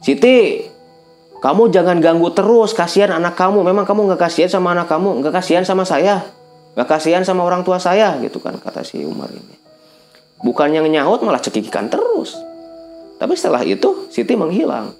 Siti, 0.00 0.64
kamu 1.40 1.72
jangan 1.72 2.00
ganggu 2.00 2.32
terus, 2.32 2.72
kasihan 2.76 3.16
anak 3.16 3.36
kamu. 3.36 3.64
Memang 3.64 3.84
kamu 3.84 4.12
nggak 4.12 4.28
kasihan 4.28 4.50
sama 4.50 4.72
anak 4.76 4.88
kamu, 4.88 5.20
nggak 5.22 5.34
kasihan 5.40 5.64
sama 5.64 5.84
saya, 5.84 6.24
nggak 6.76 6.88
kasihan 6.88 7.22
sama 7.24 7.44
orang 7.44 7.64
tua 7.64 7.80
saya, 7.80 8.16
gitu 8.20 8.40
kan 8.40 8.56
kata 8.60 8.84
si 8.84 9.04
Umar 9.04 9.32
ini. 9.32 9.56
Bukannya 10.44 10.84
nyahut 10.84 11.24
malah 11.24 11.40
cekikikan 11.40 11.88
terus. 11.88 12.36
Tapi 13.16 13.32
setelah 13.32 13.64
itu 13.64 14.08
Siti 14.12 14.36
menghilang. 14.36 14.92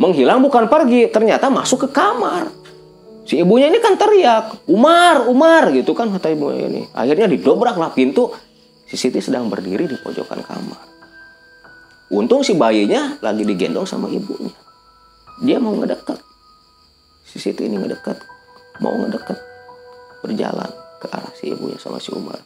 Menghilang 0.00 0.40
bukan 0.40 0.72
pergi, 0.72 1.12
ternyata 1.12 1.52
masuk 1.52 1.84
ke 1.84 1.88
kamar. 1.92 2.48
Si 3.28 3.38
ibunya 3.38 3.68
ini 3.70 3.78
kan 3.78 3.94
teriak, 3.94 4.66
Umar, 4.66 5.28
Umar 5.28 5.70
gitu 5.70 5.92
kan 5.92 6.10
kata 6.10 6.32
ibunya 6.32 6.66
ini. 6.66 6.82
Akhirnya 6.96 7.28
didobraklah 7.28 7.92
pintu. 7.92 8.32
Si 8.88 8.96
Siti 8.96 9.20
sedang 9.20 9.46
berdiri 9.52 9.84
di 9.88 9.96
pojokan 10.00 10.40
kamar. 10.40 11.01
Untung 12.12 12.44
si 12.44 12.52
bayinya 12.52 13.16
lagi 13.24 13.40
digendong 13.40 13.88
sama 13.88 14.04
ibunya. 14.12 14.52
Dia 15.40 15.56
mau 15.56 15.72
ngedekat. 15.72 16.20
Si 17.24 17.40
Siti 17.40 17.64
ini 17.64 17.80
ngedekat, 17.80 18.20
mau 18.84 18.92
ngedekat, 19.00 19.40
berjalan 20.20 20.68
ke 21.00 21.08
arah 21.08 21.32
si 21.32 21.56
ibunya 21.56 21.80
sama 21.80 21.96
si 21.96 22.12
Umar. 22.12 22.36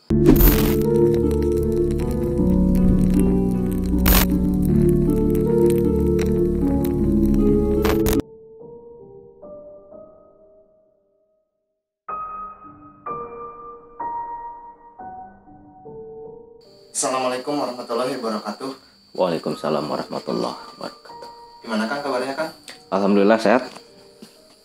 Assalamualaikum 16.95 17.59
warahmatullahi 17.59 18.15
wabarakatuh. 18.23 18.86
Waalaikumsalam 19.17 19.89
warahmatullahi 19.89 20.77
wabarakatuh. 20.77 21.29
Gimana 21.65 21.89
kan 21.89 22.05
kabarnya 22.05 22.35
kan? 22.37 22.49
Alhamdulillah 22.93 23.41
sehat. 23.41 23.65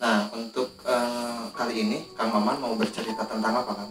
Nah 0.03 0.27
untuk 0.35 0.75
eh, 0.83 1.43
kali 1.55 1.87
ini 1.87 1.97
Kang 2.19 2.35
Maman 2.35 2.59
mau 2.59 2.75
bercerita 2.75 3.23
tentang 3.23 3.63
apa 3.63 3.71
kan? 3.71 3.87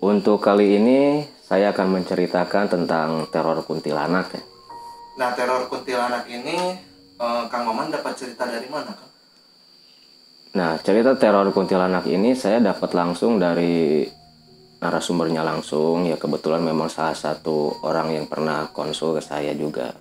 Untuk 0.00 0.40
kali 0.40 0.80
ini 0.80 1.28
saya 1.44 1.76
akan 1.76 2.00
menceritakan 2.00 2.72
tentang 2.72 3.28
teror 3.28 3.60
kuntilanak 3.68 4.32
ya. 4.32 4.42
Nah 5.20 5.36
teror 5.36 5.68
kuntilanak 5.68 6.24
ini 6.24 6.80
eh, 7.20 7.44
Kang 7.52 7.68
Maman 7.68 7.92
dapat 7.92 8.16
cerita 8.16 8.48
dari 8.48 8.66
mana 8.72 8.96
kan? 8.96 9.12
Nah, 10.54 10.78
cerita 10.78 11.18
teror 11.18 11.50
kuntilanak 11.50 12.06
ini 12.06 12.38
saya 12.38 12.62
dapat 12.62 12.94
langsung 12.94 13.42
dari 13.42 14.06
narasumbernya 14.84 15.40
langsung. 15.40 16.04
Ya 16.04 16.20
kebetulan 16.20 16.60
memang 16.60 16.92
salah 16.92 17.16
satu 17.16 17.80
orang 17.80 18.12
yang 18.12 18.28
pernah 18.28 18.68
konsul 18.68 19.16
ke 19.16 19.24
saya 19.24 19.56
juga. 19.56 19.96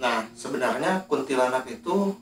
Nah 0.00 0.24
sebenarnya 0.32 1.04
kuntilanak 1.04 1.68
itu 1.68 2.16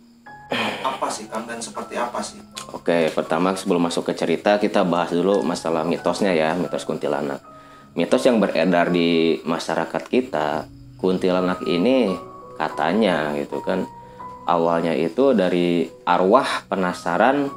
apa 0.83 1.07
sih 1.07 1.31
Kang 1.31 1.47
dan 1.47 1.63
seperti 1.63 1.95
apa 1.95 2.19
sih? 2.19 2.43
Oke, 2.75 3.07
pertama 3.15 3.55
sebelum 3.55 3.87
masuk 3.87 4.11
ke 4.11 4.19
cerita 4.19 4.59
kita 4.59 4.83
bahas 4.83 5.15
dulu 5.15 5.47
masalah 5.47 5.87
mitosnya 5.87 6.35
ya, 6.35 6.59
mitos 6.59 6.83
kuntilanak. 6.83 7.39
Mitos 7.95 8.27
yang 8.27 8.43
beredar 8.43 8.91
di 8.91 9.39
masyarakat 9.47 10.03
kita, 10.11 10.67
kuntilanak 10.99 11.63
ini 11.67 12.15
katanya 12.61 13.33
gitu 13.41 13.65
kan 13.65 13.89
awalnya 14.45 14.93
itu 14.93 15.33
dari 15.33 15.89
arwah 16.05 16.69
penasaran 16.69 17.49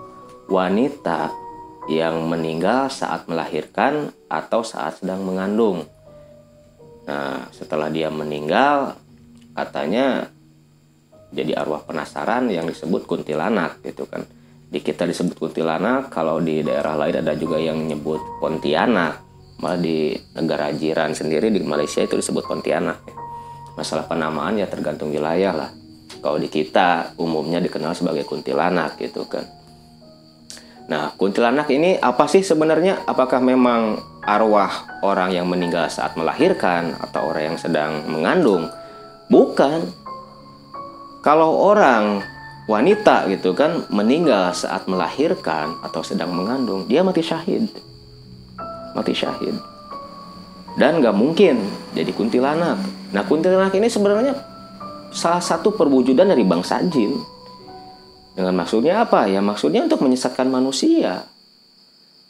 wanita 0.47 1.42
yang 1.91 2.23
meninggal 2.27 2.87
saat 2.87 3.27
melahirkan 3.27 4.11
atau 4.31 4.63
saat 4.63 5.03
sedang 5.03 5.23
mengandung. 5.27 5.83
Nah, 7.03 7.51
setelah 7.51 7.91
dia 7.91 8.07
meninggal, 8.07 8.95
katanya 9.51 10.31
jadi 11.33 11.57
arwah 11.59 11.83
penasaran 11.83 12.47
yang 12.47 12.69
disebut 12.69 13.03
kuntilanak 13.09 13.81
gitu 13.83 14.07
kan. 14.07 14.23
Di 14.73 14.81
kita 14.81 15.05
disebut 15.05 15.37
kuntilanak, 15.37 16.09
kalau 16.09 16.41
di 16.41 16.65
daerah 16.65 16.97
lain 16.97 17.21
ada 17.21 17.37
juga 17.37 17.61
yang 17.61 17.77
nyebut 17.85 18.41
Pontianak. 18.41 19.21
Malah 19.61 19.79
di 19.79 20.17
negara 20.33 20.73
jiran 20.73 21.13
sendiri 21.13 21.53
di 21.53 21.61
Malaysia 21.61 22.01
itu 22.01 22.17
disebut 22.17 22.41
Pontianak. 22.41 22.97
ya. 23.05 23.13
Masalah 23.77 24.09
penamaan 24.09 24.57
ya 24.57 24.65
tergantung 24.65 25.13
wilayah 25.13 25.53
lah. 25.53 25.69
Kalau 26.21 26.37
di 26.41 26.49
kita 26.49 27.17
umumnya 27.21 27.61
dikenal 27.61 27.93
sebagai 27.93 28.25
kuntilanak 28.25 28.97
gitu 28.97 29.25
kan. 29.29 29.45
Nah, 30.91 31.15
kuntilanak 31.15 31.71
ini 31.71 31.95
apa 31.95 32.27
sih 32.27 32.43
sebenarnya? 32.43 33.07
Apakah 33.07 33.39
memang 33.39 34.03
arwah 34.23 34.99
orang 34.99 35.31
yang 35.31 35.47
meninggal 35.47 35.87
saat 35.87 36.19
melahirkan 36.19 36.99
atau 36.99 37.31
orang 37.31 37.55
yang 37.55 37.57
sedang 37.59 38.03
mengandung? 38.11 38.67
Bukan. 39.31 39.87
Kalau 41.23 41.55
orang 41.71 42.19
wanita 42.67 43.31
gitu 43.31 43.55
kan 43.55 43.87
meninggal 43.87 44.51
saat 44.51 44.83
melahirkan 44.91 45.79
atau 45.83 46.03
sedang 46.03 46.35
mengandung, 46.35 46.83
dia 46.83 46.99
mati 46.99 47.23
syahid. 47.23 47.71
Mati 48.91 49.15
syahid. 49.15 49.55
Dan 50.75 50.99
nggak 50.99 51.15
mungkin 51.15 51.63
jadi 51.95 52.11
kuntilanak. 52.11 52.75
Nah, 53.15 53.23
kuntilanak 53.23 53.71
ini 53.77 53.87
sebenarnya 53.87 54.35
salah 55.13 55.39
satu 55.39 55.71
perwujudan 55.71 56.27
dari 56.27 56.43
bangsa 56.43 56.83
jin. 56.91 57.13
Dengan 58.33 58.53
maksudnya 58.57 59.05
apa? 59.05 59.29
Ya 59.29 59.39
maksudnya 59.45 59.85
untuk 59.85 60.01
menyesatkan 60.01 60.49
manusia. 60.49 61.29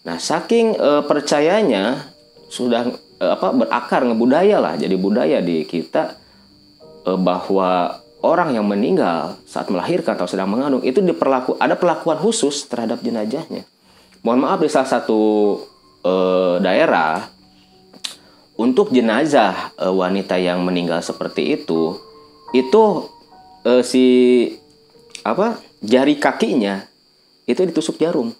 Nah, 0.04 0.18
saking 0.20 0.76
eh, 0.76 1.04
percayanya 1.08 2.12
sudah 2.52 2.92
eh, 3.24 3.32
apa 3.32 3.56
berakar 3.56 4.04
ngebudaya 4.04 4.60
lah, 4.60 4.76
jadi 4.76 4.96
budaya 5.00 5.40
di 5.40 5.64
kita 5.64 6.20
eh, 7.08 7.20
bahwa 7.20 8.04
orang 8.24 8.56
yang 8.56 8.68
meninggal 8.68 9.40
saat 9.48 9.72
melahirkan 9.72 10.16
atau 10.16 10.28
sedang 10.28 10.52
mengandung 10.52 10.84
itu 10.84 11.04
diperlaku 11.04 11.56
ada 11.60 11.76
perlakuan 11.80 12.20
khusus 12.20 12.68
terhadap 12.68 13.00
jenazahnya. 13.00 13.64
Mohon 14.24 14.40
maaf 14.48 14.60
di 14.64 14.70
salah 14.72 14.92
satu 14.92 15.22
eh, 16.04 16.56
daerah 16.60 17.28
untuk 18.60 18.92
jenazah 18.92 19.76
eh, 19.80 19.92
wanita 19.92 20.36
yang 20.40 20.64
meninggal 20.64 21.00
seperti 21.00 21.60
itu 21.60 21.96
itu 22.56 22.84
eh, 23.68 23.84
si 23.84 24.06
apa 25.24 25.60
jari 25.84 26.16
kakinya 26.16 26.80
itu 27.44 27.60
ditusuk 27.68 28.00
jarum 28.00 28.32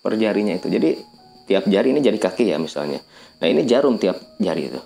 per 0.00 0.14
jarinya 0.14 0.54
itu. 0.54 0.70
Jadi 0.70 0.90
tiap 1.50 1.66
jari 1.66 1.90
ini 1.90 1.98
jari 1.98 2.18
kaki 2.22 2.54
ya 2.54 2.56
misalnya. 2.62 3.02
Nah 3.42 3.46
ini 3.50 3.66
jarum 3.66 3.98
tiap 3.98 4.16
jari 4.38 4.70
itu. 4.70 4.80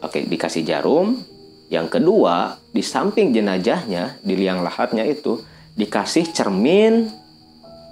Oke 0.00 0.24
dikasih 0.24 0.64
jarum. 0.64 1.20
Yang 1.68 2.00
kedua 2.00 2.60
di 2.72 2.84
samping 2.84 3.32
jenazahnya 3.32 4.20
di 4.20 4.36
liang 4.36 4.60
lahatnya 4.64 5.04
itu 5.04 5.40
dikasih 5.76 6.32
cermin 6.32 7.08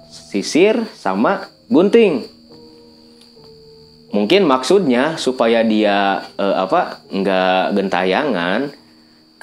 sisir 0.09 0.85
sama 0.93 1.49
gunting. 1.69 2.25
Mungkin 4.13 4.45
maksudnya 4.45 5.17
supaya 5.17 5.65
dia 5.65 6.21
eh, 6.37 6.55
apa 6.57 7.01
nggak 7.09 7.65
gentayangan 7.73 8.82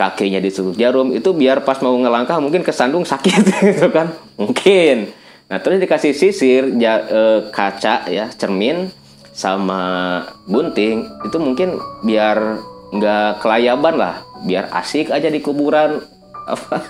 kakinya 0.00 0.40
ditusuk 0.40 0.80
jarum 0.80 1.12
itu 1.12 1.28
biar 1.36 1.60
pas 1.60 1.76
mau 1.84 1.92
ngelangkah 1.92 2.40
mungkin 2.40 2.64
kesandung 2.64 3.04
sakit 3.04 3.44
gitu 3.76 3.92
kan? 3.92 4.16
Mungkin. 4.40 5.12
Nah 5.52 5.60
terus 5.60 5.76
dikasih 5.76 6.16
sisir 6.16 6.72
ja- 6.80 7.04
eh, 7.04 7.40
kaca 7.52 8.08
ya 8.08 8.32
cermin 8.32 8.88
sama 9.36 10.24
gunting 10.48 11.04
itu 11.28 11.36
mungkin 11.36 11.76
biar 12.00 12.56
nggak 12.96 13.44
kelayaban 13.44 14.00
lah. 14.00 14.24
Biar 14.48 14.72
asik 14.72 15.12
aja 15.12 15.28
di 15.28 15.44
kuburan 15.44 16.00
apa 16.56 16.80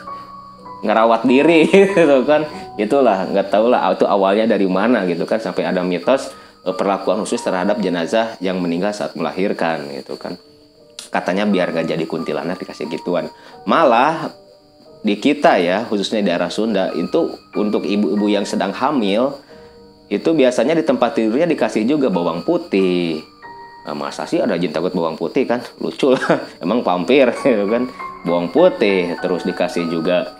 ngerawat 0.86 1.26
diri 1.26 1.66
gitu 1.98 2.22
kan? 2.22 2.46
Itulah 2.78 3.26
nggak 3.26 3.50
tahu 3.50 3.74
lah 3.74 3.90
itu 3.90 4.06
awalnya 4.06 4.46
dari 4.46 4.70
mana 4.70 5.02
gitu 5.10 5.26
kan? 5.26 5.42
Sampai 5.42 5.66
ada 5.66 5.82
mitos 5.82 6.30
eh, 6.62 6.74
perlakuan 6.78 7.26
khusus 7.26 7.42
terhadap 7.42 7.82
jenazah 7.82 8.38
yang 8.38 8.62
meninggal 8.62 8.94
saat 8.94 9.18
melahirkan 9.18 9.90
gitu 9.98 10.14
kan 10.14 10.38
katanya 11.10 11.44
biar 11.44 11.74
gak 11.74 11.90
jadi 11.90 12.04
kuntilanak 12.06 12.62
dikasih 12.62 12.86
gituan. 12.86 13.28
Malah 13.66 14.30
di 15.00 15.18
kita 15.18 15.58
ya 15.58 15.84
khususnya 15.88 16.22
di 16.22 16.26
daerah 16.30 16.48
Sunda 16.52 16.94
itu 16.94 17.34
untuk 17.58 17.84
ibu-ibu 17.84 18.26
yang 18.30 18.46
sedang 18.46 18.70
hamil 18.70 19.32
itu 20.10 20.30
biasanya 20.34 20.76
di 20.76 20.84
tempat 20.86 21.18
tidurnya 21.18 21.46
dikasih 21.50 21.86
juga 21.86 22.10
bawang 22.10 22.42
putih. 22.46 23.22
Nah, 23.86 23.96
masa 23.96 24.28
sih 24.28 24.38
ada 24.38 24.58
jin 24.60 24.74
takut 24.74 24.92
bawang 24.92 25.16
putih 25.16 25.46
kan? 25.46 25.62
Lucu 25.80 26.14
lah. 26.14 26.22
Emang 26.64 26.82
vampir 26.86 27.30
gitu 27.46 27.66
kan? 27.66 27.90
Bawang 28.26 28.50
putih 28.54 29.18
terus 29.18 29.42
dikasih 29.46 29.90
juga 29.90 30.30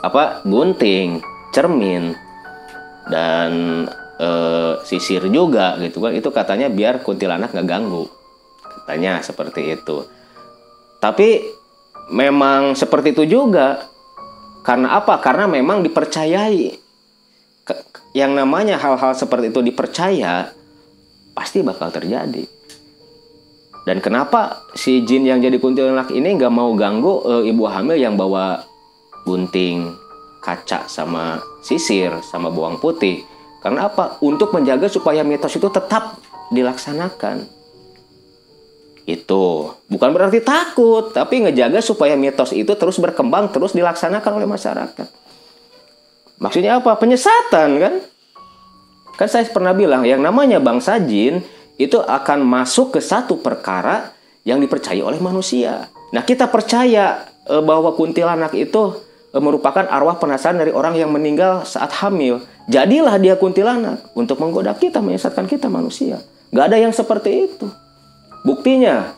apa 0.00 0.40
gunting 0.48 1.20
cermin 1.52 2.16
dan 3.10 3.84
eh, 4.16 4.72
sisir 4.86 5.26
juga 5.28 5.76
gitu 5.82 6.00
kan? 6.00 6.12
Itu 6.14 6.30
katanya 6.32 6.70
biar 6.70 7.02
kuntilanak 7.02 7.52
nggak 7.52 7.68
ganggu 7.68 8.19
katanya 8.90 9.22
seperti 9.22 9.78
itu 9.78 10.02
tapi 10.98 11.46
memang 12.10 12.74
seperti 12.74 13.14
itu 13.14 13.22
juga 13.38 13.86
karena 14.66 14.98
apa 14.98 15.22
karena 15.22 15.46
memang 15.46 15.86
dipercayai 15.86 16.74
yang 18.18 18.34
namanya 18.34 18.74
hal-hal 18.82 19.14
seperti 19.14 19.54
itu 19.54 19.62
dipercaya 19.62 20.50
pasti 21.38 21.62
bakal 21.62 21.94
terjadi 21.94 22.42
Dan 23.80 24.04
kenapa 24.04 24.68
si 24.76 25.08
jin 25.08 25.24
yang 25.24 25.40
jadi 25.40 25.56
kuntilanak 25.56 26.12
ini 26.12 26.36
nggak 26.36 26.52
mau 26.52 26.76
ganggu 26.76 27.24
e, 27.24 27.48
ibu 27.48 27.64
hamil 27.64 27.96
yang 27.96 28.12
bawa 28.12 28.60
gunting, 29.24 29.96
kaca 30.44 30.84
sama 30.84 31.40
sisir 31.64 32.12
sama 32.20 32.52
bawang 32.52 32.76
putih? 32.76 33.24
Karena 33.64 33.88
apa? 33.88 34.20
Untuk 34.20 34.52
menjaga 34.52 34.84
supaya 34.84 35.24
mitos 35.24 35.56
itu 35.56 35.72
tetap 35.72 36.20
dilaksanakan. 36.52 37.59
Itu 39.08 39.74
bukan 39.88 40.10
berarti 40.12 40.44
takut, 40.44 41.12
tapi 41.14 41.44
ngejaga 41.46 41.80
supaya 41.80 42.14
mitos 42.14 42.52
itu 42.52 42.72
terus 42.76 43.00
berkembang, 43.00 43.48
terus 43.50 43.72
dilaksanakan 43.72 44.32
oleh 44.40 44.48
masyarakat. 44.48 45.08
Maksudnya 46.40 46.80
apa? 46.80 46.96
Penyesatan 46.96 47.68
kan? 47.76 47.94
Kan 49.20 49.28
saya 49.28 49.44
pernah 49.52 49.76
bilang 49.76 50.08
yang 50.08 50.24
namanya 50.24 50.56
bangsa 50.56 50.96
jin 50.96 51.44
itu 51.76 52.00
akan 52.00 52.40
masuk 52.44 52.96
ke 52.96 53.00
satu 53.04 53.40
perkara 53.40 54.16
yang 54.48 54.56
dipercaya 54.60 55.04
oleh 55.04 55.20
manusia. 55.20 55.92
Nah, 56.16 56.24
kita 56.24 56.48
percaya 56.48 57.28
e, 57.44 57.60
bahwa 57.60 57.92
kuntilanak 57.92 58.56
itu 58.56 58.96
e, 59.28 59.36
merupakan 59.36 59.84
arwah 59.84 60.16
penasaran 60.16 60.60
dari 60.60 60.72
orang 60.72 60.96
yang 60.96 61.12
meninggal 61.12 61.68
saat 61.68 61.92
hamil. 62.00 62.40
Jadilah 62.72 63.20
dia 63.20 63.36
kuntilanak 63.36 64.00
untuk 64.16 64.40
menggoda 64.40 64.72
kita, 64.72 65.04
menyesatkan 65.04 65.44
kita 65.44 65.68
manusia. 65.68 66.24
Gak 66.50 66.72
ada 66.72 66.78
yang 66.80 66.92
seperti 66.96 67.48
itu. 67.52 67.68
Buktinya, 68.40 69.12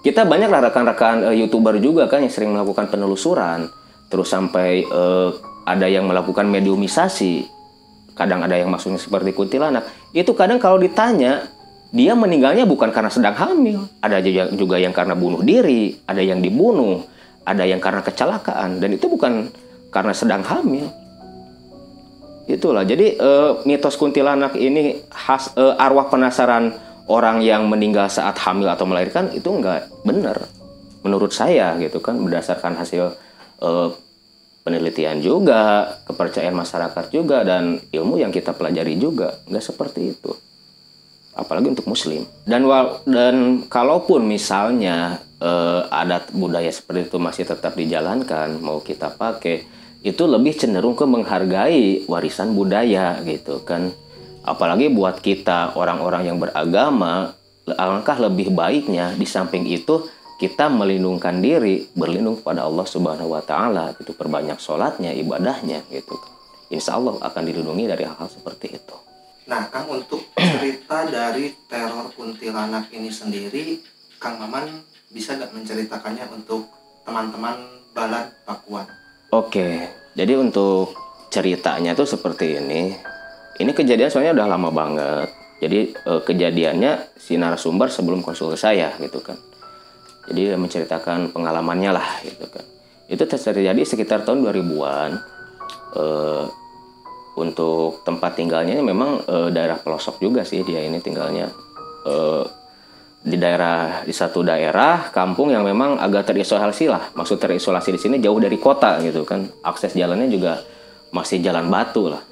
kita 0.00 0.24
banyak 0.24 0.48
rekan-rekan 0.48 1.28
e, 1.28 1.44
youtuber 1.44 1.76
juga 1.76 2.08
kan 2.08 2.24
yang 2.24 2.32
sering 2.32 2.56
melakukan 2.56 2.88
penelusuran, 2.88 3.68
terus 4.08 4.32
sampai 4.32 4.84
e, 4.88 5.02
ada 5.68 5.86
yang 5.86 6.08
melakukan 6.08 6.48
mediumisasi. 6.48 7.44
Kadang 8.16 8.44
ada 8.44 8.56
yang 8.56 8.72
maksudnya 8.72 9.00
seperti 9.00 9.36
kuntilanak. 9.36 9.84
Itu 10.12 10.32
kadang 10.32 10.60
kalau 10.60 10.80
ditanya, 10.80 11.48
dia 11.92 12.12
meninggalnya 12.16 12.64
bukan 12.64 12.92
karena 12.92 13.08
sedang 13.12 13.36
hamil. 13.36 13.88
Ada 14.00 14.20
juga 14.56 14.76
yang 14.76 14.92
karena 14.92 15.16
bunuh 15.16 15.40
diri, 15.40 15.96
ada 16.04 16.20
yang 16.20 16.40
dibunuh, 16.40 17.04
ada 17.44 17.64
yang 17.64 17.80
karena 17.80 18.04
kecelakaan, 18.04 18.80
dan 18.80 18.90
itu 18.92 19.08
bukan 19.08 19.48
karena 19.90 20.12
sedang 20.12 20.44
hamil. 20.44 20.86
Itulah. 22.50 22.82
Jadi 22.82 23.14
uh, 23.20 23.62
mitos 23.62 23.94
kuntilanak 23.94 24.58
ini 24.58 25.06
khas 25.06 25.54
uh, 25.54 25.78
arwah 25.78 26.10
penasaran 26.10 26.74
orang 27.10 27.42
yang 27.42 27.66
meninggal 27.66 28.06
saat 28.06 28.38
hamil 28.46 28.70
atau 28.70 28.86
melahirkan 28.86 29.34
itu 29.34 29.50
enggak 29.50 29.90
benar. 30.06 30.46
Menurut 31.02 31.34
saya 31.34 31.74
gitu 31.82 31.98
kan 31.98 32.22
berdasarkan 32.22 32.78
hasil 32.78 33.18
uh, 33.58 33.88
penelitian 34.62 35.18
juga, 35.18 35.98
kepercayaan 36.06 36.54
masyarakat 36.54 37.04
juga 37.10 37.42
dan 37.42 37.82
ilmu 37.90 38.22
yang 38.22 38.30
kita 38.30 38.54
pelajari 38.54 38.94
juga 38.94 39.42
enggak 39.50 39.64
seperti 39.66 40.14
itu 40.14 40.30
apalagi 41.40 41.72
untuk 41.72 41.86
muslim 41.86 42.26
dan 42.44 42.66
wal 42.66 43.00
dan 43.06 43.64
kalaupun 43.70 44.26
misalnya 44.26 45.22
eh, 45.38 45.82
adat 45.88 46.34
budaya 46.34 46.68
seperti 46.68 47.08
itu 47.08 47.16
masih 47.22 47.44
tetap 47.46 47.78
dijalankan 47.78 48.58
mau 48.58 48.82
kita 48.82 49.14
pakai 49.14 49.64
itu 50.04 50.22
lebih 50.24 50.56
cenderung 50.56 50.96
ke 50.96 51.04
menghargai 51.08 52.08
warisan 52.08 52.56
budaya 52.56 53.20
gitu 53.24 53.62
kan 53.62 53.92
apalagi 54.50 54.90
buat 54.90 55.22
kita 55.22 55.78
orang-orang 55.78 56.26
yang 56.26 56.38
beragama 56.42 57.32
alangkah 57.78 58.18
lebih 58.18 58.50
baiknya 58.50 59.14
di 59.14 59.24
samping 59.24 59.64
itu 59.70 60.10
kita 60.42 60.66
melindungkan 60.66 61.38
diri 61.38 61.86
berlindung 61.94 62.42
kepada 62.42 62.66
Allah 62.66 62.86
Subhanahu 62.88 63.30
wa 63.30 63.42
taala 63.44 63.94
gitu 64.00 64.16
perbanyak 64.18 64.58
sholatnya 64.58 65.14
ibadahnya 65.14 65.86
gitu 65.94 66.18
insya 66.74 66.98
Allah 66.98 67.14
akan 67.22 67.42
dilindungi 67.46 67.86
dari 67.86 68.02
hal-hal 68.02 68.26
seperti 68.26 68.74
itu 68.74 68.96
Nah, 69.50 69.66
Kang 69.66 69.90
untuk 69.90 70.22
cerita 70.38 71.10
dari 71.10 71.50
teror 71.66 72.14
kuntilanak 72.14 72.86
ini 72.94 73.10
sendiri, 73.10 73.82
Kang 74.22 74.38
Maman 74.38 74.86
bisa 75.10 75.34
nggak 75.34 75.50
menceritakannya 75.50 76.30
untuk 76.30 76.70
teman-teman 77.02 77.58
Balad 77.90 78.30
Pakuan? 78.46 78.86
Oke, 79.34 79.90
jadi 80.14 80.38
untuk 80.38 80.94
ceritanya 81.34 81.98
tuh 81.98 82.06
seperti 82.06 82.62
ini. 82.62 82.94
Ini 83.60 83.70
kejadian 83.76 84.08
soalnya 84.08 84.32
udah 84.40 84.48
lama 84.48 84.70
banget. 84.72 85.28
Jadi 85.60 85.92
eh, 85.92 86.20
kejadiannya 86.24 87.20
si 87.20 87.36
narasumber 87.36 87.92
sebelum 87.92 88.24
konsul 88.24 88.56
saya 88.56 88.96
gitu 88.96 89.20
kan. 89.20 89.36
Jadi 90.32 90.56
menceritakan 90.56 91.36
pengalamannya 91.36 91.90
lah 91.92 92.08
gitu 92.24 92.48
kan. 92.48 92.64
Itu 93.10 93.28
terjadi 93.28 93.82
sekitar 93.84 94.24
tahun 94.24 94.40
2000-an. 94.48 95.10
Eh, 95.90 96.44
untuk 97.40 98.04
tempat 98.04 98.36
tinggalnya 98.36 98.84
memang 98.84 99.24
e, 99.24 99.36
daerah 99.54 99.80
pelosok 99.80 100.20
juga 100.20 100.44
sih 100.44 100.60
dia 100.60 100.84
ini 100.84 101.00
tinggalnya 101.00 101.48
e, 102.04 102.14
di 103.20 103.36
daerah 103.40 104.04
di 104.04 104.12
satu 104.12 104.44
daerah 104.44 105.12
kampung 105.12 105.52
yang 105.52 105.64
memang 105.64 105.96
agak 105.96 106.32
terisolasi 106.32 106.88
lah 106.88 107.12
maksud 107.16 107.40
terisolasi 107.40 107.96
di 107.96 108.00
sini 108.00 108.16
jauh 108.20 108.40
dari 108.40 108.56
kota 108.60 109.00
gitu 109.04 109.24
kan 109.24 109.44
akses 109.64 109.96
jalannya 109.96 110.28
juga 110.28 110.60
masih 111.12 111.40
jalan 111.44 111.68
batu 111.72 112.12
lah 112.12 112.22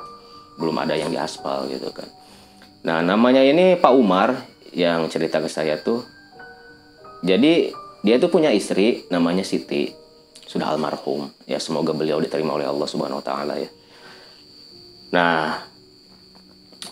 belum 0.58 0.76
ada 0.82 0.98
yang 0.98 1.14
diaspal 1.14 1.70
gitu 1.70 1.94
kan. 1.94 2.10
Nah 2.82 3.00
namanya 3.00 3.40
ini 3.40 3.78
Pak 3.78 3.92
Umar 3.94 4.34
yang 4.74 5.06
cerita 5.08 5.38
ke 5.38 5.48
saya 5.48 5.78
tuh. 5.78 6.02
Jadi 7.22 7.70
dia 8.02 8.16
tuh 8.18 8.30
punya 8.30 8.50
istri 8.54 9.06
namanya 9.10 9.42
Siti 9.46 9.90
sudah 10.48 10.74
almarhum. 10.74 11.30
Ya 11.44 11.62
semoga 11.62 11.94
beliau 11.94 12.18
diterima 12.18 12.54
oleh 12.54 12.66
Allah 12.66 12.88
Subhanahu 12.88 13.20
Wa 13.22 13.26
Taala 13.26 13.54
ya. 13.60 13.70
Nah, 15.08 15.64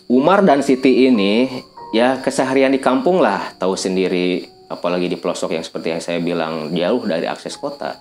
Umar 0.08 0.44
dan 0.44 0.64
Siti 0.64 1.08
ini 1.08 1.48
ya 1.92 2.20
keseharian 2.20 2.72
di 2.72 2.80
kampung 2.80 3.18
lah, 3.20 3.56
tahu 3.56 3.74
sendiri. 3.74 4.52
Apalagi 4.66 5.06
di 5.06 5.14
pelosok 5.14 5.54
yang 5.54 5.62
seperti 5.62 5.94
yang 5.94 6.02
saya 6.02 6.18
bilang 6.18 6.74
jauh 6.74 7.06
dari 7.06 7.30
akses 7.30 7.54
kota. 7.54 7.94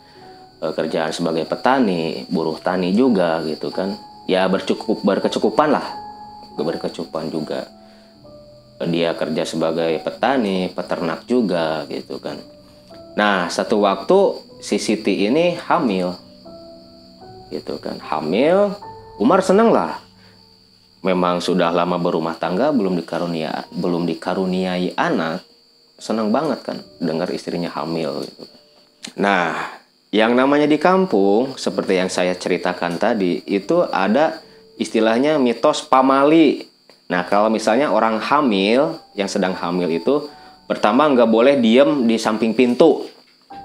E, 0.58 0.74
kerjaan 0.74 1.14
sebagai 1.14 1.46
petani, 1.46 2.26
buruh 2.26 2.58
tani 2.58 2.90
juga 2.90 3.38
gitu 3.46 3.70
kan. 3.70 3.94
Ya 4.26 4.46
bercukup 4.50 5.06
berkecukupan 5.06 5.70
lah. 5.74 5.88
Berkecukupan 6.58 7.30
juga. 7.30 7.70
Dia 8.82 9.16
kerja 9.16 9.48
sebagai 9.48 10.02
petani, 10.04 10.68
peternak 10.74 11.24
juga 11.30 11.88
gitu 11.88 12.20
kan. 12.20 12.36
Nah, 13.16 13.48
satu 13.48 13.80
waktu 13.80 14.42
si 14.60 14.82
Siti 14.82 15.30
ini 15.30 15.56
hamil. 15.56 16.12
Gitu 17.54 17.80
kan. 17.80 18.02
Hamil, 18.04 18.76
Umar 19.16 19.40
seneng 19.40 19.72
lah 19.72 20.06
memang 21.06 21.38
sudah 21.38 21.70
lama 21.70 22.02
berumah 22.02 22.34
tangga 22.42 22.74
belum 22.74 22.98
dikarunia 22.98 23.70
belum 23.70 24.10
dikaruniai 24.10 24.98
anak 24.98 25.46
senang 26.02 26.34
banget 26.34 26.66
kan 26.66 26.78
dengar 26.98 27.30
istrinya 27.30 27.70
hamil 27.70 28.26
gitu. 28.26 28.44
Nah, 29.22 29.54
yang 30.10 30.38
namanya 30.38 30.70
di 30.70 30.78
kampung 30.82 31.58
seperti 31.58 31.98
yang 32.02 32.10
saya 32.10 32.34
ceritakan 32.38 32.98
tadi 32.98 33.42
itu 33.46 33.84
ada 33.90 34.40
istilahnya 34.76 35.38
mitos 35.42 35.86
pamali. 35.86 36.68
Nah, 37.06 37.26
kalau 37.30 37.54
misalnya 37.54 37.94
orang 37.94 38.18
hamil 38.18 38.98
yang 39.14 39.30
sedang 39.30 39.54
hamil 39.54 39.90
itu 39.92 40.26
pertama 40.66 41.06
nggak 41.10 41.30
boleh 41.30 41.56
diem 41.62 42.10
di 42.10 42.18
samping 42.18 42.58
pintu. 42.58 43.06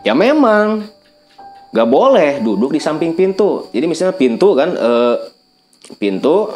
Ya 0.05 0.13
memang 0.17 0.85
nggak 1.71 1.89
boleh 1.89 2.31
duduk 2.45 2.75
di 2.77 2.81
samping 2.83 3.17
pintu. 3.17 3.71
Jadi 3.71 3.85
misalnya 3.87 4.17
pintu 4.17 4.53
kan 4.53 4.75
eh, 4.75 5.17
pintu 5.97 6.51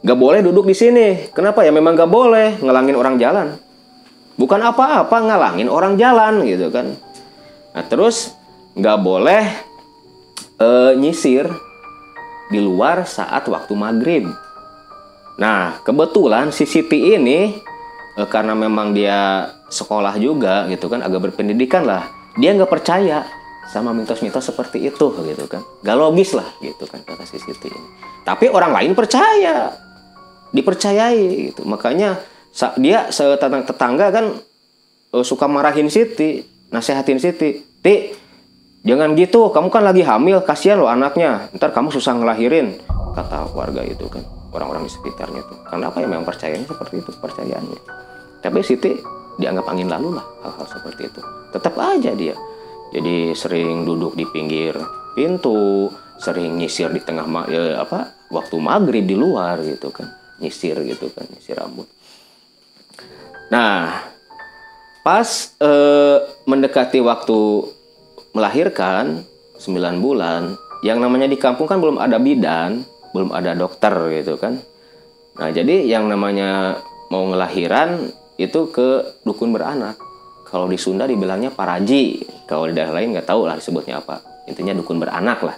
Gak 0.00 0.16
boleh 0.16 0.40
duduk 0.40 0.64
di 0.64 0.72
sini. 0.72 1.28
Kenapa 1.36 1.60
ya? 1.60 1.72
Memang 1.72 1.92
gak 1.92 2.08
boleh 2.08 2.56
ngelangin 2.64 2.96
orang 2.96 3.20
jalan. 3.20 3.48
Bukan 4.40 4.60
apa-apa 4.64 5.12
ngalangin 5.12 5.68
orang 5.68 6.00
jalan 6.00 6.40
gitu 6.48 6.72
kan. 6.72 6.96
Nah 7.76 7.84
terus 7.84 8.32
gak 8.76 8.98
boleh 9.02 9.44
e, 10.58 10.68
nyisir 10.98 11.48
di 12.50 12.58
luar 12.58 13.06
saat 13.06 13.46
waktu 13.46 13.72
maghrib. 13.74 14.24
Nah 15.38 15.80
kebetulan 15.82 16.52
si 16.54 16.66
Siti 16.68 17.14
ini 17.14 17.54
e, 18.14 18.20
karena 18.28 18.54
memang 18.54 18.92
dia 18.94 19.50
sekolah 19.70 20.18
juga 20.18 20.66
gitu 20.68 20.90
kan 20.90 21.02
agak 21.02 21.30
berpendidikan 21.30 21.86
lah. 21.86 22.06
Dia 22.38 22.54
nggak 22.54 22.70
percaya 22.70 23.26
sama 23.70 23.94
mitos-mitos 23.94 24.50
seperti 24.50 24.86
itu 24.86 25.06
gitu 25.14 25.44
kan. 25.46 25.62
Gak 25.82 25.96
logis 25.98 26.34
lah 26.34 26.46
gitu 26.58 26.86
kan 26.90 27.02
kata 27.06 27.22
si 27.26 27.38
Siti 27.38 27.70
ini. 27.70 27.88
Tapi 28.26 28.50
orang 28.50 28.74
lain 28.74 28.92
percaya 28.94 29.70
dipercayai 30.50 31.54
gitu 31.54 31.62
makanya 31.62 32.18
dia 32.82 33.06
tetangga 33.10 34.10
kan 34.10 34.26
uh, 35.14 35.24
suka 35.24 35.46
marahin 35.46 35.86
Siti 35.86 36.42
nasehatin 36.74 37.22
Siti 37.22 37.62
ti 37.78 37.94
jangan 38.86 39.12
gitu 39.16 39.52
kamu 39.52 39.68
kan 39.68 39.82
lagi 39.84 40.02
hamil 40.04 40.40
kasihan 40.44 40.80
lo 40.80 40.88
anaknya. 40.88 41.48
Ntar 41.56 41.72
kamu 41.72 41.92
susah 41.92 42.16
ngelahirin 42.16 42.80
kata 43.16 43.50
warga 43.52 43.82
itu 43.82 44.06
kan 44.06 44.22
orang-orang 44.54 44.86
di 44.86 44.92
sekitarnya 44.92 45.42
karena 45.66 45.90
apa 45.90 45.98
ya 45.98 46.06
memang 46.06 46.26
percayanya 46.26 46.66
seperti 46.66 47.02
itu 47.02 47.10
percayaannya 47.18 48.00
tapi 48.40 48.64
Siti 48.64 48.96
dianggap 49.36 49.68
angin 49.68 49.88
lalu 49.88 50.16
lah 50.16 50.26
hal-hal 50.44 50.66
seperti 50.68 51.12
itu. 51.12 51.20
Tetap 51.52 51.74
aja 51.76 52.12
dia. 52.16 52.36
Jadi 52.90 53.36
sering 53.36 53.86
duduk 53.86 54.18
di 54.18 54.26
pinggir 54.26 54.74
pintu 55.14 55.88
sering 56.20 56.58
nyisir 56.60 56.92
di 56.92 57.00
tengah 57.00 57.24
ya, 57.48 57.80
apa 57.80 58.28
waktu 58.32 58.56
maghrib 58.60 59.04
di 59.04 59.16
luar 59.16 59.60
gitu 59.62 59.92
kan. 59.92 60.08
Nyisir 60.40 60.80
gitu 60.88 61.12
kan 61.12 61.28
nyisir 61.28 61.60
rambut. 61.60 61.86
Nah 63.52 64.08
pas 65.04 65.28
eh, 65.60 66.18
mendekati 66.48 67.00
waktu 67.00 67.40
melahirkan 68.32 69.24
9 69.58 70.00
bulan 70.00 70.54
yang 70.80 71.02
namanya 71.02 71.28
di 71.28 71.36
kampung 71.36 71.68
kan 71.68 71.78
belum 71.82 72.00
ada 72.00 72.16
bidan 72.16 72.84
belum 73.12 73.34
ada 73.34 73.52
dokter 73.58 73.92
gitu 74.16 74.38
kan 74.40 74.58
nah 75.36 75.50
jadi 75.50 75.84
yang 75.86 76.06
namanya 76.06 76.80
mau 77.10 77.26
ngelahiran 77.28 78.10
itu 78.40 78.70
ke 78.72 79.20
dukun 79.26 79.52
beranak 79.52 79.98
kalau 80.48 80.66
di 80.66 80.78
Sunda 80.80 81.04
dibilangnya 81.04 81.52
paraji 81.52 82.24
kalau 82.48 82.70
di 82.70 82.74
daerah 82.74 82.96
lain 82.96 83.14
nggak 83.14 83.28
tahu 83.28 83.44
lah 83.46 83.58
disebutnya 83.58 84.00
apa 84.00 84.46
intinya 84.48 84.74
dukun 84.74 84.98
beranak 84.98 85.38
lah 85.44 85.56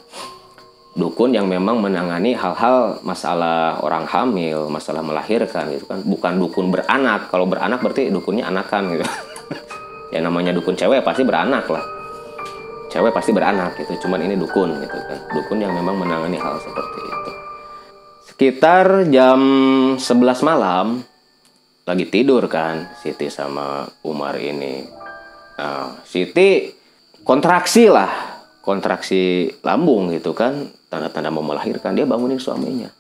dukun 0.92 1.32
yang 1.32 1.48
memang 1.48 1.80
menangani 1.80 2.36
hal-hal 2.36 3.00
masalah 3.00 3.80
orang 3.80 4.04
hamil, 4.04 4.68
masalah 4.68 5.00
melahirkan 5.00 5.72
gitu 5.72 5.88
kan. 5.88 6.04
Bukan 6.04 6.36
dukun 6.36 6.68
beranak. 6.68 7.32
Kalau 7.32 7.48
beranak 7.48 7.80
berarti 7.80 8.12
dukunnya 8.12 8.48
anakan 8.52 8.92
gitu. 8.96 9.04
ya 10.12 10.20
namanya 10.20 10.52
dukun 10.52 10.76
cewek 10.76 11.00
pasti 11.00 11.24
beranak 11.24 11.64
lah. 11.72 12.01
Cewek 12.92 13.16
pasti 13.16 13.32
beranak 13.32 13.80
gitu. 13.80 14.04
Cuman 14.04 14.20
ini 14.20 14.36
dukun 14.36 14.76
gitu 14.84 14.98
kan. 15.00 15.18
Dukun 15.32 15.64
yang 15.64 15.72
memang 15.72 15.96
menangani 15.96 16.36
hal 16.36 16.60
seperti 16.60 17.00
itu. 17.00 17.30
Sekitar 18.28 19.08
jam 19.08 19.40
11 19.96 20.04
malam 20.44 21.00
lagi 21.88 22.04
tidur 22.06 22.44
kan 22.52 22.92
Siti 23.00 23.32
sama 23.32 23.88
Umar 24.04 24.36
ini. 24.36 24.84
Nah, 25.56 26.04
Siti 26.04 26.68
kontraksi 27.24 27.88
lah, 27.88 28.32
kontraksi 28.62 29.50
lambung 29.66 30.14
gitu 30.14 30.32
kan 30.32 30.70
tanda-tanda 30.86 31.34
mau 31.34 31.42
melahirkan 31.42 31.98
dia 31.98 32.06
bangunin 32.06 32.38
suaminya 32.38 32.92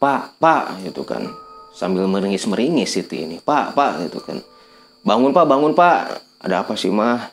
pak 0.00 0.40
pak 0.40 0.80
gitu 0.88 1.04
kan 1.04 1.28
sambil 1.76 2.08
meringis 2.08 2.48
meringis 2.48 2.96
Siti 2.96 3.28
ini 3.28 3.36
pak 3.36 3.76
pak 3.76 4.08
gitu 4.08 4.24
kan 4.24 4.40
bangun 5.04 5.36
pak 5.36 5.44
bangun 5.44 5.76
pak 5.76 6.24
ada 6.40 6.64
apa 6.64 6.72
sih 6.74 6.88
mah 6.88 7.28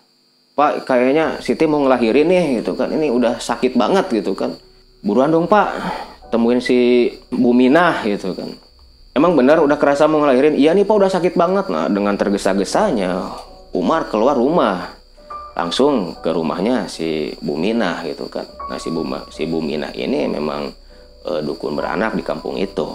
pak 0.57 0.89
kayaknya 0.89 1.37
Siti 1.37 1.69
mau 1.69 1.85
ngelahirin 1.85 2.25
nih 2.25 2.65
gitu 2.65 2.73
kan 2.73 2.89
ini 2.89 3.13
udah 3.13 3.37
sakit 3.37 3.77
banget 3.77 4.09
gitu 4.09 4.33
kan 4.33 4.57
buruan 5.05 5.29
dong 5.29 5.45
pak 5.45 5.69
temuin 6.33 6.57
si 6.57 7.13
Bu 7.29 7.53
Minah 7.53 8.01
gitu 8.01 8.33
kan 8.33 8.49
emang 9.13 9.37
benar 9.37 9.61
udah 9.61 9.77
kerasa 9.77 10.09
mau 10.09 10.25
ngelahirin 10.25 10.57
iya 10.57 10.73
nih 10.73 10.81
pak 10.81 10.97
udah 10.97 11.13
sakit 11.13 11.37
banget 11.37 11.69
nah 11.69 11.85
dengan 11.85 12.17
tergesa-gesanya 12.17 13.21
Umar 13.77 14.09
keluar 14.09 14.33
rumah 14.33 14.97
langsung 15.57 16.13
ke 16.21 16.29
rumahnya 16.29 16.85
si 16.85 17.33
Buminah 17.41 18.05
gitu 18.05 18.29
kan. 18.29 18.45
Nah 18.69 18.77
si 18.77 18.93
Buma, 18.93 19.25
si 19.33 19.49
Buminah 19.49 19.89
ini 19.97 20.29
memang 20.29 20.69
e, 21.25 21.31
dukun 21.41 21.73
beranak 21.73 22.13
di 22.13 22.21
kampung 22.21 22.61
itu. 22.61 22.85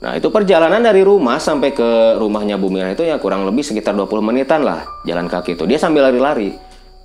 Nah 0.00 0.16
itu 0.16 0.32
perjalanan 0.32 0.80
dari 0.80 1.04
rumah 1.04 1.36
sampai 1.36 1.76
ke 1.76 2.16
rumahnya 2.16 2.56
Buminah 2.56 2.96
itu 2.96 3.04
ya 3.04 3.20
kurang 3.20 3.44
lebih 3.44 3.60
sekitar 3.60 3.92
20 3.92 4.08
menitan 4.24 4.64
lah 4.64 4.80
jalan 5.04 5.28
kaki 5.28 5.60
itu. 5.60 5.68
Dia 5.68 5.76
sambil 5.76 6.08
lari-lari. 6.08 6.56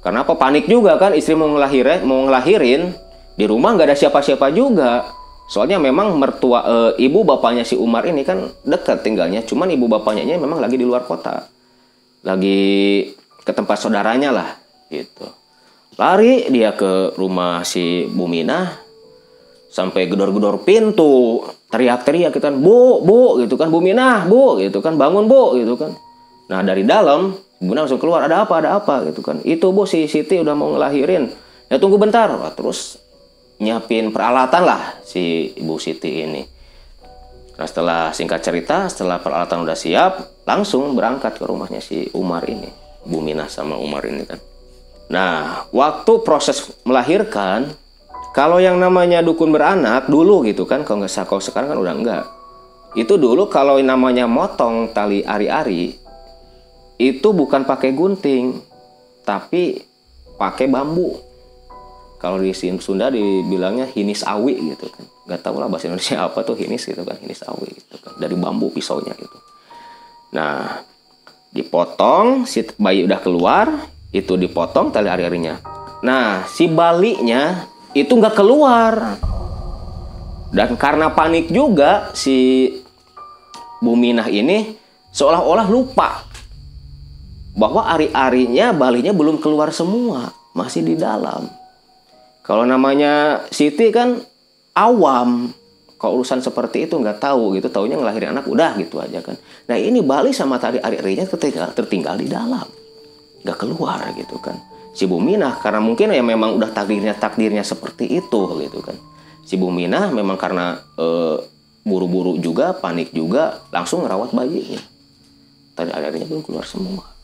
Karena 0.05 0.21
apa? 0.21 0.38
Panik 0.38 0.69
juga 0.69 1.01
kan 1.01 1.17
istri 1.17 1.33
mau 1.33 1.50
ngelahirin, 1.50 2.05
mau 2.05 2.29
ngelahirin 2.29 2.93
di 3.33 3.45
rumah 3.50 3.74
nggak 3.74 3.89
ada 3.89 3.97
siapa-siapa 3.97 4.53
juga. 4.53 5.01
Soalnya 5.50 5.81
memang 5.81 6.13
mertua 6.13 6.62
e, 6.65 6.77
ibu 7.09 7.25
bapaknya 7.25 7.65
si 7.65 7.74
Umar 7.74 8.05
ini 8.05 8.21
kan 8.21 8.45
dekat 8.62 9.01
tinggalnya, 9.01 9.41
cuman 9.41 9.74
ibu 9.74 9.89
bapaknya 9.89 10.38
memang 10.38 10.62
lagi 10.62 10.77
di 10.77 10.85
luar 10.85 11.09
kota. 11.09 11.50
Lagi 12.21 13.01
ke 13.45 13.51
tempat 13.53 13.77
saudaranya 13.77 14.33
lah 14.33 14.50
gitu 14.89 15.29
lari 15.95 16.50
dia 16.51 16.74
ke 16.75 17.15
rumah 17.15 17.62
si 17.62 18.09
Bumina 18.09 18.74
sampai 19.69 20.09
gedor-gedor 20.09 20.65
pintu 20.65 21.45
teriak-teriak 21.71 22.35
gitu 22.35 22.43
kan 22.43 22.57
bu 22.57 23.05
bu 23.05 23.39
gitu 23.45 23.55
kan 23.55 23.69
Bumina 23.71 24.25
bu 24.27 24.59
gitu 24.59 24.81
kan 24.81 24.97
bangun 24.97 25.29
bu 25.29 25.55
gitu 25.62 25.77
kan 25.77 25.93
nah 26.50 26.65
dari 26.65 26.83
dalam 26.83 27.38
Bumina 27.59 27.88
langsung 27.88 28.01
keluar 28.01 28.27
ada 28.27 28.43
apa? 28.43 28.59
Ada 28.59 28.69
apa? 28.77 29.07
Gitu 29.07 29.24
kan. 29.24 29.39
Itu 29.47 29.71
bu 29.71 29.88
si 29.88 30.05
Siti 30.12 30.39
udah 30.39 30.53
mau 30.53 30.75
ngelahirin. 30.75 31.31
Ya 31.71 31.79
tunggu 31.79 31.95
bentar. 31.95 32.27
Wah, 32.35 32.51
terus 32.51 33.00
nyiapin 33.57 34.12
peralatan 34.12 34.63
lah 34.67 35.00
si 35.07 35.55
ibu 35.55 35.79
Siti 35.79 36.24
ini. 36.24 36.43
Nah 37.55 37.63
setelah 37.63 38.12
singkat 38.12 38.43
cerita 38.43 38.91
setelah 38.91 39.24
peralatan 39.24 39.63
udah 39.63 39.77
siap 39.79 40.43
langsung 40.43 40.91
berangkat 40.91 41.39
ke 41.39 41.43
rumahnya 41.47 41.79
si 41.79 42.12
Umar 42.12 42.43
ini. 42.51 42.67
Bumina 43.05 43.47
sama 43.47 43.77
Umar 43.79 44.03
ini 44.09 44.25
kan. 44.25 44.41
Nah, 45.05 45.69
waktu 45.69 46.25
proses 46.25 46.74
melahirkan, 46.81 47.69
kalau 48.33 48.57
yang 48.57 48.81
namanya 48.81 49.21
dukun 49.21 49.53
beranak 49.53 50.09
dulu 50.09 50.41
gitu 50.41 50.65
kan, 50.65 50.81
kalau 50.81 51.05
nggak 51.05 51.13
kalau 51.29 51.41
sekarang 51.41 51.69
kan 51.69 51.79
udah 51.79 51.93
enggak. 51.93 52.25
Itu 52.97 53.21
dulu 53.21 53.45
kalau 53.45 53.77
namanya 53.77 54.25
motong 54.25 54.89
tali 54.89 55.21
ari-ari, 55.21 55.93
itu 56.96 57.28
bukan 57.36 57.68
pakai 57.68 57.92
gunting, 57.92 58.60
tapi 59.28 59.84
pakai 60.40 60.72
bambu. 60.72 61.20
Kalau 62.16 62.42
di 62.42 62.56
Sunda 62.56 63.12
dibilangnya 63.12 63.86
hinis 63.92 64.25
awi 64.25 64.58
gitu 64.74 64.90
kan. 64.90 65.06
Nggak 65.30 65.42
tahu 65.46 65.56
lah 65.62 65.68
bahasa 65.70 65.92
Indonesia 65.92 66.25
apa 66.25 66.42
tuh 66.42 66.58
hinis 66.58 66.88
gitu 66.88 67.04
kan, 67.04 67.20
hinis 67.20 67.44
awi 67.46 67.70
gitu 67.70 67.96
kan. 68.02 68.16
Dari 68.18 68.34
bambu 68.34 68.72
pisaunya 68.72 69.14
gitu. 69.14 69.38
Nah, 70.34 70.82
dipotong, 71.54 72.48
si 72.50 72.66
bayi 72.80 73.06
udah 73.06 73.20
keluar, 73.22 73.68
itu 74.16 74.34
dipotong 74.40 74.90
tali 74.90 75.12
ari-arinya. 75.12 75.60
Nah, 76.02 76.48
si 76.48 76.72
balinya 76.72 77.68
itu 77.94 78.16
nggak 78.16 78.36
keluar. 78.36 79.20
Dan 80.56 80.80
karena 80.80 81.12
panik 81.12 81.52
juga 81.52 82.16
si 82.16 82.72
Buminah 83.84 84.32
ini 84.32 84.74
seolah-olah 85.12 85.68
lupa 85.68 86.24
bahwa 87.55 87.88
ari-arinya 87.88 88.75
balinya 88.75 89.15
belum 89.15 89.39
keluar 89.39 89.71
semua, 89.71 90.35
masih 90.51 90.83
di 90.83 91.00
dalam. 91.00 91.47
Kalau 92.43 92.67
namanya 92.67 93.41
Siti 93.50 93.89
kan 93.89 94.19
awam, 94.75 95.50
kalau 95.95 96.21
urusan 96.21 96.43
seperti 96.43 96.85
itu 96.85 97.00
nggak 97.00 97.24
tahu 97.24 97.55
gitu, 97.55 97.71
taunya 97.71 97.95
ngelahirin 97.95 98.35
anak 98.35 98.45
udah 98.45 98.75
gitu 98.77 99.00
aja 99.00 99.24
kan. 99.24 99.39
Nah 99.71 99.79
ini 99.79 100.03
Bali 100.03 100.35
sama 100.35 100.59
tali 100.59 100.83
ari-arinya 100.83 101.25
tertinggal, 101.25 101.71
tertinggal 101.71 102.19
di 102.19 102.27
dalam. 102.27 102.67
Gak 103.41 103.57
keluar 103.57 104.03
gitu 104.13 104.35
kan. 104.38 104.59
Si 104.91 105.07
Buminah 105.07 105.63
karena 105.63 105.79
mungkin 105.79 106.12
ya 106.12 106.24
memang 106.24 106.59
udah 106.59 106.69
takdirnya 106.75 107.15
takdirnya 107.15 107.63
seperti 107.63 108.19
itu 108.19 108.41
gitu 108.62 108.79
kan. 108.83 109.00
Si 109.47 109.55
Buminah 109.55 110.12
memang 110.12 110.35
karena 110.35 110.75
buru 110.97 111.45
buru-buru 111.85 112.41
juga 112.41 112.74
panik 112.74 113.13
juga 113.13 113.62
langsung 113.69 114.03
ngerawat 114.03 114.33
bayinya. 114.33 114.81
Tadi 115.77 115.93
akhirnya 115.93 116.25
belum 116.25 116.41
keluar 116.41 116.65
semua 116.65 117.14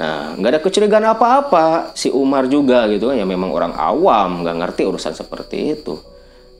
nah 0.00 0.32
nggak 0.32 0.50
ada 0.56 0.60
kecurigaan 0.64 1.04
apa-apa. 1.12 1.92
Si 1.92 2.08
Umar 2.08 2.48
juga 2.48 2.88
gitu 2.88 3.12
kan 3.12 3.20
ya 3.20 3.28
memang 3.28 3.52
orang 3.52 3.76
awam 3.76 4.40
nggak 4.40 4.56
ngerti 4.56 4.82
urusan 4.88 5.12
seperti 5.12 5.76
itu. 5.76 6.00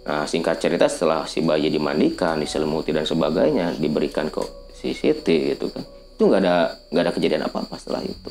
Nah 0.05 0.29
singkat 0.29 0.61
cerita 0.61 0.85
setelah 0.85 1.25
si 1.25 1.41
bayi 1.41 1.73
dimandikan 1.73 2.37
diselimuti 2.37 2.93
dan 2.93 3.09
sebagainya 3.09 3.81
diberikan 3.81 4.29
ke 4.29 4.45
si 4.77 4.93
Siti 4.93 5.57
gitu 5.57 5.73
kan. 5.73 5.81
Itu 6.21 6.29
nggak 6.29 6.41
ada 6.45 6.57
nggak 6.93 7.03
ada 7.09 7.13
kejadian 7.17 7.43
apa 7.49 7.65
apa 7.65 7.81
setelah 7.81 8.05
itu. 8.05 8.31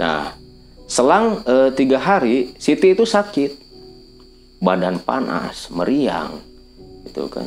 Nah 0.00 0.32
selang 0.88 1.44
e, 1.44 1.76
tiga 1.76 2.00
hari 2.00 2.56
Siti 2.56 2.96
itu 2.96 3.04
sakit. 3.04 3.68
Badan 4.56 5.04
panas 5.04 5.68
meriang 5.68 6.40
itu 7.04 7.28
kan. 7.28 7.44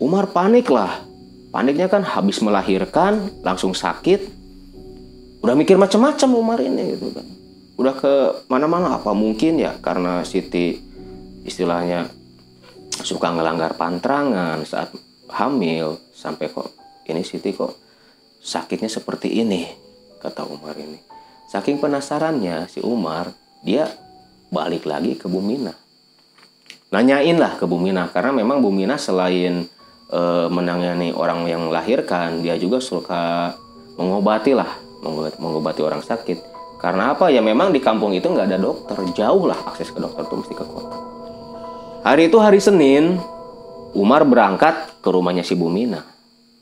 Umar 0.00 0.32
panik 0.32 0.72
lah. 0.72 1.04
Paniknya 1.52 1.92
kan 1.92 2.04
habis 2.04 2.40
melahirkan 2.40 3.32
langsung 3.44 3.72
sakit 3.76 4.45
udah 5.40 5.54
mikir 5.58 5.76
macam-macam 5.76 6.28
Umar 6.36 6.58
ini 6.62 6.96
gitu 6.96 7.12
kan 7.12 7.26
udah 7.76 7.94
ke 7.96 8.14
mana-mana 8.48 8.96
apa 8.96 9.12
mungkin 9.12 9.60
ya 9.60 9.76
karena 9.80 10.24
Siti 10.24 10.80
istilahnya 11.44 12.08
suka 13.04 13.30
ngelanggar 13.36 13.76
pantrangan 13.76 14.64
saat 14.64 14.90
hamil 15.28 16.00
sampai 16.16 16.48
kok 16.48 16.72
ini 17.06 17.22
Siti 17.22 17.52
kok 17.52 17.86
sakitnya 18.46 18.86
seperti 18.86 19.42
ini, 19.42 19.66
kata 20.22 20.46
Umar 20.46 20.78
ini. 20.78 21.02
Saking 21.50 21.82
penasarannya 21.82 22.70
si 22.70 22.78
Umar, 22.78 23.34
dia 23.66 23.90
balik 24.54 24.86
lagi 24.86 25.18
ke 25.18 25.26
Bumina. 25.26 25.74
Nanyain 26.94 27.34
lah 27.34 27.58
ke 27.58 27.66
Bumina, 27.66 28.06
karena 28.14 28.30
memang 28.30 28.62
Bumina 28.62 28.94
selain 28.94 29.66
e, 30.06 30.20
menangani 30.46 31.10
orang 31.10 31.42
yang 31.50 31.66
melahirkan, 31.66 32.38
dia 32.46 32.54
juga 32.54 32.78
suka 32.78 33.54
mengobati 33.98 34.54
lah, 34.54 34.70
mengobati 35.40 35.80
orang 35.84 36.00
sakit. 36.00 36.54
Karena 36.76 37.16
apa? 37.16 37.32
Ya 37.32 37.40
memang 37.40 37.72
di 37.72 37.80
kampung 37.80 38.12
itu 38.12 38.28
nggak 38.28 38.46
ada 38.52 38.58
dokter, 38.60 38.96
jauh 39.16 39.48
lah 39.48 39.56
akses 39.68 39.90
ke 39.90 39.98
dokter 39.98 40.28
tuh 40.28 40.44
mesti 40.44 40.54
ke 40.54 40.64
kota. 40.64 40.96
Hari 42.04 42.30
itu 42.30 42.38
hari 42.38 42.60
Senin, 42.60 43.16
Umar 43.96 44.22
berangkat 44.28 45.00
ke 45.00 45.08
rumahnya 45.08 45.42
si 45.42 45.56
Bumina. 45.56 46.04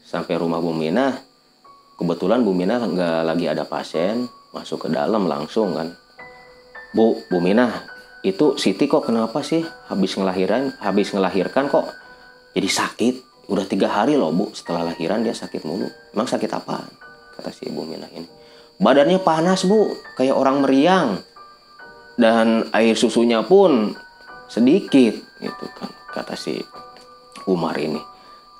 Sampai 0.06 0.38
rumah 0.38 0.62
Bumina, 0.62 1.18
kebetulan 1.98 2.42
Bu 2.42 2.52
Mina 2.54 2.82
nggak 2.82 3.22
lagi 3.22 3.46
ada 3.46 3.62
pasien 3.62 4.26
masuk 4.50 4.86
ke 4.86 4.88
dalam 4.90 5.30
langsung 5.30 5.74
kan 5.74 5.94
Bu 6.94 7.22
Bu 7.30 7.38
Mina 7.38 7.70
itu 8.24 8.56
Siti 8.58 8.88
kok 8.90 9.06
kenapa 9.06 9.44
sih 9.44 9.62
habis 9.90 10.18
ngelahiran 10.18 10.74
habis 10.82 11.14
ngelahirkan 11.14 11.70
kok 11.70 11.86
jadi 12.54 12.66
sakit 12.70 13.14
udah 13.50 13.66
tiga 13.68 13.90
hari 13.90 14.18
loh 14.18 14.34
Bu 14.34 14.50
setelah 14.54 14.90
lahiran 14.90 15.22
dia 15.22 15.34
sakit 15.34 15.62
mulu 15.62 15.86
emang 16.14 16.26
sakit 16.26 16.50
apa 16.50 16.82
kata 17.44 17.52
si 17.52 17.68
ibu 17.68 17.84
Minah 17.84 18.08
ini. 18.08 18.24
Badannya 18.80 19.20
panas 19.20 19.68
bu. 19.68 19.92
Kayak 20.16 20.40
orang 20.40 20.64
meriang. 20.64 21.20
Dan 22.16 22.72
air 22.72 22.96
susunya 22.96 23.44
pun 23.44 23.92
sedikit 24.48 25.12
gitu 25.42 25.66
kan 25.76 25.92
kata 26.14 26.32
si 26.38 26.56
Umar 27.44 27.76
ini. 27.76 28.00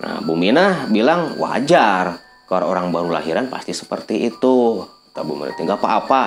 Nah 0.05 0.21
Bu 0.21 0.37
Minah 0.37 0.85
bilang 0.93 1.41
wajar. 1.41 2.21
Kalau 2.45 2.69
orang 2.69 2.93
baru 2.93 3.09
lahiran 3.09 3.49
pasti 3.49 3.73
seperti 3.73 4.29
itu 4.29 4.85
kata 4.85 5.25
Bu 5.25 5.33
Minah. 5.33 5.57
Nggak 5.57 5.81
apa-apa. 5.81 6.25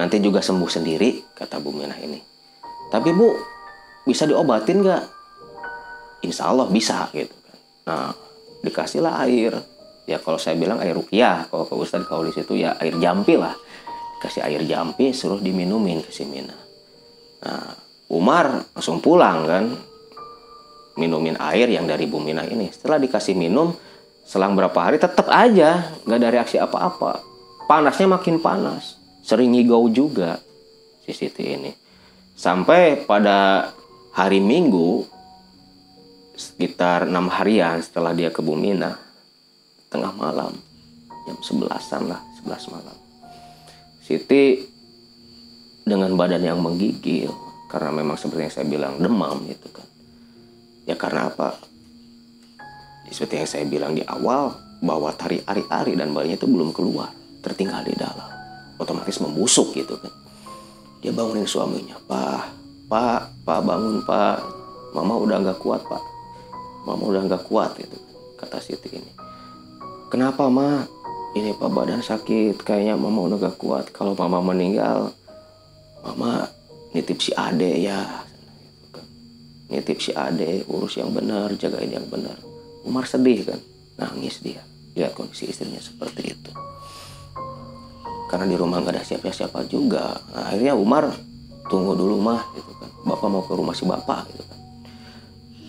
Nanti 0.00 0.24
juga 0.24 0.40
sembuh 0.40 0.70
sendiri 0.72 1.36
kata 1.36 1.60
Bu 1.60 1.74
Minah 1.74 1.98
ini. 2.00 2.22
Tapi 2.88 3.10
Bu 3.12 3.28
bisa 4.08 4.24
diobatin 4.24 4.80
nggak? 4.80 5.04
Insya 6.22 6.48
Allah 6.48 6.70
bisa 6.70 7.10
gitu 7.12 7.34
kan. 7.34 7.58
Nah 7.90 8.08
dikasihlah 8.62 9.26
air 9.26 9.58
ya 10.06 10.18
kalau 10.18 10.38
saya 10.38 10.58
bilang 10.58 10.82
air 10.82 10.94
rukiah 10.94 11.46
kalau 11.46 11.66
ke 11.66 11.74
Ustadz 11.78 12.08
kalau 12.08 12.26
di 12.26 12.32
situ 12.34 12.58
ya 12.58 12.76
air 12.78 12.98
jampi 12.98 13.38
lah. 13.38 13.54
Kasih 14.22 14.46
air 14.46 14.62
jampi 14.62 15.10
suruh 15.10 15.42
diminumin 15.42 16.02
ke 16.06 16.10
si 16.14 16.22
Mina. 16.22 16.54
Nah 17.42 17.74
Umar 18.12 18.70
langsung 18.76 19.02
pulang 19.02 19.48
kan 19.48 19.64
minumin 21.00 21.34
air 21.40 21.66
yang 21.72 21.88
dari 21.88 22.06
Bu 22.06 22.22
Mina 22.22 22.44
ini. 22.44 22.70
Setelah 22.70 23.00
dikasih 23.02 23.34
minum 23.34 23.74
selang 24.22 24.54
berapa 24.54 24.78
hari 24.78 25.02
tetap 25.02 25.26
aja 25.26 25.90
nggak 26.06 26.18
ada 26.18 26.28
reaksi 26.30 26.56
apa-apa. 26.60 27.18
Panasnya 27.66 28.10
makin 28.10 28.38
panas 28.38 29.00
sering 29.24 29.54
ngigau 29.54 29.90
juga 29.90 30.38
si 31.02 31.14
Siti 31.14 31.56
ini. 31.56 31.72
Sampai 32.36 33.02
pada 33.06 33.70
hari 34.12 34.42
Minggu 34.42 35.06
sekitar 36.36 37.08
enam 37.08 37.28
harian 37.28 37.80
setelah 37.80 38.12
dia 38.16 38.32
ke 38.32 38.40
Bumina 38.40 39.11
tengah 39.92 40.16
malam 40.16 40.56
jam 41.28 41.36
sebelasan 41.44 42.08
lah 42.08 42.20
sebelas 42.40 42.64
malam. 42.72 42.96
Siti 44.00 44.64
dengan 45.84 46.16
badan 46.16 46.42
yang 46.42 46.58
menggigil 46.58 47.30
karena 47.68 47.92
memang 47.92 48.16
seperti 48.16 48.48
yang 48.48 48.54
saya 48.54 48.66
bilang 48.66 48.94
demam 48.98 49.44
gitu 49.46 49.68
kan. 49.70 49.86
Ya 50.88 50.96
karena 50.96 51.30
apa? 51.30 51.60
Seperti 53.12 53.44
yang 53.44 53.50
saya 53.50 53.64
bilang 53.68 53.92
di 53.92 54.02
awal 54.08 54.56
bahwa 54.80 55.12
tari 55.14 55.38
ari-ari 55.44 55.94
dan 55.94 56.10
bayinya 56.16 56.40
itu 56.40 56.48
belum 56.48 56.72
keluar 56.72 57.12
tertinggal 57.44 57.84
di 57.84 57.94
dalam. 57.94 58.32
Otomatis 58.80 59.20
membusuk 59.20 59.76
gitu 59.76 60.00
kan. 60.00 60.10
Dia 61.04 61.12
bangunin 61.12 61.46
suaminya 61.46 62.00
pak 62.08 62.50
pak 62.88 63.44
pak 63.44 63.60
bangun 63.62 64.02
pak. 64.02 64.40
Mama 64.96 65.14
udah 65.20 65.38
nggak 65.44 65.60
kuat 65.62 65.84
pak. 65.86 66.02
Mama 66.82 67.04
udah 67.06 67.22
nggak 67.28 67.46
kuat 67.46 67.78
itu 67.78 67.98
kata 68.42 68.58
Siti 68.58 68.90
ini 68.90 69.21
kenapa 70.12 70.52
ma? 70.52 70.84
Ini 71.32 71.56
pak 71.56 71.72
badan 71.72 72.04
sakit. 72.04 72.60
Kayaknya 72.60 73.00
mama 73.00 73.24
udah 73.24 73.48
gak 73.48 73.56
kuat. 73.56 73.88
Kalau 73.88 74.12
mama 74.12 74.52
meninggal 74.52 75.08
mama 76.04 76.44
nitip 76.92 77.24
si 77.24 77.32
ade 77.32 77.80
ya. 77.80 78.20
Nitip 79.72 79.96
si 80.04 80.12
ade 80.12 80.68
urus 80.68 81.00
yang 81.00 81.08
benar 81.16 81.48
jagain 81.56 81.88
yang 81.88 82.04
benar. 82.12 82.36
Umar 82.84 83.08
sedih 83.08 83.48
kan? 83.48 83.60
Nangis 83.96 84.44
dia. 84.44 84.60
Lihat 84.92 85.16
kondisi 85.16 85.48
istrinya 85.48 85.80
seperti 85.80 86.36
itu. 86.36 86.52
Karena 88.28 88.44
di 88.44 88.56
rumah 88.60 88.84
nggak 88.84 89.00
ada 89.00 89.04
siapa-siapa 89.04 89.64
juga. 89.72 90.12
Nah, 90.36 90.52
akhirnya 90.52 90.76
Umar 90.76 91.08
tunggu 91.72 91.96
dulu 91.96 92.20
mah 92.20 92.44
gitu 92.52 92.76
kan. 92.76 92.92
Bapak 93.08 93.28
mau 93.32 93.40
ke 93.48 93.56
rumah 93.56 93.72
si 93.72 93.88
bapak 93.88 94.28
gitu 94.28 94.44
kan. 94.44 94.60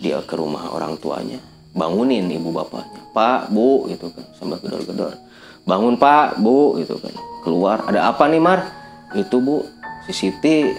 Dia 0.04 0.20
ke 0.20 0.36
rumah 0.36 0.76
orang 0.76 1.00
tuanya 1.00 1.53
bangunin 1.74 2.30
ibu 2.30 2.54
bapaknya. 2.54 3.02
Pak 3.10 3.50
bu 3.50 3.90
gitu 3.90 4.08
kan. 4.14 4.24
Sambil 4.38 4.62
gedor-gedor. 4.62 5.18
Bangun 5.66 5.98
pak 5.98 6.38
bu 6.40 6.78
gitu 6.80 6.96
kan. 7.02 7.12
Keluar. 7.42 7.84
Ada 7.84 8.14
apa 8.14 8.30
nih 8.30 8.40
mar? 8.40 8.64
Itu 9.12 9.42
bu. 9.42 9.66
Si 10.06 10.14
Siti 10.14 10.70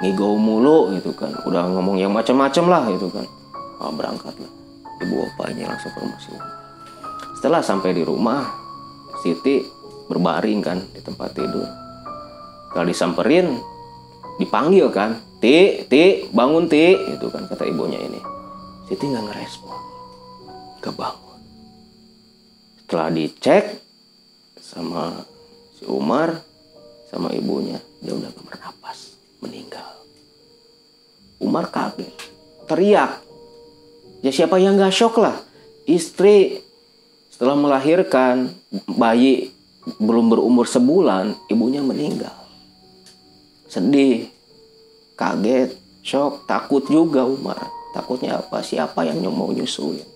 ngigau 0.00 0.34
mulu 0.40 0.90
gitu 0.96 1.12
kan. 1.14 1.30
Udah 1.44 1.68
ngomong 1.68 2.00
yang 2.00 2.10
macam-macam 2.10 2.64
lah 2.66 2.82
gitu 2.90 3.12
kan. 3.12 3.28
Oh, 3.78 3.92
berangkat 3.92 4.34
lah. 4.40 4.52
Ibu 5.04 5.14
bapaknya 5.36 5.68
langsung 5.68 5.92
ke 5.92 5.98
rumah 6.00 6.18
si 6.18 6.30
setelah 7.42 7.58
sampai 7.58 7.90
di 7.90 8.06
rumah 8.06 8.46
Siti 9.18 9.66
berbaring 10.06 10.62
kan 10.62 10.78
di 10.94 11.02
tempat 11.02 11.34
tidur. 11.34 11.66
Kalau 12.70 12.86
disamperin 12.86 13.58
dipanggil 14.38 14.88
kan. 14.90 15.18
Ti 15.42 15.90
ti 15.90 16.30
bangun 16.30 16.70
ti 16.70 16.94
itu 16.94 17.26
kan 17.26 17.50
kata 17.50 17.66
ibunya 17.66 17.98
ini. 17.98 18.22
Siti 18.86 19.10
nggak 19.10 19.26
ngerespon 19.26 19.91
kebangun. 20.82 21.40
Setelah 22.82 23.08
dicek 23.14 23.78
sama 24.58 25.22
si 25.78 25.86
Umar 25.86 26.42
sama 27.08 27.30
ibunya 27.30 27.78
dia 28.02 28.12
udah 28.18 28.28
gak 28.34 28.44
bernapas 28.44 29.14
meninggal. 29.38 30.02
Umar 31.38 31.70
kaget 31.70 32.10
teriak. 32.66 33.22
Ya 34.20 34.30
siapa 34.34 34.58
yang 34.58 34.76
gak 34.76 34.92
shock 34.92 35.22
lah? 35.22 35.38
Istri 35.86 36.60
setelah 37.30 37.56
melahirkan 37.56 38.52
bayi 38.84 39.54
belum 39.98 40.28
berumur 40.28 40.68
sebulan 40.68 41.32
ibunya 41.48 41.80
meninggal. 41.80 42.36
Sedih 43.72 44.28
kaget 45.16 45.72
shock 46.04 46.44
takut 46.44 46.84
juga 46.90 47.24
Umar. 47.24 47.56
Takutnya 47.96 48.40
apa? 48.40 48.60
Siapa 48.60 49.04
yang 49.08 49.24
mau 49.32 49.48
nyusuin 49.48 50.11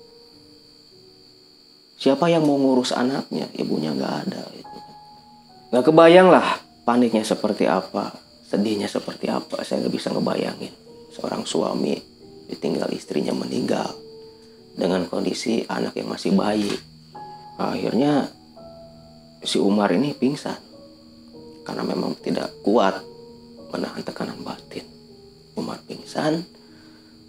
siapa 1.96 2.28
yang 2.28 2.44
mau 2.44 2.56
ngurus 2.60 2.92
anaknya? 2.92 3.48
Ibunya 3.56 3.92
nggak 3.92 4.14
ada. 4.28 4.42
Gitu. 4.52 4.78
nggak 5.66 5.84
kebayang 5.90 6.30
lah 6.30 6.62
paniknya 6.86 7.26
seperti 7.26 7.66
apa 7.66 8.14
sedihnya 8.46 8.86
seperti 8.86 9.26
apa. 9.26 9.66
Saya 9.66 9.82
nggak 9.82 9.94
bisa 9.94 10.14
ngebayangin 10.14 10.72
seorang 11.10 11.42
suami 11.42 11.98
ditinggal 12.46 12.86
istrinya 12.94 13.34
meninggal 13.34 13.90
dengan 14.78 15.08
kondisi 15.10 15.66
anak 15.66 15.98
yang 15.98 16.12
masih 16.14 16.30
bayi. 16.36 16.70
Akhirnya 17.58 18.30
si 19.42 19.58
Umar 19.58 19.90
ini 19.90 20.14
pingsan 20.14 20.60
karena 21.66 21.82
memang 21.82 22.14
tidak 22.22 22.54
kuat 22.62 23.02
menahan 23.74 24.06
tekanan 24.06 24.38
batin. 24.46 24.86
Umar 25.58 25.82
pingsan 25.88 26.46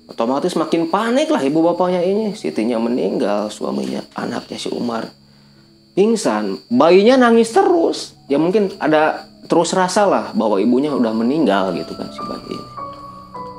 otomatis 0.07 0.55
makin 0.55 0.87
panik 0.87 1.27
lah 1.27 1.43
ibu 1.43 1.59
bapaknya 1.61 2.01
ini. 2.01 2.33
Sitinya 2.33 2.79
meninggal 2.79 3.51
suaminya 3.51 4.01
anaknya 4.15 4.57
si 4.57 4.71
Umar. 4.71 5.07
Pingsan. 5.93 6.57
Bayinya 6.71 7.27
nangis 7.27 7.51
terus. 7.51 8.15
Ya 8.31 8.39
mungkin 8.39 8.71
ada 8.79 9.27
terus 9.47 9.71
rasa 9.75 10.07
lah 10.07 10.25
bahwa 10.33 10.59
ibunya 10.59 10.91
udah 10.91 11.11
meninggal 11.11 11.75
gitu 11.75 11.93
kan 11.93 12.07
si 12.09 12.21
bayi 12.23 12.55
ini. 12.55 12.71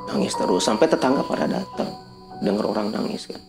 Nangis 0.08 0.32
terus 0.34 0.64
sampai 0.64 0.88
tetangga 0.88 1.22
pada 1.22 1.44
datang. 1.44 1.92
Dengar 2.40 2.64
orang 2.68 2.90
nangis 2.90 3.28
kan. 3.28 3.40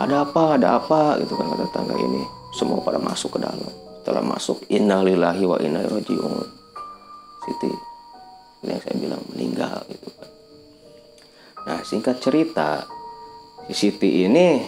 Ada 0.00 0.26
apa 0.26 0.58
ada 0.58 0.80
apa 0.80 1.20
gitu 1.22 1.36
kan 1.36 1.52
kata 1.54 1.64
tetangga 1.70 1.94
ini. 2.00 2.22
Semua 2.56 2.80
pada 2.80 2.98
masuk 2.98 3.36
ke 3.36 3.38
dalam. 3.42 3.72
Setelah 4.04 4.24
masuk 4.24 4.58
innalillahi 4.68 5.44
wa 5.48 5.56
inna 5.64 5.80
rojiun 5.88 6.44
Siti 7.44 7.72
yang 8.64 8.80
saya 8.80 8.96
bilang 8.96 9.20
meninggal 9.32 9.84
gitu 9.92 10.08
kan 10.16 10.33
Nah, 11.64 11.80
singkat 11.80 12.20
cerita, 12.20 12.84
si 13.68 13.88
Siti 13.88 14.28
ini 14.28 14.60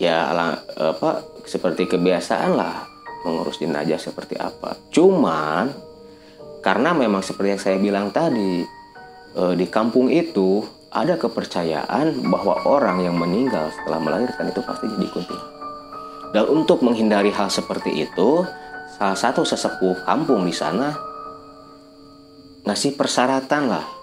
ya 0.00 0.30
apa 0.78 1.26
seperti 1.44 1.90
kebiasaan 1.90 2.54
lah 2.54 2.86
mengurus 3.26 3.60
jenazah 3.60 4.00
seperti 4.00 4.38
apa. 4.38 4.78
Cuman 4.88 5.68
karena 6.64 6.96
memang 6.96 7.20
seperti 7.20 7.48
yang 7.52 7.62
saya 7.62 7.76
bilang 7.76 8.08
tadi 8.14 8.64
eh, 9.36 9.54
di 9.54 9.66
kampung 9.68 10.08
itu 10.08 10.64
ada 10.88 11.20
kepercayaan 11.20 12.24
bahwa 12.32 12.64
orang 12.64 13.04
yang 13.04 13.16
meninggal 13.20 13.68
setelah 13.76 14.00
melahirkan 14.00 14.48
itu 14.48 14.60
pasti 14.64 14.88
jadi. 14.88 15.38
Dan 16.32 16.44
untuk 16.48 16.80
menghindari 16.80 17.32
hal 17.32 17.52
seperti 17.52 18.04
itu, 18.04 18.44
salah 18.96 19.16
satu 19.16 19.44
sesepuh 19.44 20.04
kampung 20.08 20.48
di 20.48 20.52
sana 20.52 20.96
ngasih 22.64 22.96
persyaratan 22.96 23.64
lah 23.68 23.97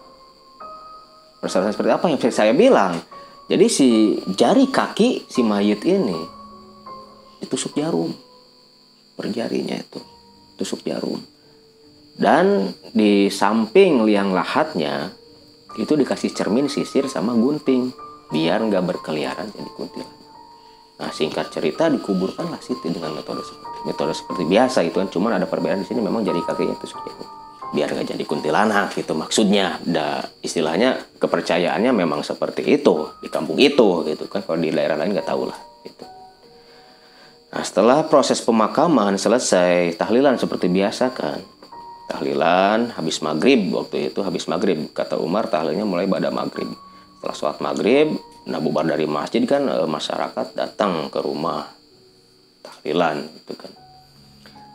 persyaratan 1.46 1.78
seperti 1.78 1.92
apa 1.94 2.06
yang 2.10 2.18
saya 2.34 2.54
bilang? 2.58 2.98
Jadi 3.46 3.66
si 3.70 3.90
jari 4.34 4.74
kaki 4.74 5.30
si 5.30 5.46
mayit 5.46 5.86
ini 5.86 6.18
ditusuk 7.38 7.78
jarum. 7.78 8.10
Per 9.14 9.30
jarinya 9.30 9.78
itu 9.78 10.02
tusuk 10.58 10.82
jarum. 10.82 11.22
Dan 12.18 12.74
di 12.90 13.30
samping 13.30 14.02
liang 14.10 14.34
lahatnya 14.34 15.14
itu 15.78 15.94
dikasih 15.94 16.34
cermin 16.34 16.66
sisir 16.66 17.06
sama 17.06 17.38
gunting 17.38 17.94
biar 18.34 18.66
nggak 18.66 18.82
berkeliaran 18.82 19.54
jadi 19.54 19.72
kuntilanak. 19.78 20.18
Nah 20.96 21.12
singkat 21.12 21.52
cerita 21.52 21.92
dikuburkanlah 21.92 22.64
Siti 22.64 22.88
dengan 22.90 23.14
metode 23.14 23.44
seperti 23.46 23.80
metode 23.86 24.14
seperti 24.16 24.44
biasa 24.48 24.82
itu 24.88 24.98
kan. 24.98 25.12
Cuman 25.12 25.38
ada 25.38 25.46
perbedaan 25.46 25.84
di 25.84 25.88
sini 25.88 26.02
memang 26.02 26.26
jari 26.26 26.42
kakinya 26.42 26.74
tusuk 26.82 27.04
jarum 27.06 27.35
biar 27.73 27.89
nggak 27.91 28.13
jadi 28.13 28.23
kuntilanak 28.28 28.93
gitu 28.93 29.17
maksudnya 29.17 29.82
da, 29.82 30.21
istilahnya 30.43 31.17
kepercayaannya 31.17 31.91
memang 31.95 32.21
seperti 32.21 32.62
itu 32.78 33.10
di 33.23 33.28
kampung 33.32 33.58
itu 33.58 34.06
gitu 34.06 34.30
kan 34.30 34.45
kalau 34.45 34.62
di 34.62 34.69
daerah 34.69 34.99
lain 34.99 35.15
nggak 35.15 35.28
tahu 35.28 35.49
lah 35.49 35.60
gitu 35.82 36.06
Nah, 37.56 37.63
setelah 37.63 38.04
proses 38.04 38.43
pemakaman 38.43 39.15
selesai, 39.15 39.95
tahlilan 39.95 40.36
seperti 40.36 40.67
biasa 40.67 41.15
kan. 41.15 41.39
Tahlilan 42.12 42.91
habis 42.91 43.23
maghrib 43.23 43.71
waktu 43.71 44.12
itu 44.12 44.19
habis 44.19 44.43
maghrib 44.51 44.91
kata 44.91 45.15
Umar 45.15 45.47
tahlilnya 45.47 45.88
mulai 45.88 46.04
pada 46.04 46.36
maghrib. 46.36 46.67
Setelah 47.15 47.36
sholat 47.39 47.60
maghrib, 47.63 48.12
nah 48.51 48.60
bubar 48.60 48.84
dari 48.84 49.08
masjid 49.08 49.39
kan 49.47 49.71
e, 49.71 49.88
masyarakat 49.88 50.51
datang 50.51 51.08
ke 51.08 51.17
rumah 51.23 51.63
tahlilan 52.60 53.23
itu 53.23 53.54
kan. 53.56 53.71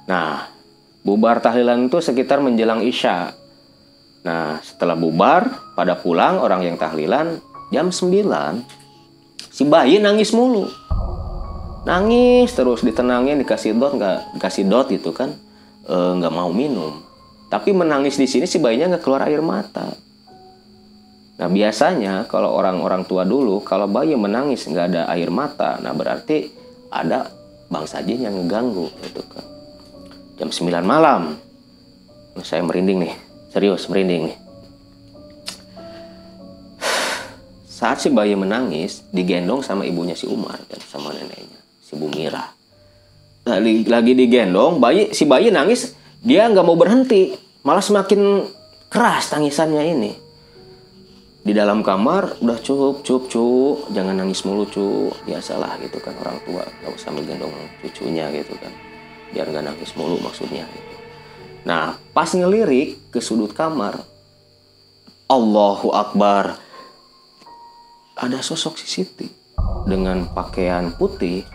Nah, 0.08 0.48
bubar 1.04 1.40
tahlilan 1.40 1.88
itu 1.88 1.98
sekitar 2.00 2.40
menjelang 2.40 2.84
isya. 2.84 3.32
Nah, 4.20 4.60
setelah 4.60 4.96
bubar, 4.96 5.72
pada 5.72 5.96
pulang 5.96 6.40
orang 6.40 6.66
yang 6.66 6.76
tahlilan 6.76 7.40
jam 7.72 7.88
9 7.88 8.60
si 9.48 9.64
bayi 9.64 9.96
nangis 9.98 10.36
mulu. 10.36 10.68
Nangis 11.88 12.52
terus 12.52 12.84
ditenangin 12.84 13.40
dikasih 13.40 13.72
dot 13.72 13.96
nggak 13.96 14.36
dikasih 14.36 14.64
dot 14.68 14.92
itu 14.92 15.10
kan. 15.16 15.32
E, 15.88 15.96
nggak 15.96 16.32
mau 16.32 16.52
minum. 16.52 17.00
Tapi 17.48 17.72
menangis 17.72 18.20
di 18.20 18.28
sini 18.28 18.44
si 18.44 18.60
bayinya 18.60 18.94
nggak 18.94 19.02
keluar 19.02 19.24
air 19.24 19.40
mata. 19.40 19.88
Nah 21.40 21.48
biasanya 21.48 22.28
kalau 22.28 22.52
orang-orang 22.52 23.08
tua 23.08 23.24
dulu 23.24 23.64
kalau 23.64 23.88
bayi 23.88 24.12
menangis 24.12 24.68
nggak 24.68 24.86
ada 24.92 25.02
air 25.08 25.32
mata 25.32 25.80
nah 25.80 25.96
berarti 25.96 26.52
ada 26.92 27.32
bangsa 27.72 28.04
jin 28.04 28.28
yang 28.28 28.36
ngeganggu 28.36 28.92
itu 29.00 29.24
kan 29.24 29.40
jam 30.40 30.48
9 30.48 30.80
malam. 30.80 31.36
Saya 32.40 32.64
merinding 32.64 33.04
nih. 33.04 33.14
Serius 33.52 33.84
merinding 33.92 34.32
nih. 34.32 34.36
Saat 37.68 38.00
si 38.00 38.08
bayi 38.08 38.32
menangis 38.36 39.04
digendong 39.12 39.60
sama 39.60 39.84
ibunya 39.84 40.16
si 40.16 40.24
Umar 40.28 40.56
kan 40.68 40.80
sama 40.84 41.12
neneknya 41.12 41.60
si 41.80 41.96
Bu 41.96 42.08
Mira. 42.12 42.44
Lagi, 43.48 43.88
lagi 43.88 44.12
digendong, 44.12 44.76
bayi 44.80 45.16
si 45.16 45.24
bayi 45.24 45.48
nangis, 45.48 45.96
dia 46.20 46.44
nggak 46.44 46.60
mau 46.60 46.76
berhenti, 46.76 47.32
malah 47.64 47.80
semakin 47.80 48.44
keras 48.92 49.32
tangisannya 49.32 49.82
ini. 49.96 50.12
Di 51.40 51.56
dalam 51.56 51.80
kamar 51.80 52.36
udah 52.44 52.60
cukup, 52.60 53.00
cukup, 53.00 53.32
cukup, 53.32 53.76
jangan 53.96 54.12
nangis 54.12 54.44
mulu 54.44 54.68
cu, 54.68 55.08
biasalah 55.24 55.80
gitu 55.80 55.96
kan 56.04 56.12
orang 56.20 56.36
tua 56.44 56.68
nggak 56.68 56.92
usah 56.92 57.10
menggendong 57.16 57.56
cucunya 57.80 58.28
gitu 58.28 58.52
kan, 58.60 58.72
biar 59.30 59.46
nggak 59.50 59.64
nangis 59.66 59.94
mulu 59.94 60.18
maksudnya. 60.22 60.66
Gitu. 60.66 60.94
Nah 61.66 61.96
pas 62.14 62.30
ngelirik 62.30 63.12
ke 63.12 63.20
sudut 63.22 63.52
kamar, 63.52 64.00
Allahu 65.30 65.94
Akbar, 65.94 66.58
ada 68.18 68.38
sosok 68.42 68.76
si 68.80 68.86
Siti 68.86 69.28
dengan 69.86 70.28
pakaian 70.34 70.92
putih. 70.94 71.46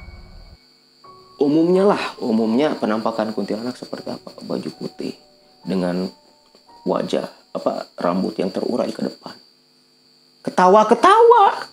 Umumnya 1.36 1.84
lah 1.84 2.04
umumnya 2.24 2.80
penampakan 2.80 3.36
kuntilanak 3.36 3.76
seperti 3.76 4.16
apa? 4.16 4.32
Baju 4.40 4.70
putih 4.80 5.12
dengan 5.68 6.08
wajah 6.88 7.28
apa 7.52 7.92
rambut 8.00 8.40
yang 8.40 8.48
terurai 8.54 8.88
ke 8.94 9.04
depan. 9.04 9.36
Ketawa 10.46 10.88
ketawa 10.88 11.68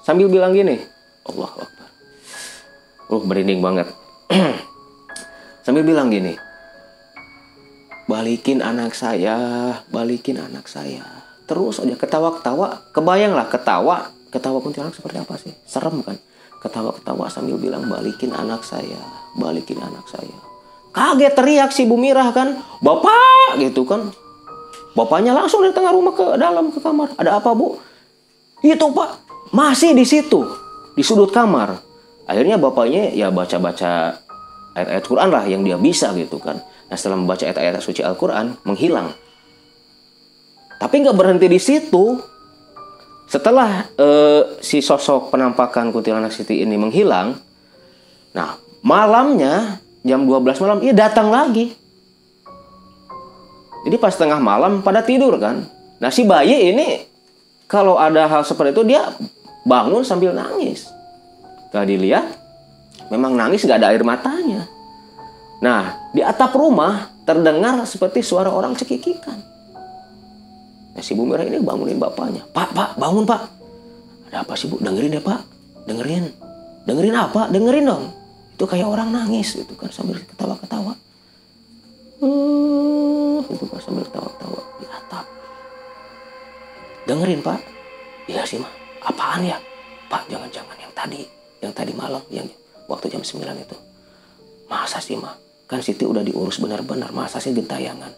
sambil 0.00 0.32
bilang 0.32 0.56
gini 0.56 0.80
Allah 1.28 1.52
Akbar. 1.52 1.88
Uh 3.10 3.22
merinding 3.26 3.60
banget 3.60 3.90
sambil 5.70 5.86
bilang 5.86 6.10
gini 6.10 6.34
balikin 8.10 8.58
anak 8.58 8.98
saya 8.98 9.38
balikin 9.86 10.42
anak 10.42 10.66
saya 10.66 11.06
terus 11.46 11.78
aja 11.78 11.94
ketawa 11.94 12.34
ketawa 12.34 12.82
kebayang 12.90 13.38
lah 13.38 13.46
ketawa 13.46 14.10
ketawa 14.34 14.58
kuntilanak 14.58 14.98
seperti 14.98 15.22
apa 15.22 15.38
sih 15.38 15.54
serem 15.62 16.02
kan 16.02 16.18
ketawa-ketawa 16.60 17.26
sambil 17.32 17.56
bilang 17.56 17.88
balikin 17.88 18.30
anak 18.36 18.60
saya, 18.62 19.00
balikin 19.34 19.80
anak 19.80 20.04
saya. 20.06 20.38
Kaget 20.92 21.32
teriak 21.32 21.70
si 21.72 21.88
Bu 21.88 21.96
Mirah 21.96 22.28
kan, 22.36 22.60
bapak 22.84 23.56
gitu 23.58 23.88
kan. 23.88 24.12
Bapaknya 24.92 25.32
langsung 25.32 25.64
dari 25.64 25.72
tengah 25.72 25.94
rumah 25.94 26.12
ke 26.12 26.26
dalam 26.36 26.68
ke 26.68 26.82
kamar. 26.82 27.14
Ada 27.16 27.38
apa 27.40 27.54
bu? 27.54 27.78
Itu 28.60 28.90
pak, 28.92 29.22
masih 29.54 29.96
di 29.96 30.04
situ, 30.04 30.44
di 30.92 31.00
sudut 31.00 31.30
kamar. 31.32 31.78
Akhirnya 32.28 32.60
bapaknya 32.60 33.14
ya 33.14 33.32
baca-baca 33.32 34.20
ayat-ayat 34.80 35.04
Quran 35.04 35.28
lah 35.28 35.44
yang 35.44 35.62
dia 35.62 35.76
bisa 35.76 36.10
gitu 36.16 36.40
kan. 36.40 36.58
Nah 36.88 36.96
setelah 36.96 37.20
membaca 37.20 37.44
ayat-ayat 37.44 37.78
suci 37.84 38.00
Al-Quran, 38.00 38.56
menghilang. 38.66 39.12
Tapi 40.80 40.94
nggak 41.04 41.16
berhenti 41.16 41.46
di 41.46 41.60
situ, 41.60 42.16
setelah 43.30 43.86
uh, 43.94 44.58
si 44.58 44.82
sosok 44.82 45.30
penampakan 45.30 45.94
kuntilanak 45.94 46.34
Siti 46.34 46.66
ini 46.66 46.74
menghilang, 46.74 47.38
nah 48.34 48.58
malamnya 48.82 49.78
jam 50.02 50.24
12 50.26 50.58
malam 50.64 50.80
ia 50.80 50.90
datang 50.96 51.28
lagi. 51.28 51.76
Jadi 53.86 53.96
pas 54.00 54.16
tengah 54.16 54.40
malam 54.40 54.80
pada 54.80 55.04
tidur 55.04 55.36
kan. 55.36 55.62
Nah 56.00 56.10
si 56.10 56.24
bayi 56.24 56.72
ini 56.72 57.06
kalau 57.68 58.00
ada 58.00 58.24
hal 58.26 58.42
seperti 58.42 58.74
itu 58.74 58.82
dia 58.96 59.14
bangun 59.68 60.02
sambil 60.02 60.32
nangis. 60.32 60.88
Tadi 61.70 61.94
lihat 62.00 62.39
memang 63.10 63.36
nangis 63.36 63.66
gak 63.66 63.82
ada 63.82 63.92
air 63.92 64.06
matanya. 64.06 64.64
Nah 65.60 66.10
di 66.14 66.24
atap 66.24 66.56
rumah 66.56 67.12
terdengar 67.26 67.78
seperti 67.84 68.24
suara 68.24 68.48
orang 68.50 68.74
cekikikan. 68.74 69.38
Nah, 70.90 71.02
si 71.02 71.14
Bu 71.14 71.22
Merah 71.22 71.46
ini 71.46 71.62
bangunin 71.62 72.02
bapaknya. 72.02 72.42
Pak, 72.50 72.74
pak, 72.74 72.90
bangun 72.98 73.22
pak. 73.22 73.46
Ada 74.30 74.42
apa 74.42 74.58
sih 74.58 74.66
Bu? 74.66 74.82
Dengerin 74.82 75.16
ya 75.16 75.22
pak. 75.22 75.40
Dengerin. 75.86 76.26
Dengerin 76.84 77.14
apa? 77.14 77.46
Dengerin 77.46 77.86
dong. 77.86 78.04
Itu 78.58 78.66
kayak 78.66 78.90
orang 78.90 79.14
nangis 79.14 79.54
gitu 79.54 79.72
kan 79.78 79.88
sambil 79.94 80.18
ketawa-ketawa. 80.20 80.92
Uh, 82.20 83.40
itu 83.48 83.64
kan 83.64 83.80
sambil 83.80 84.04
ketawa-ketawa 84.04 84.60
di 84.82 84.86
atap. 84.90 85.26
Dengerin 87.08 87.40
pak. 87.40 87.60
Iya 88.28 88.42
sih 88.44 88.58
mah. 88.60 88.70
Apaan 89.00 89.46
ya? 89.46 89.56
Pak, 90.10 90.28
jangan-jangan 90.28 90.76
yang 90.76 90.92
tadi. 90.92 91.22
Yang 91.62 91.72
tadi 91.72 91.92
malam. 91.96 92.20
Yang 92.28 92.52
waktu 92.90 93.14
jam 93.14 93.22
9 93.22 93.38
itu. 93.62 93.76
Masa 94.66 94.98
sih 94.98 95.14
mah? 95.14 95.38
Kan 95.70 95.86
Siti 95.86 96.02
udah 96.02 96.26
diurus 96.26 96.58
benar-benar. 96.58 97.14
Masa 97.14 97.38
sih 97.38 97.54
gentayangan? 97.54 98.10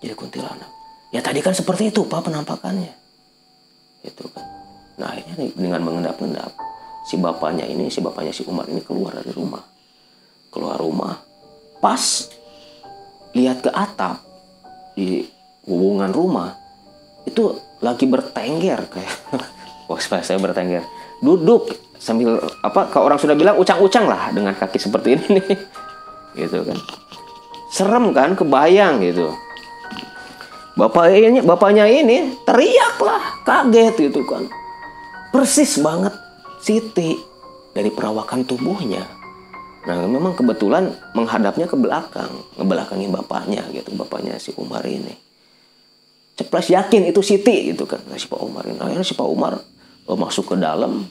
Jadi 0.00 0.16
kuntilanak 0.16 0.70
Ya 1.10 1.20
tadi 1.20 1.42
kan 1.42 1.50
seperti 1.56 1.90
itu 1.90 2.06
Pak 2.06 2.30
penampakannya. 2.30 2.92
Itu 4.06 4.30
kan. 4.30 4.44
Nah 5.00 5.16
akhirnya 5.16 5.50
dengan 5.56 5.80
mengendap-endap 5.82 6.54
si 7.08 7.18
bapaknya 7.18 7.66
ini, 7.66 7.90
si 7.90 7.98
bapaknya 7.98 8.30
si 8.30 8.46
Umar 8.46 8.70
ini 8.70 8.78
keluar 8.84 9.18
dari 9.18 9.32
rumah. 9.34 9.64
Keluar 10.54 10.78
rumah. 10.78 11.18
Pas 11.82 12.30
lihat 13.34 13.64
ke 13.66 13.70
atap 13.74 14.22
di 14.94 15.26
hubungan 15.66 16.14
rumah 16.14 16.54
itu 17.26 17.58
lagi 17.82 18.06
bertengger 18.06 18.90
kayak 18.90 19.14
wah 19.88 20.00
saya 20.00 20.38
bertengger 20.40 20.82
duduk 21.22 21.72
sambil 22.00 22.40
apa 22.64 22.88
kalau 22.88 23.12
orang 23.12 23.20
sudah 23.20 23.36
bilang 23.36 23.60
ucang-ucang 23.60 24.08
lah 24.08 24.32
dengan 24.32 24.56
kaki 24.56 24.80
seperti 24.80 25.20
ini. 25.20 25.26
Nih 25.36 25.46
gitu 26.40 26.64
kan. 26.64 26.78
Serem 27.70 28.10
kan 28.16 28.32
kebayang 28.34 29.04
gitu. 29.04 29.30
Bapaknya 30.74 31.44
bapaknya 31.44 31.84
ini 31.84 32.40
teriaklah 32.48 33.44
kaget 33.44 34.10
gitu 34.10 34.24
kan. 34.24 34.48
Persis 35.30 35.76
banget 35.78 36.16
Siti 36.64 37.20
dari 37.76 37.92
perawakan 37.92 38.48
tubuhnya. 38.48 39.04
Nah 39.84 39.96
memang 40.08 40.32
kebetulan 40.36 40.92
menghadapnya 41.12 41.68
ke 41.68 41.76
belakang 41.76 42.32
ngebelakangin 42.56 43.12
bapaknya 43.12 43.64
gitu 43.76 43.92
bapaknya 43.92 44.40
si 44.40 44.56
Umar 44.56 44.82
ini. 44.88 45.12
Ceplas 46.40 46.72
yakin 46.72 47.12
itu 47.12 47.20
Siti 47.20 47.76
gitu 47.76 47.84
kan 47.84 48.00
nah, 48.08 48.16
si 48.16 48.24
Pak 48.24 48.40
Umar 48.40 48.64
ini. 48.64 48.80
Akhirnya 48.80 49.04
si 49.04 49.12
Pak 49.12 49.28
Umar 49.28 49.60
oh, 50.08 50.16
masuk 50.16 50.52
ke 50.52 50.56
dalam 50.56 51.04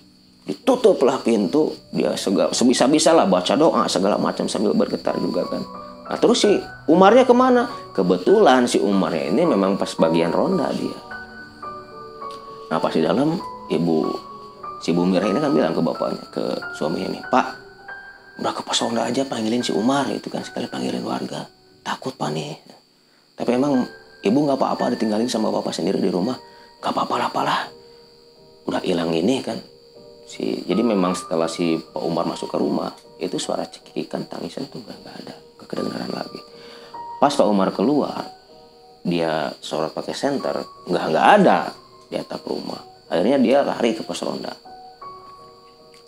ditutuplah 0.50 1.22
pintu 1.22 1.70
dia 1.94 2.18
segala 2.18 2.50
sebisa-bisa 2.50 3.14
lah 3.14 3.30
baca 3.30 3.54
doa 3.54 3.86
segala 3.86 4.18
macam 4.18 4.50
sambil 4.50 4.74
bergetar 4.74 5.14
juga 5.22 5.46
kan 5.46 5.62
Nah 6.10 6.18
terus 6.18 6.42
si 6.42 6.58
Umarnya 6.90 7.22
ke 7.22 7.38
mana? 7.38 7.70
Kebetulan 7.94 8.66
si 8.66 8.82
Umarnya 8.82 9.30
ini 9.30 9.46
memang 9.46 9.78
pas 9.78 9.94
bagian 9.94 10.34
ronda 10.34 10.66
dia. 10.74 10.98
Nah 12.74 12.82
pas 12.82 12.90
di 12.90 13.06
dalam 13.06 13.38
ibu 13.70 14.10
si 14.82 14.90
Bu 14.90 15.06
Mira 15.06 15.30
ini 15.30 15.38
kan 15.38 15.54
bilang 15.54 15.78
ke 15.78 15.86
bapaknya 15.86 16.26
ke 16.34 16.42
suami 16.74 17.06
ini, 17.06 17.22
Pak 17.30 17.70
udah 18.40 18.56
ke 18.56 18.64
pos 18.64 18.80
ronda 18.80 19.04
aja 19.04 19.28
panggilin 19.28 19.60
si 19.60 19.76
Umar 19.76 20.08
itu 20.16 20.32
kan 20.32 20.40
sekali 20.48 20.66
panggilin 20.72 21.04
warga 21.04 21.44
takut 21.84 22.16
pak 22.16 22.32
nih. 22.32 22.56
Tapi 23.36 23.50
emang 23.56 23.84
ibu 24.24 24.38
nggak 24.48 24.60
apa-apa 24.60 24.96
ditinggalin 24.96 25.28
sama 25.28 25.52
bapak 25.52 25.76
sendiri 25.76 26.00
di 26.00 26.12
rumah, 26.12 26.36
gak 26.80 26.92
apa-apa 26.92 27.16
lah 27.20 27.30
lah. 27.44 27.62
Udah 28.68 28.82
hilang 28.84 29.12
ini 29.16 29.44
kan. 29.44 29.60
Si, 30.30 30.62
jadi 30.70 30.86
memang 30.86 31.18
setelah 31.18 31.50
si 31.50 31.82
Pak 31.82 32.06
Umar 32.06 32.30
masuk 32.30 32.54
ke 32.54 32.58
rumah, 32.62 32.94
itu 33.18 33.42
suara 33.42 33.66
cekikan 33.66 34.30
tangisan 34.30 34.70
tuh 34.70 34.86
gak, 34.86 35.02
gak 35.02 35.16
ada 35.26 35.36
kedengaran 35.70 36.10
lagi. 36.10 36.42
Pas 37.22 37.30
Pak 37.30 37.48
Umar 37.48 37.70
keluar 37.72 38.26
dia 39.06 39.54
sholat 39.64 39.96
pakai 39.96 40.12
senter 40.12 40.60
nggak 40.90 41.06
nggak 41.14 41.28
ada 41.40 41.60
di 42.10 42.18
atap 42.18 42.44
rumah. 42.50 42.82
Akhirnya 43.08 43.38
dia 43.40 43.62
lari 43.62 43.94
ke 43.94 44.02
pos 44.04 44.26
ronda. 44.26 44.52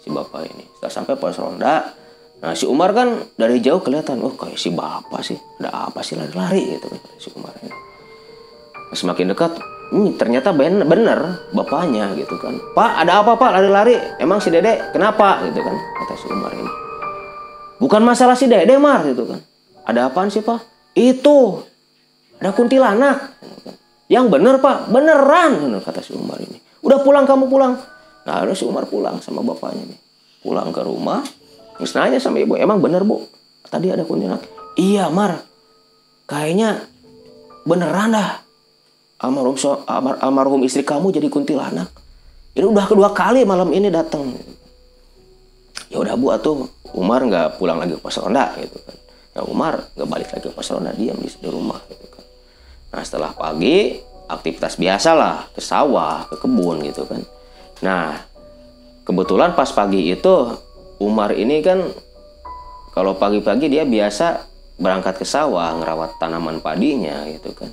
Si 0.01 0.09
bapak 0.09 0.49
ini 0.49 0.65
setelah 0.75 0.93
sampai 0.93 1.13
pos 1.15 1.37
ronda 1.37 1.93
nah 2.41 2.57
si 2.57 2.65
Umar 2.65 2.89
kan 2.89 3.21
dari 3.37 3.61
jauh 3.61 3.85
kelihatan 3.85 4.17
oh 4.25 4.33
kayak 4.33 4.57
si 4.57 4.73
bapak 4.73 5.21
sih 5.21 5.37
ada 5.61 5.93
apa 5.93 6.01
sih 6.01 6.17
lari-lari 6.17 6.73
gitu 6.73 6.89
kan 6.89 7.01
si 7.21 7.29
Umar 7.37 7.53
ini. 7.61 7.69
Semakin 8.91 9.29
dekat 9.31 9.61
hmm, 9.91 10.17
ternyata 10.17 10.55
bener, 10.55 10.87
bener 10.87 11.19
bapaknya 11.51 12.15
gitu 12.15 12.39
kan. 12.39 12.57
Pak 12.73 12.91
ada 13.05 13.21
apa 13.21 13.35
pak? 13.35 13.49
Lari-lari. 13.59 13.99
Emang 14.17 14.39
si 14.39 14.49
dede 14.49 14.91
kenapa? 14.95 15.43
gitu 15.45 15.59
kan 15.61 15.75
kata 15.75 16.13
si 16.17 16.25
Umar 16.31 16.51
ini. 16.55 16.71
Bukan 17.77 18.01
masalah 18.01 18.39
si 18.39 18.47
dede 18.47 18.79
mar 18.79 19.03
gitu 19.05 19.27
kan. 19.27 19.39
Ada 19.85 20.09
apaan 20.09 20.31
sih 20.31 20.41
pak? 20.41 20.63
Itu 20.95 21.61
ada 22.39 22.55
kuntilanak. 22.55 23.37
Yang 24.07 24.25
bener 24.31 24.55
pak 24.63 24.89
beneran 24.89 25.77
kata 25.83 26.01
si 26.01 26.15
Umar 26.15 26.39
ini. 26.39 26.57
Udah 26.81 27.03
pulang 27.05 27.29
kamu 27.29 27.51
pulang. 27.51 27.77
Nah 28.25 28.33
harus 28.41 28.57
si 28.57 28.65
Umar 28.65 28.89
pulang 28.89 29.21
sama 29.21 29.45
bapaknya 29.45 29.85
nih 29.85 29.99
pulang 30.41 30.73
ke 30.73 30.81
rumah 30.81 31.21
terus 31.77 31.93
sama 31.93 32.37
ibu 32.41 32.57
emang 32.57 32.81
bener 32.81 33.05
bu? 33.05 33.25
Tadi 33.65 33.89
ada 33.89 34.05
kuntilanak? 34.05 34.45
Iya 34.77 35.09
mar. 35.09 35.41
Kayaknya 36.29 36.85
beneran 37.65 38.13
dah 38.13 38.40
almarhum 39.21 39.55
so, 39.55 39.85
almar, 39.85 40.17
almarhum 40.19 40.65
istri 40.65 40.81
kamu 40.81 41.13
jadi 41.13 41.29
kuntilanak. 41.29 41.93
Ini 42.57 42.65
udah 42.67 42.85
kedua 42.89 43.13
kali 43.13 43.45
malam 43.45 43.71
ini 43.71 43.87
datang. 43.87 44.33
Ya 45.87 46.01
udah 46.01 46.17
bu 46.17 46.33
atuh 46.33 46.67
Umar 46.97 47.23
nggak 47.23 47.61
pulang 47.61 47.79
lagi 47.79 47.95
ke 47.95 48.01
pos 48.01 48.17
ronda 48.19 48.51
gitu 48.59 48.75
kan. 48.81 48.97
Ya 49.31 49.41
Umar 49.47 49.87
nggak 49.95 50.09
balik 50.09 50.29
lagi 50.35 50.49
ke 50.49 50.51
pos 50.51 50.67
ronda 50.73 50.91
diam 50.91 51.15
di, 51.21 51.29
di 51.29 51.47
rumah 51.47 51.79
gitu 51.87 52.07
kan. 52.11 52.23
Nah 52.91 53.01
setelah 53.05 53.31
pagi 53.31 54.01
aktivitas 54.27 54.75
biasa 54.75 55.09
lah 55.15 55.47
ke 55.53 55.61
sawah 55.63 56.27
ke 56.27 56.35
kebun 56.41 56.83
gitu 56.83 57.07
kan. 57.07 57.21
Nah 57.85 58.19
kebetulan 59.07 59.55
pas 59.55 59.71
pagi 59.71 60.11
itu 60.11 60.35
Umar 60.99 61.31
ini 61.31 61.63
kan 61.63 61.87
kalau 62.91 63.15
pagi-pagi 63.15 63.71
dia 63.71 63.87
biasa 63.87 64.43
berangkat 64.75 65.23
ke 65.23 65.25
sawah 65.25 65.71
ngerawat 65.79 66.19
tanaman 66.19 66.59
padinya 66.59 67.23
gitu 67.31 67.55
kan 67.55 67.71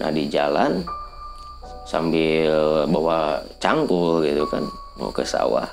nah 0.00 0.08
di 0.08 0.26
jalan 0.32 0.80
sambil 1.84 2.88
bawa 2.88 3.44
cangkul 3.60 4.24
gitu 4.24 4.48
kan 4.48 4.64
mau 4.96 5.12
ke 5.12 5.22
sawah 5.28 5.68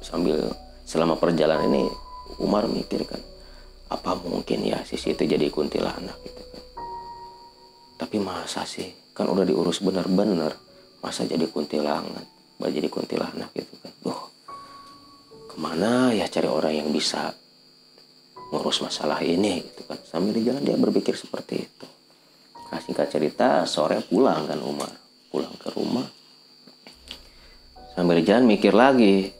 sambil 0.00 0.40
selama 0.88 1.14
perjalanan 1.20 1.68
ini 1.68 1.84
Umar 2.40 2.64
mikir 2.64 3.04
kan 3.04 3.20
apa 3.90 4.14
mungkin 4.22 4.62
ya 4.64 4.80
si 4.86 4.94
itu 4.96 5.18
jadi 5.26 5.50
kuntilanak 5.50 6.14
gitu 6.22 6.42
kan. 6.46 6.62
Tapi 7.98 8.16
masa 8.22 8.62
sih? 8.62 8.86
Kan 9.10 9.26
udah 9.26 9.42
diurus 9.42 9.82
bener-bener 9.82 10.54
masa 11.02 11.26
jadi 11.26 11.44
kuntilanak 11.50 12.24
jadi 12.60 12.86
kuntilanak 12.86 13.50
gitu 13.50 13.74
kan. 13.82 13.92
Duh, 14.06 14.22
ke 15.50 15.56
mana 15.58 16.14
ya 16.14 16.30
cari 16.30 16.46
orang 16.46 16.86
yang 16.86 16.88
bisa 16.94 17.34
ngurus 18.54 18.78
masalah 18.86 19.18
ini 19.26 19.58
gitu 19.66 19.82
kan. 19.90 19.98
Sambil 20.06 20.38
di 20.38 20.46
jalan 20.46 20.62
dia 20.62 20.78
berpikir 20.78 21.18
seperti 21.18 21.66
itu 21.66 21.86
nah 22.70 22.78
singkat 22.78 23.10
cerita 23.10 23.66
sore 23.66 24.00
pulang 24.06 24.46
kan 24.46 24.58
Umar. 24.62 24.90
Pulang 25.30 25.54
ke 25.58 25.70
rumah. 25.74 26.06
Sambil 27.94 28.22
jalan 28.22 28.46
mikir 28.46 28.74
lagi 28.74 29.30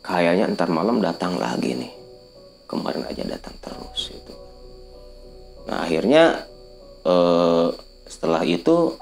kayaknya 0.00 0.50
ntar 0.54 0.70
malam 0.70 1.02
datang 1.02 1.36
lagi 1.36 1.74
nih. 1.74 1.92
Kemarin 2.70 3.02
aja 3.10 3.26
datang 3.26 3.54
terus 3.58 4.14
itu 4.14 4.34
nah 5.68 5.86
akhirnya 5.86 6.48
eh, 7.04 7.68
setelah 8.10 8.42
itu 8.42 8.98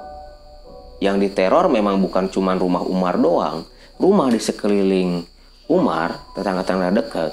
yang 1.00 1.16
diteror 1.16 1.70
memang 1.70 1.96
bukan 2.02 2.28
cuma 2.28 2.58
rumah 2.58 2.82
Umar 2.82 3.16
doang. 3.16 3.64
Rumah 3.98 4.30
di 4.30 4.38
sekeliling 4.38 5.26
Umar 5.70 6.34
tetangga-tetangga 6.34 6.90
dekat 7.02 7.32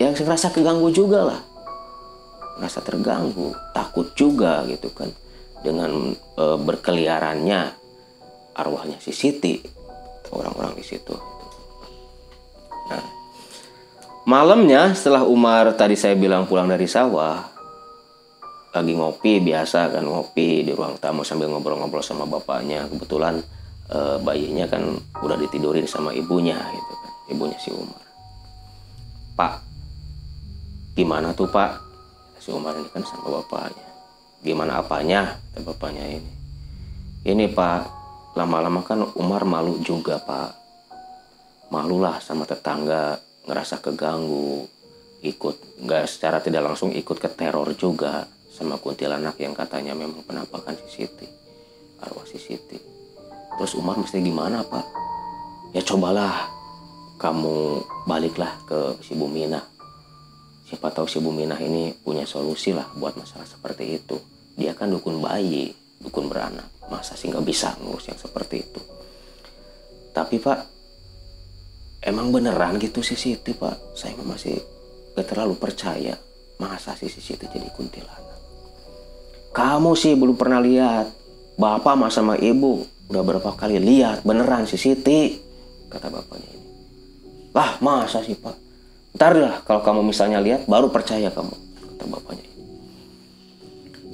yang 0.00 0.16
merasa 0.24 0.48
keganggu 0.48 0.88
juga 0.92 1.34
lah. 1.34 1.40
Merasa 2.60 2.80
terganggu 2.80 3.52
takut 3.74 4.14
juga 4.16 4.64
gitu 4.68 4.88
kan 4.94 5.10
dengan 5.64 6.12
e, 6.12 6.44
berkeliarannya 6.60 7.60
arwahnya 8.52 9.00
si 9.00 9.16
Siti 9.16 9.56
orang-orang 10.28 10.76
di 10.76 10.84
situ. 10.84 11.16
Nah 12.92 13.04
malamnya 14.28 14.92
setelah 14.92 15.24
Umar 15.24 15.72
tadi 15.72 15.96
saya 15.96 16.12
bilang 16.12 16.44
pulang 16.44 16.68
dari 16.68 16.84
sawah 16.84 17.40
lagi 18.74 18.92
ngopi 18.92 19.38
biasa 19.40 19.94
kan 19.94 20.04
ngopi 20.04 20.66
di 20.66 20.74
ruang 20.74 20.98
tamu 20.98 21.24
sambil 21.24 21.48
ngobrol-ngobrol 21.48 22.04
sama 22.04 22.28
bapaknya. 22.28 22.84
Kebetulan 22.84 23.40
e, 23.88 24.20
bayinya 24.20 24.68
kan 24.68 24.84
udah 25.24 25.40
ditidurin 25.40 25.88
sama 25.88 26.12
ibunya 26.12 26.60
gitu 26.60 26.92
kan 26.92 27.12
ibunya 27.32 27.56
si 27.56 27.72
Umar. 27.72 28.04
Pak 29.34 29.54
gimana 30.94 31.32
tuh 31.32 31.48
Pak? 31.48 31.80
Si 32.38 32.52
Umar 32.52 32.76
ini 32.76 32.92
kan 32.92 33.00
sama 33.08 33.40
bapaknya 33.40 33.93
gimana 34.44 34.84
apanya? 34.84 35.40
Kata 35.56 35.64
bapaknya 35.64 36.04
ini. 36.04 36.32
Ini 37.24 37.48
pak 37.56 37.82
lama-lama 38.36 38.84
kan 38.84 39.00
Umar 39.16 39.48
malu 39.48 39.80
juga 39.80 40.20
pak. 40.20 40.52
Malulah 41.72 42.20
sama 42.20 42.44
tetangga 42.44 43.16
ngerasa 43.48 43.80
keganggu 43.80 44.68
ikut 45.24 45.80
nggak 45.80 46.04
secara 46.04 46.44
tidak 46.44 46.68
langsung 46.68 46.92
ikut 46.92 47.16
ke 47.16 47.32
teror 47.32 47.72
juga 47.72 48.28
sama 48.52 48.76
kuntilanak 48.76 49.40
yang 49.40 49.56
katanya 49.56 49.96
memang 49.96 50.20
penampakan 50.22 50.76
si 50.84 51.02
Siti 51.02 51.26
arwah 52.04 52.28
si 52.28 52.36
Siti. 52.36 52.76
Terus 53.56 53.72
Umar 53.80 53.96
mesti 53.96 54.20
gimana 54.20 54.60
pak? 54.60 54.84
Ya 55.72 55.80
cobalah 55.80 56.52
kamu 57.16 57.80
baliklah 58.04 58.52
ke 58.68 59.00
si 59.00 59.16
Bumina 59.16 59.74
siapa 60.64 60.88
tahu 60.90 61.06
si 61.06 61.20
Buminah 61.20 61.60
ini 61.60 61.92
punya 61.92 62.24
solusi 62.24 62.72
lah 62.72 62.88
buat 62.96 63.14
masalah 63.14 63.44
seperti 63.44 64.00
itu 64.00 64.16
dia 64.54 64.72
kan 64.74 64.90
dukun 64.90 65.18
bayi 65.18 65.74
dukun 65.98 66.30
beranak. 66.30 66.68
Masa 66.92 67.16
sih 67.16 67.32
nggak 67.32 67.46
bisa 67.46 67.74
ngurus 67.80 68.12
yang 68.12 68.20
seperti 68.20 68.60
itu? 68.60 68.80
Tapi 70.14 70.36
pak 70.38 70.58
emang 72.04 72.30
beneran 72.30 72.76
gitu 72.78 73.00
sih 73.00 73.16
Siti 73.16 73.56
pak? 73.56 73.96
Saya 73.96 74.14
masih 74.20 74.54
gak 75.16 75.26
terlalu 75.26 75.56
percaya 75.56 76.14
masa 76.60 76.94
sih 76.94 77.10
si 77.10 77.18
Siti 77.18 77.48
jadi 77.50 77.66
kuntilanak. 77.74 78.38
Kamu 79.54 79.94
sih 79.98 80.14
belum 80.14 80.36
pernah 80.38 80.60
lihat. 80.62 81.06
Bapak 81.54 81.94
mas 81.94 82.18
sama 82.18 82.34
ibu 82.34 82.82
udah 83.06 83.22
berapa 83.22 83.54
kali 83.54 83.78
lihat 83.78 84.26
beneran 84.26 84.66
si 84.66 84.74
Siti 84.74 85.38
kata 85.86 86.10
bapaknya 86.10 86.50
ini. 86.50 86.70
Lah 87.54 87.78
masa 87.78 88.22
sih 88.26 88.34
pak? 88.34 88.54
Ntar 89.14 89.38
lah 89.38 89.62
kalau 89.62 89.80
kamu 89.82 90.10
misalnya 90.10 90.42
lihat 90.42 90.66
baru 90.66 90.90
percaya 90.90 91.30
kamu 91.30 91.54
kata 91.94 92.04
bapaknya 92.10 92.53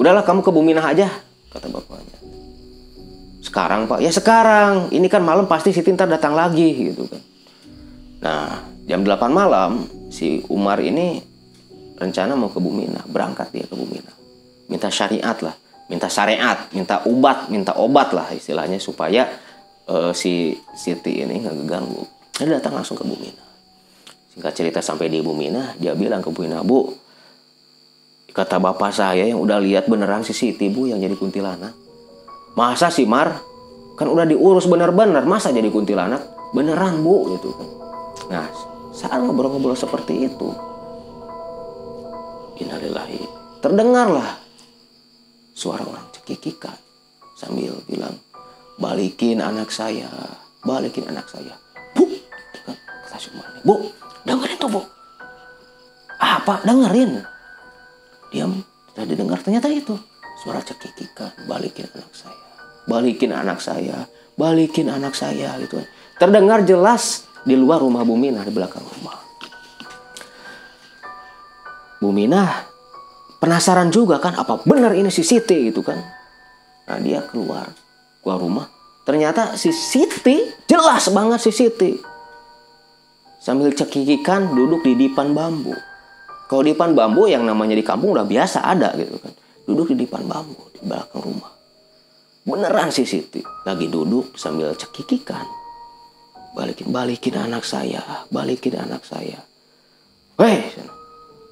udahlah 0.00 0.24
kamu 0.24 0.40
ke 0.40 0.48
Buminah 0.48 0.84
aja 0.88 1.12
kata 1.52 1.68
bapaknya. 1.68 2.16
Sekarang 3.44 3.84
pak? 3.84 4.00
Ya 4.00 4.08
sekarang. 4.08 4.88
Ini 4.88 5.04
kan 5.12 5.20
malam 5.20 5.44
pasti 5.44 5.76
Siti 5.76 5.92
ntar 5.92 6.08
datang 6.08 6.32
lagi 6.32 6.92
gitu 6.92 7.04
kan. 7.04 7.20
Nah 8.24 8.64
jam 8.88 9.04
8 9.04 9.28
malam 9.28 9.84
si 10.08 10.40
Umar 10.48 10.80
ini 10.80 11.20
rencana 12.00 12.32
mau 12.32 12.48
ke 12.48 12.56
Buminah 12.56 13.04
berangkat 13.04 13.52
dia 13.52 13.68
ke 13.68 13.76
Buminah 13.76 14.16
minta 14.72 14.88
syariat 14.88 15.36
lah 15.44 15.52
minta 15.92 16.08
syariat 16.08 16.70
minta 16.72 17.04
obat 17.04 17.52
minta 17.52 17.76
obat 17.76 18.16
lah 18.16 18.32
istilahnya 18.32 18.80
supaya 18.80 19.28
uh, 19.90 20.16
si 20.16 20.56
Siti 20.72 21.20
ini 21.20 21.44
nggak 21.44 21.56
keganggu. 21.66 22.02
Dia 22.40 22.56
datang 22.56 22.80
langsung 22.80 22.96
ke 22.96 23.04
Buminah 23.04 23.48
singkat 24.30 24.54
cerita 24.54 24.80
sampai 24.80 25.10
di 25.10 25.20
Buminah 25.20 25.76
dia 25.76 25.92
bilang 25.92 26.22
ke 26.22 26.30
Buminah 26.30 26.62
bu 26.62 26.88
Kata 28.30 28.62
bapak 28.62 28.94
saya 28.94 29.26
yang 29.26 29.42
udah 29.42 29.58
lihat 29.58 29.90
beneran 29.90 30.22
si 30.22 30.30
Siti 30.30 30.70
bu 30.70 30.86
yang 30.86 31.02
jadi 31.02 31.18
kuntilanak. 31.18 31.74
Masa 32.54 32.90
sih 32.90 33.06
Mar? 33.06 33.42
Kan 33.98 34.08
udah 34.08 34.24
diurus 34.24 34.64
bener-bener, 34.64 35.26
masa 35.28 35.52
jadi 35.52 35.68
kuntilanak? 35.68 36.22
Beneran 36.54 37.02
bu 37.02 37.36
gitu 37.36 37.50
kan. 37.52 37.68
Nah 38.30 38.46
saat 38.94 39.18
ngobrol-ngobrol 39.22 39.74
seperti 39.74 40.30
itu. 40.30 40.48
Innalillahi. 42.60 43.22
Terdengarlah 43.60 44.40
suara 45.52 45.84
orang 45.84 46.06
cekikikan 46.16 46.76
sambil 47.36 47.76
bilang 47.84 48.16
balikin 48.80 49.40
anak 49.44 49.68
saya, 49.68 50.08
balikin 50.64 51.04
anak 51.08 51.28
saya. 51.28 51.56
Bu, 51.92 52.08
kata 53.04 53.16
Sumar, 53.20 53.48
bu, 53.64 53.92
dengerin 54.24 54.56
tuh 54.56 54.70
bu. 54.72 54.82
Apa? 56.20 56.64
Dengerin 56.64 57.20
diam. 58.30 58.62
Sudah 58.90 59.06
didengar 59.06 59.38
ternyata 59.42 59.70
itu. 59.70 59.94
Suara 60.40 60.64
cekikikan 60.64 61.44
balikin 61.44 61.86
anak 61.92 62.12
saya. 62.16 62.46
Balikin 62.88 63.30
anak 63.30 63.58
saya. 63.60 63.98
Balikin 64.38 64.88
anak 64.88 65.12
saya 65.12 65.52
gitu. 65.60 65.84
Terdengar 66.16 66.64
jelas 66.64 67.28
di 67.44 67.54
luar 67.56 67.84
rumah 67.84 68.02
Buminah 68.02 68.42
di 68.46 68.52
belakang 68.52 68.82
rumah. 68.82 69.20
Buminah 72.00 72.64
penasaran 73.40 73.92
juga 73.92 74.16
kan 74.16 74.32
apa 74.36 74.64
benar 74.64 74.96
ini 74.96 75.12
si 75.12 75.20
Siti 75.20 75.68
gitu 75.68 75.84
kan? 75.84 76.00
Nah 76.88 76.98
dia 77.00 77.20
keluar 77.28 77.68
keluar 78.24 78.40
rumah. 78.40 78.66
Ternyata 79.04 79.60
si 79.60 79.72
Siti 79.72 80.40
jelas 80.64 81.12
banget 81.12 81.40
si 81.44 81.52
Siti. 81.52 81.92
Sambil 83.40 83.72
cekikikan 83.72 84.52
duduk 84.52 84.84
di 84.84 84.96
dipan 84.96 85.32
bambu. 85.32 85.72
Kalau 86.50 86.66
dipan 86.66 86.98
bambu 86.98 87.30
yang 87.30 87.46
namanya 87.46 87.78
di 87.78 87.86
kampung 87.86 88.10
udah 88.18 88.26
biasa 88.26 88.66
ada 88.66 88.90
gitu 88.98 89.22
kan. 89.22 89.30
Duduk 89.70 89.94
di 89.94 90.02
dipan 90.02 90.26
bambu 90.26 90.58
di 90.74 90.82
belakang 90.82 91.22
rumah. 91.22 91.54
Beneran 92.42 92.90
si 92.90 93.06
Siti 93.06 93.38
lagi 93.62 93.86
duduk 93.86 94.34
sambil 94.34 94.74
cekikikan. 94.74 95.46
Balikin, 96.50 96.90
balikin 96.90 97.38
anak 97.38 97.62
saya, 97.62 98.02
balikin 98.34 98.74
anak 98.74 99.06
saya. 99.06 99.38
Hei, 100.34 100.66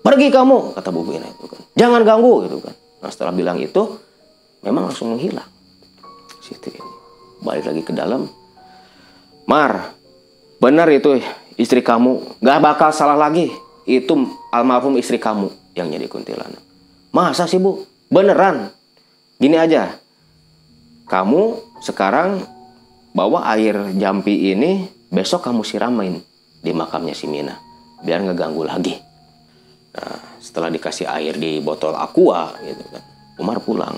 pergi 0.02 0.34
kamu, 0.34 0.74
kata 0.74 0.90
Bu 0.90 1.06
Bina 1.06 1.30
itu 1.30 1.46
kan. 1.46 1.62
Jangan 1.78 2.02
ganggu 2.02 2.50
gitu 2.50 2.58
kan. 2.58 2.74
Nah 2.98 3.10
setelah 3.14 3.30
bilang 3.30 3.62
itu, 3.62 4.02
memang 4.66 4.90
langsung 4.90 5.14
menghilang. 5.14 5.46
Siti 6.42 6.74
ini. 6.74 6.92
Balik 7.38 7.70
lagi 7.70 7.82
ke 7.86 7.94
dalam. 7.94 8.26
Mar, 9.46 9.94
benar 10.58 10.90
itu 10.90 11.22
istri 11.54 11.86
kamu. 11.86 12.42
Gak 12.42 12.58
bakal 12.58 12.90
salah 12.90 13.14
lagi. 13.14 13.67
Itu 13.88 14.28
almarhum 14.52 15.00
istri 15.00 15.16
kamu 15.16 15.48
yang 15.72 15.88
jadi 15.88 16.04
kuntilanak. 16.04 16.60
Masa 17.08 17.48
sih 17.48 17.56
bu? 17.56 17.88
Beneran? 18.12 18.68
Gini 19.40 19.56
aja. 19.56 19.96
Kamu 21.08 21.56
sekarang 21.80 22.44
bawa 23.16 23.48
air 23.56 23.96
jampi 23.96 24.52
ini 24.52 24.84
besok 25.08 25.48
kamu 25.48 25.64
siramin 25.64 26.20
di 26.60 26.76
makamnya 26.76 27.16
si 27.16 27.24
Mina 27.24 27.56
biar 28.04 28.28
ngeganggu 28.28 28.62
lagi. 28.68 28.94
Nah, 29.96 30.20
setelah 30.38 30.68
dikasih 30.68 31.08
air 31.08 31.34
di 31.40 31.58
botol 31.64 31.96
aqua 31.96 32.52
gitu 32.60 32.84
kan, 32.92 33.02
Umar 33.40 33.58
pulang. 33.64 33.96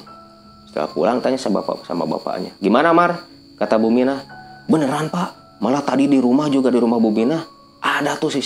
Setelah 0.70 0.88
pulang 0.94 1.18
tanya 1.18 1.36
sama 1.36 1.66
bapak 1.66 1.82
sama 1.82 2.06
bapaknya, 2.06 2.54
gimana 2.62 2.94
Mar? 2.94 3.26
Kata 3.58 3.76
Bu 3.76 3.90
Mina, 3.90 4.22
beneran 4.70 5.10
Pak. 5.10 5.60
Malah 5.60 5.84
tadi 5.84 6.08
di 6.08 6.16
rumah 6.16 6.48
juga 6.48 6.72
di 6.72 6.78
rumah 6.80 6.96
Bu 6.96 7.10
Mina 7.12 7.42
ada 7.82 8.16
tuh 8.16 8.32
si 8.32 8.40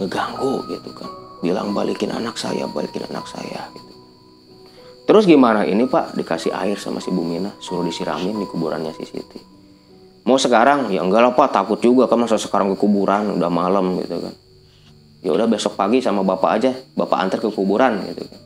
ngeganggu 0.00 0.66
gitu 0.70 0.90
kan. 0.96 1.10
Bilang 1.44 1.76
balikin 1.76 2.10
anak 2.10 2.40
saya, 2.40 2.64
balikin 2.70 3.04
anak 3.10 3.28
saya 3.28 3.68
gitu. 3.74 3.92
Terus 5.04 5.28
gimana 5.28 5.68
ini 5.68 5.84
Pak? 5.84 6.16
Dikasih 6.16 6.52
air 6.56 6.80
sama 6.80 6.96
si 6.98 7.12
Bu 7.12 7.20
Mina, 7.20 7.52
suruh 7.60 7.84
disiramin 7.84 8.40
di 8.40 8.46
kuburannya 8.48 8.92
si 8.96 9.04
Siti. 9.04 9.40
Mau 10.24 10.40
sekarang? 10.40 10.88
Ya 10.88 11.04
enggak 11.04 11.20
lah 11.20 11.32
Pak, 11.36 11.52
takut 11.52 11.76
juga 11.84 12.08
kan 12.08 12.16
masa 12.16 12.40
sekarang 12.40 12.72
ke 12.72 12.80
kuburan 12.80 13.36
udah 13.36 13.52
malam 13.52 14.00
gitu 14.00 14.16
kan. 14.24 14.34
Ya 15.20 15.36
udah 15.36 15.44
besok 15.44 15.76
pagi 15.76 16.00
sama 16.00 16.24
Bapak 16.24 16.50
aja, 16.56 16.72
Bapak 16.96 17.18
antar 17.20 17.38
ke 17.44 17.52
kuburan 17.52 18.00
gitu 18.08 18.24
kan. 18.24 18.40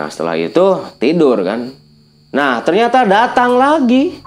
Nah, 0.00 0.08
setelah 0.10 0.34
itu 0.34 0.66
tidur 0.98 1.38
kan. 1.46 1.70
Nah, 2.34 2.62
ternyata 2.66 3.06
datang 3.06 3.54
lagi 3.54 4.18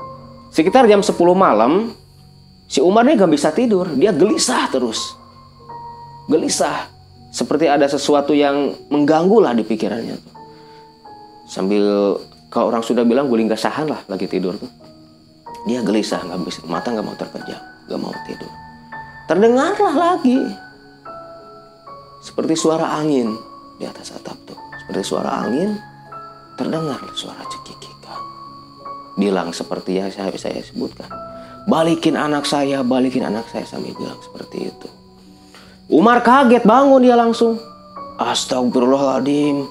sekitar 0.51 0.87
jam 0.87 1.03
10 1.03 1.15
malam 1.35 1.91
si 2.71 2.79
Umar 2.79 3.03
ini 3.03 3.19
gak 3.19 3.31
bisa 3.31 3.51
tidur, 3.51 3.91
dia 3.91 4.15
gelisah 4.15 4.71
terus. 4.71 5.22
Gelisah, 6.23 6.87
seperti 7.33 7.67
ada 7.67 7.83
sesuatu 7.83 8.31
yang 8.31 8.71
mengganggu 8.87 9.43
lah 9.43 9.51
di 9.51 9.67
pikirannya 9.67 10.15
tuh. 10.15 10.35
Sambil 11.49 12.15
kalau 12.47 12.71
orang 12.71 12.85
sudah 12.85 13.03
bilang 13.03 13.27
guling 13.27 13.51
kesahan 13.51 13.91
lah 13.91 13.99
lagi 14.07 14.31
tidur 14.31 14.55
tuh. 14.55 14.71
Dia 15.67 15.83
gelisah 15.83 16.23
nggak 16.23 16.39
bisa 16.47 16.63
mata 16.69 16.95
nggak 16.95 17.03
mau 17.03 17.17
terpejam 17.19 17.59
nggak 17.89 17.99
mau 17.99 18.15
tidur. 18.23 18.51
Terdengarlah 19.27 19.95
lagi. 19.97 20.39
Seperti 22.23 22.55
suara 22.55 22.87
angin 22.95 23.35
di 23.75 23.83
atas 23.83 24.15
atap 24.15 24.39
tuh. 24.47 24.59
Seperti 24.79 25.03
suara 25.03 25.43
angin 25.43 25.75
terdengar 26.55 27.03
suara 27.19 27.43
cekikikan. 27.51 28.21
Bilang 29.19 29.51
seperti 29.51 29.99
yang 29.99 30.07
saya 30.07 30.31
saya 30.39 30.63
sebutkan. 30.63 31.11
Balikin 31.67 32.15
anak 32.15 32.47
saya 32.47 32.79
balikin 32.79 33.27
anak 33.27 33.43
saya 33.51 33.67
sambil 33.67 33.91
bilang 33.99 34.19
seperti 34.23 34.71
itu 34.71 35.02
Umar 35.91 36.23
kaget 36.23 36.63
bangun 36.63 37.03
dia 37.03 37.17
langsung 37.17 37.59
Astagfirullahaladzim 38.21 39.67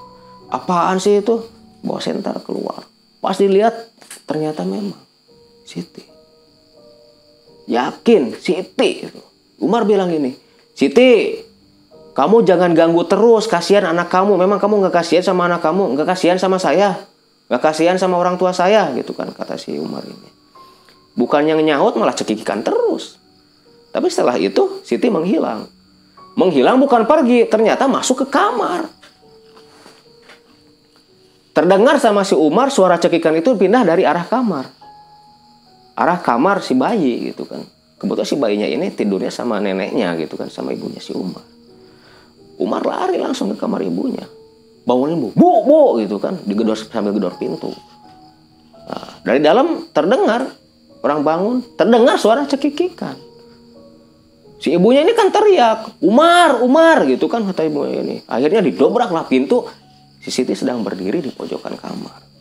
apaan 0.52 1.00
sih 1.00 1.24
itu 1.24 1.40
bawa 1.80 2.00
sentar 2.02 2.36
keluar 2.44 2.84
pas 3.22 3.38
dilihat 3.38 3.92
ternyata 4.26 4.66
memang 4.66 4.98
Siti. 5.72 6.04
Yakin, 7.70 8.36
Siti. 8.36 9.08
Umar 9.62 9.86
bilang 9.86 10.10
gini, 10.10 10.34
Siti, 10.74 11.38
kamu 12.12 12.42
jangan 12.42 12.74
ganggu 12.74 13.06
terus, 13.06 13.46
kasihan 13.46 13.88
anak 13.88 14.10
kamu. 14.10 14.34
Memang 14.36 14.58
kamu 14.58 14.84
nggak 14.84 15.00
kasihan 15.00 15.24
sama 15.24 15.46
anak 15.46 15.62
kamu, 15.62 15.96
nggak 15.96 16.08
kasihan 16.12 16.36
sama 16.36 16.58
saya, 16.58 16.98
nggak 17.48 17.62
kasihan 17.62 17.96
sama 17.96 18.18
orang 18.18 18.36
tua 18.36 18.50
saya, 18.52 18.90
gitu 18.98 19.14
kan 19.14 19.30
kata 19.30 19.56
si 19.56 19.78
Umar 19.78 20.02
ini. 20.04 20.28
Bukan 21.14 21.46
yang 21.46 21.60
nyaut 21.62 21.94
malah 21.96 22.16
cekikikan 22.16 22.60
terus. 22.66 23.20
Tapi 23.92 24.08
setelah 24.08 24.40
itu 24.40 24.82
Siti 24.82 25.08
menghilang. 25.08 25.68
Menghilang 26.32 26.80
bukan 26.80 27.04
pergi, 27.04 27.44
ternyata 27.44 27.84
masuk 27.84 28.24
ke 28.24 28.26
kamar. 28.32 28.88
Terdengar 31.52 32.00
sama 32.00 32.24
si 32.24 32.32
Umar 32.32 32.72
suara 32.72 32.96
cekikan 32.96 33.36
itu 33.36 33.52
pindah 33.52 33.84
dari 33.84 34.08
arah 34.08 34.24
kamar. 34.24 34.72
Arah 35.92 36.16
kamar 36.24 36.64
si 36.64 36.72
bayi 36.72 37.28
gitu 37.28 37.44
kan. 37.44 37.60
Kebetulan 38.00 38.26
si 38.26 38.36
bayinya 38.40 38.64
ini 38.64 38.88
tidurnya 38.88 39.28
sama 39.28 39.60
neneknya 39.60 40.16
gitu 40.16 40.40
kan 40.40 40.48
sama 40.48 40.72
ibunya 40.72 40.98
si 40.98 41.12
Umar. 41.12 41.44
Umar 42.56 42.82
lari 42.88 43.20
langsung 43.20 43.52
ke 43.52 43.56
kamar 43.60 43.84
ibunya. 43.84 44.24
Bangunin 44.88 45.20
bu 45.20 45.28
bu 45.36 45.50
bu 45.68 45.80
gitu 46.00 46.16
kan 46.16 46.40
digedor 46.42 46.74
sambil 46.74 47.12
gedor 47.12 47.36
pintu. 47.36 47.70
Nah, 48.88 49.20
dari 49.22 49.38
dalam 49.44 49.92
terdengar 49.92 50.48
orang 51.04 51.20
bangun 51.20 51.56
terdengar 51.76 52.16
suara 52.16 52.48
cekikikan 52.48 53.14
si 54.62 54.70
ibunya 54.70 55.02
ini 55.02 55.12
kan 55.18 55.34
teriak 55.34 55.98
Umar 55.98 56.62
Umar 56.62 57.02
gitu 57.10 57.26
kan 57.26 57.42
kata 57.42 57.66
ibunya 57.66 57.98
ini 57.98 58.16
akhirnya 58.30 58.62
didobraklah 58.62 59.26
pintu 59.26 59.66
si 60.22 60.30
Siti 60.30 60.54
sedang 60.54 60.86
berdiri 60.86 61.18
di 61.18 61.34
pojokan 61.34 61.74
kamar 61.74 62.32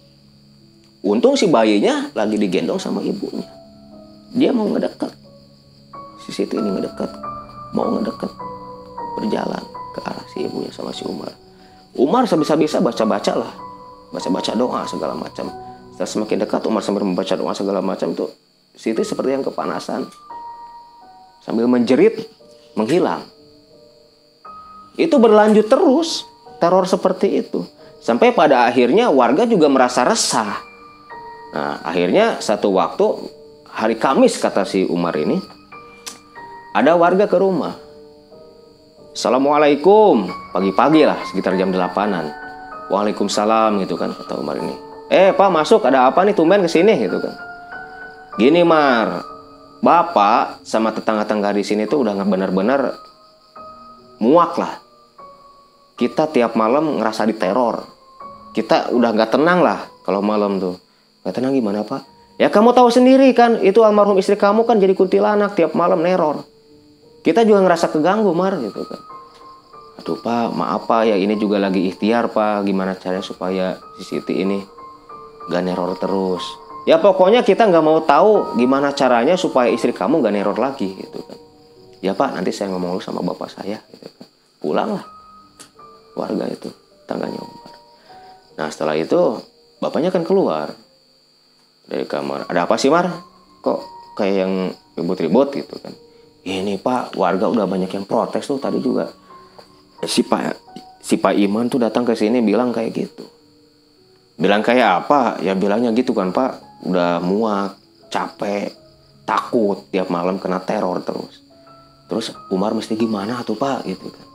Untung 1.02 1.34
si 1.34 1.50
bayinya 1.50 2.14
lagi 2.14 2.38
digendong 2.38 2.78
sama 2.78 3.02
ibunya. 3.02 3.50
Dia 4.38 4.54
mau 4.54 4.70
ngedekat. 4.70 5.10
Si 6.22 6.30
Siti 6.30 6.62
ini 6.62 6.70
ngedekat. 6.78 7.10
Mau 7.74 7.90
ngedekat. 7.98 8.30
Berjalan 9.18 9.66
ke 9.98 10.00
arah 10.06 10.26
si 10.30 10.46
ibunya 10.46 10.70
sama 10.70 10.94
si 10.94 11.02
Umar. 11.10 11.34
Umar 11.98 12.30
sebisa-bisa 12.30 12.78
baca-baca 12.86 13.34
lah. 13.34 13.50
Baca-baca 14.14 14.54
doa 14.54 14.86
segala 14.86 15.18
macam. 15.18 15.50
Setelah 15.98 16.10
semakin 16.14 16.38
dekat 16.46 16.62
Umar 16.70 16.86
sambil 16.86 17.02
membaca 17.02 17.34
doa 17.34 17.54
segala 17.58 17.82
macam 17.82 18.14
itu 18.14 18.30
Siti 18.78 19.02
seperti 19.02 19.42
yang 19.42 19.42
kepanasan. 19.42 20.06
Sambil 21.42 21.66
menjerit, 21.66 22.30
menghilang. 22.78 23.26
Itu 24.96 25.18
berlanjut 25.18 25.68
terus 25.68 26.24
teror 26.62 26.86
seperti 26.86 27.42
itu. 27.42 27.66
Sampai 28.02 28.34
pada 28.34 28.66
akhirnya 28.66 29.10
warga 29.10 29.46
juga 29.46 29.70
merasa 29.70 30.02
resah 30.06 30.72
Nah, 31.52 31.84
akhirnya 31.84 32.40
satu 32.40 32.72
waktu 32.72 33.06
hari 33.68 34.00
Kamis 34.00 34.40
kata 34.40 34.64
si 34.64 34.88
Umar 34.88 35.12
ini 35.20 35.36
ada 36.72 36.96
warga 36.96 37.28
ke 37.28 37.36
rumah. 37.36 37.76
Assalamualaikum, 39.12 40.32
pagi-pagi 40.56 41.04
lah 41.04 41.20
sekitar 41.28 41.60
jam 41.60 41.76
8-an. 41.76 42.32
Waalaikumsalam 42.88 43.84
gitu 43.84 44.00
kan 44.00 44.16
kata 44.16 44.40
Umar 44.40 44.64
ini. 44.64 44.76
Eh 45.12 45.36
Pak 45.36 45.52
masuk 45.52 45.84
ada 45.84 46.08
apa 46.08 46.24
nih 46.24 46.32
tumben 46.32 46.64
ke 46.64 46.72
sini 46.72 46.96
gitu 47.04 47.20
kan. 47.20 47.36
Gini 48.40 48.64
Mar, 48.64 49.20
Bapak 49.82 50.62
sama 50.62 50.94
tetangga-tetangga 50.94 51.58
di 51.58 51.66
sini 51.66 51.90
tuh 51.90 52.06
udah 52.06 52.14
nggak 52.14 52.30
benar-benar 52.30 52.82
muak 54.22 54.54
lah. 54.62 54.78
Kita 55.98 56.30
tiap 56.30 56.54
malam 56.54 57.02
ngerasa 57.02 57.26
diteror. 57.26 57.82
Kita 58.54 58.94
udah 58.94 59.10
nggak 59.10 59.34
tenang 59.34 59.66
lah 59.66 59.82
kalau 60.06 60.22
malam 60.22 60.62
tuh 60.62 60.78
Gak 61.22 61.38
tenang 61.38 61.54
gimana 61.54 61.86
pak? 61.86 62.02
Ya 62.42 62.50
kamu 62.50 62.74
tahu 62.74 62.90
sendiri 62.90 63.30
kan, 63.38 63.62
itu 63.62 63.86
almarhum 63.86 64.18
istri 64.18 64.34
kamu 64.34 64.66
kan 64.66 64.82
jadi 64.82 64.98
kuntilanak 64.98 65.54
tiap 65.54 65.78
malam 65.78 66.02
neror. 66.02 66.42
Kita 67.22 67.46
juga 67.46 67.62
ngerasa 67.62 67.94
keganggu 67.94 68.34
mar 68.34 68.58
gitu 68.58 68.82
kan. 68.82 69.02
Aduh 70.02 70.18
pak, 70.18 70.50
maaf 70.58 70.90
pak 70.90 71.06
ya 71.06 71.14
ini 71.14 71.38
juga 71.38 71.62
lagi 71.62 71.86
ikhtiar 71.94 72.34
pak. 72.34 72.66
Gimana 72.66 72.98
caranya 72.98 73.22
supaya 73.22 73.78
si 74.02 74.18
Siti 74.18 74.42
ini 74.42 74.58
gak 75.54 75.62
neror 75.62 75.94
terus. 76.02 76.42
Ya 76.90 76.98
pokoknya 76.98 77.46
kita 77.46 77.70
nggak 77.70 77.86
mau 77.86 78.02
tahu 78.02 78.58
gimana 78.58 78.90
caranya 78.98 79.38
supaya 79.38 79.70
istri 79.70 79.94
kamu 79.94 80.26
gak 80.26 80.34
neror 80.34 80.58
lagi 80.58 80.98
gitu 80.98 81.22
kan. 81.22 81.38
Ya 82.02 82.18
pak, 82.18 82.34
nanti 82.34 82.50
saya 82.50 82.74
ngomong 82.74 82.98
lu 82.98 83.02
sama 83.02 83.22
bapak 83.22 83.54
saya 83.54 83.78
gitu 83.94 84.10
kan. 84.10 84.28
Pulanglah 84.58 85.06
warga 86.18 86.50
itu, 86.50 86.74
tangganya 87.06 87.38
Umar. 87.38 87.72
Nah 88.58 88.68
setelah 88.74 88.98
itu 88.98 89.38
bapaknya 89.78 90.10
kan 90.10 90.26
keluar 90.26 90.74
dari 91.86 92.10
kamar. 92.10 92.50
Ada 92.50 92.66
apa 92.66 92.82
sih 92.82 92.90
Mar? 92.90 93.06
Kok 93.62 93.80
kayak 94.18 94.36
yang 94.42 94.54
ribut-ribut 94.98 95.54
gitu 95.54 95.78
kan. 95.78 95.94
Ini 96.42 96.82
Pak 96.82 97.14
warga 97.14 97.46
udah 97.46 97.70
banyak 97.70 97.94
yang 97.94 98.10
protes 98.10 98.50
tuh 98.50 98.58
tadi 98.58 98.82
juga. 98.82 99.06
Si 100.02 100.26
Pak 100.26 100.58
si 100.98 101.22
Pak 101.22 101.38
Iman 101.38 101.70
tuh 101.70 101.78
datang 101.78 102.02
ke 102.02 102.18
sini 102.18 102.42
bilang 102.42 102.74
kayak 102.74 102.90
gitu. 102.98 103.26
Bilang 104.42 104.66
kayak 104.66 105.06
apa? 105.06 105.38
Ya 105.46 105.54
bilangnya 105.54 105.94
gitu 105.94 106.18
kan 106.18 106.34
Pak 106.34 106.71
udah 106.86 107.22
muak 107.22 107.78
capek 108.10 108.74
takut. 109.24 109.88
Tiap 109.90 110.10
malam 110.10 110.42
kena 110.42 110.62
teror 110.62 111.02
terus. 111.06 111.42
Terus 112.10 112.36
Umar 112.52 112.76
mesti 112.76 112.98
gimana 113.00 113.40
tuh 113.46 113.56
pak? 113.56 113.88
Gitu 113.88 114.12
kan. 114.12 114.28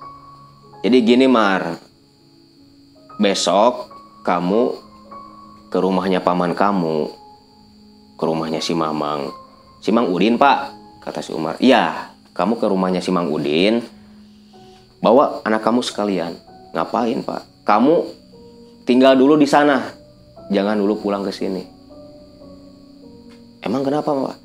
Jadi 0.86 0.98
gini 1.04 1.26
Mar. 1.28 1.76
Besok 3.20 3.92
kamu 4.24 4.62
ke 5.72 5.78
rumahnya 5.80 6.20
paman 6.20 6.52
kamu 6.56 7.10
ke 8.16 8.24
rumahnya 8.24 8.64
si 8.64 8.72
Mamang. 8.72 9.28
Si 9.80 9.92
Mang 9.92 10.08
Udin 10.08 10.40
pak 10.40 10.72
kata 11.04 11.20
si 11.20 11.36
Umar. 11.36 11.60
Iya 11.60 12.12
kamu 12.32 12.56
ke 12.60 12.66
rumahnya 12.68 13.04
si 13.04 13.12
Mang 13.12 13.28
Udin 13.28 13.84
bawa 15.04 15.44
anak 15.44 15.60
kamu 15.64 15.84
sekalian. 15.84 16.32
Ngapain 16.72 17.20
pak? 17.24 17.44
Kamu 17.68 17.94
tinggal 18.88 19.16
dulu 19.16 19.36
di 19.36 19.48
sana. 19.48 19.84
Jangan 20.46 20.78
dulu 20.78 21.02
pulang 21.02 21.26
ke 21.26 21.34
sini 21.34 21.75
emang 23.62 23.82
kenapa 23.86 24.10
pak? 24.12 24.36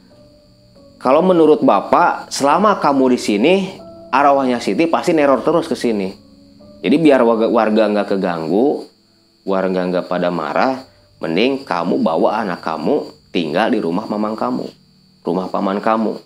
Kalau 1.02 1.26
menurut 1.26 1.66
bapak 1.66 2.30
selama 2.30 2.78
kamu 2.78 3.18
di 3.18 3.20
sini 3.20 3.54
arwahnya 4.14 4.62
Siti 4.62 4.86
pasti 4.86 5.18
neror 5.18 5.42
terus 5.42 5.66
ke 5.66 5.74
sini. 5.74 6.14
Jadi 6.82 6.96
biar 7.02 7.26
warga 7.26 7.90
nggak 7.90 8.16
keganggu 8.16 8.86
warga 9.42 9.82
nggak 9.82 10.06
pada 10.06 10.30
marah 10.30 10.86
mending 11.18 11.66
kamu 11.66 11.98
bawa 12.02 12.46
anak 12.46 12.62
kamu 12.62 13.10
tinggal 13.34 13.74
di 13.74 13.82
rumah 13.82 14.06
mamang 14.06 14.38
kamu 14.38 14.66
rumah 15.26 15.48
paman 15.50 15.78
kamu. 15.82 16.18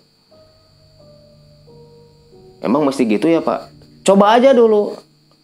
Emang 2.64 2.82
mesti 2.88 3.04
gitu 3.04 3.28
ya 3.28 3.44
pak? 3.44 3.68
Coba 4.02 4.36
aja 4.36 4.56
dulu. 4.56 4.96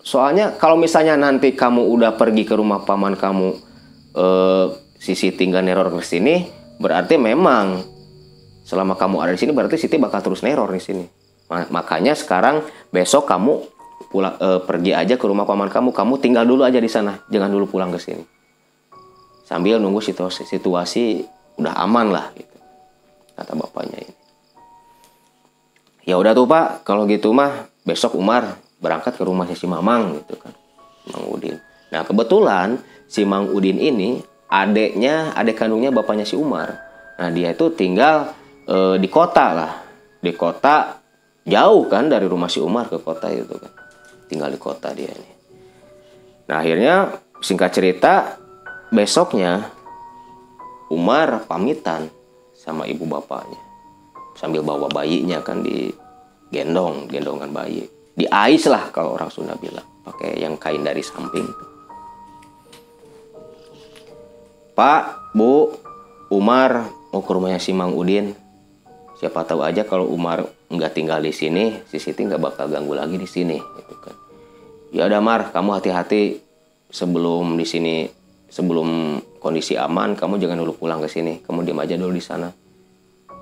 Soalnya 0.02 0.56
kalau 0.58 0.74
misalnya 0.74 1.14
nanti 1.14 1.54
kamu 1.54 1.86
udah 1.86 2.18
pergi 2.18 2.42
ke 2.42 2.56
rumah 2.58 2.82
paman 2.82 3.14
kamu 3.14 3.48
eh, 4.18 4.66
sisi 4.98 5.30
tinggal 5.30 5.62
neror 5.62 5.92
ke 5.94 6.02
sini 6.02 6.61
berarti 6.82 7.14
memang 7.14 7.86
selama 8.66 8.98
kamu 8.98 9.22
ada 9.22 9.32
di 9.32 9.40
sini 9.40 9.54
berarti 9.54 9.78
Siti 9.78 9.96
bakal 10.02 10.18
terus 10.18 10.42
neror 10.42 10.66
di 10.74 10.82
sini. 10.82 11.04
Ma- 11.46 11.70
makanya 11.70 12.18
sekarang 12.18 12.66
besok 12.90 13.30
kamu 13.30 13.62
pulang 14.10 14.34
eh, 14.42 14.60
pergi 14.66 14.92
aja 14.92 15.14
ke 15.14 15.24
rumah 15.24 15.46
paman 15.46 15.70
kamu. 15.70 15.94
Kamu 15.94 16.18
tinggal 16.18 16.42
dulu 16.42 16.66
aja 16.66 16.82
di 16.82 16.90
sana. 16.90 17.22
Jangan 17.30 17.48
dulu 17.54 17.70
pulang 17.70 17.94
ke 17.94 18.02
sini. 18.02 18.24
Sambil 19.46 19.78
nunggu 19.78 20.02
situasi 20.02 20.42
situasi 20.48 21.22
udah 21.62 21.78
aman 21.78 22.10
lah 22.10 22.26
gitu. 22.34 22.56
Kata 23.38 23.52
bapaknya 23.54 24.02
ini. 24.02 24.14
Ya 26.02 26.18
udah 26.18 26.34
tuh 26.34 26.50
pak. 26.50 26.82
Kalau 26.82 27.06
gitu 27.06 27.30
mah 27.30 27.70
besok 27.86 28.18
Umar 28.18 28.58
berangkat 28.82 29.14
ke 29.14 29.22
rumahnya 29.22 29.54
si 29.54 29.70
Mamang 29.70 30.18
gitu 30.18 30.34
kan. 30.40 30.50
Mang 31.14 31.30
Udin. 31.30 31.58
Nah 31.94 32.02
kebetulan 32.02 32.80
si 33.06 33.22
Mang 33.22 33.50
Udin 33.52 33.78
ini 33.78 34.31
adeknya 34.52 35.32
adek 35.32 35.56
kandungnya 35.56 35.88
bapaknya 35.88 36.28
si 36.28 36.36
Umar. 36.36 36.76
Nah 37.16 37.28
dia 37.32 37.56
itu 37.56 37.72
tinggal 37.72 38.36
eh, 38.68 39.00
di 39.00 39.08
kota 39.08 39.46
lah. 39.56 39.72
Di 40.20 40.36
kota 40.36 41.00
jauh 41.48 41.88
kan 41.88 42.12
dari 42.12 42.28
rumah 42.28 42.52
si 42.52 42.60
Umar 42.60 42.92
ke 42.92 43.00
kota 43.00 43.32
itu 43.32 43.56
kan. 43.56 43.72
Tinggal 44.28 44.52
di 44.52 44.60
kota 44.60 44.92
dia 44.92 45.08
ini. 45.08 45.32
Nah 46.52 46.60
akhirnya 46.60 47.16
singkat 47.40 47.72
cerita 47.72 48.36
besoknya 48.92 49.72
Umar 50.92 51.48
pamitan 51.48 52.12
sama 52.52 52.84
ibu 52.84 53.08
bapaknya. 53.08 53.58
Sambil 54.36 54.60
bawa 54.60 54.92
bayinya 54.92 55.40
kan 55.40 55.64
di 55.64 55.88
gendong 56.52 57.08
gendongan 57.08 57.48
bayi. 57.48 57.88
Di 58.12 58.28
ais 58.28 58.68
lah 58.68 58.92
kalau 58.92 59.16
orang 59.16 59.32
Sunda 59.32 59.56
bilang. 59.56 59.88
Pakai 60.02 60.34
yang 60.42 60.58
kain 60.58 60.82
dari 60.82 60.98
samping 60.98 61.71
Pak 64.72 65.36
Bu 65.36 65.68
Umar 66.32 66.88
mau 67.12 67.20
ke 67.20 67.30
rumahnya 67.36 67.60
si 67.60 67.76
Mang 67.76 67.92
Udin. 67.92 68.32
Siapa 69.20 69.44
tahu 69.44 69.60
aja 69.60 69.84
kalau 69.84 70.08
Umar 70.08 70.48
nggak 70.72 70.96
tinggal 70.96 71.20
di 71.20 71.28
sini 71.28 71.76
si 71.84 72.00
Siti 72.00 72.24
nggak 72.24 72.40
bakal 72.40 72.72
ganggu 72.72 72.96
lagi 72.96 73.20
di 73.20 73.28
sini 73.28 73.60
gitu 73.60 73.94
kan. 74.00 74.16
Ya 74.96 75.04
udah 75.04 75.20
Mar 75.20 75.52
kamu 75.52 75.76
hati-hati. 75.76 76.40
Sebelum 76.92 77.56
di 77.56 77.64
sini 77.64 78.04
sebelum 78.52 79.16
kondisi 79.40 79.76
aman 79.80 80.12
kamu 80.12 80.36
jangan 80.40 80.60
dulu 80.64 80.72
pulang 80.80 81.04
ke 81.04 81.08
sini. 81.08 81.44
Kamu 81.44 81.68
diam 81.68 81.76
aja 81.76 81.96
dulu 82.00 82.12
di 82.16 82.24
sana. 82.24 82.48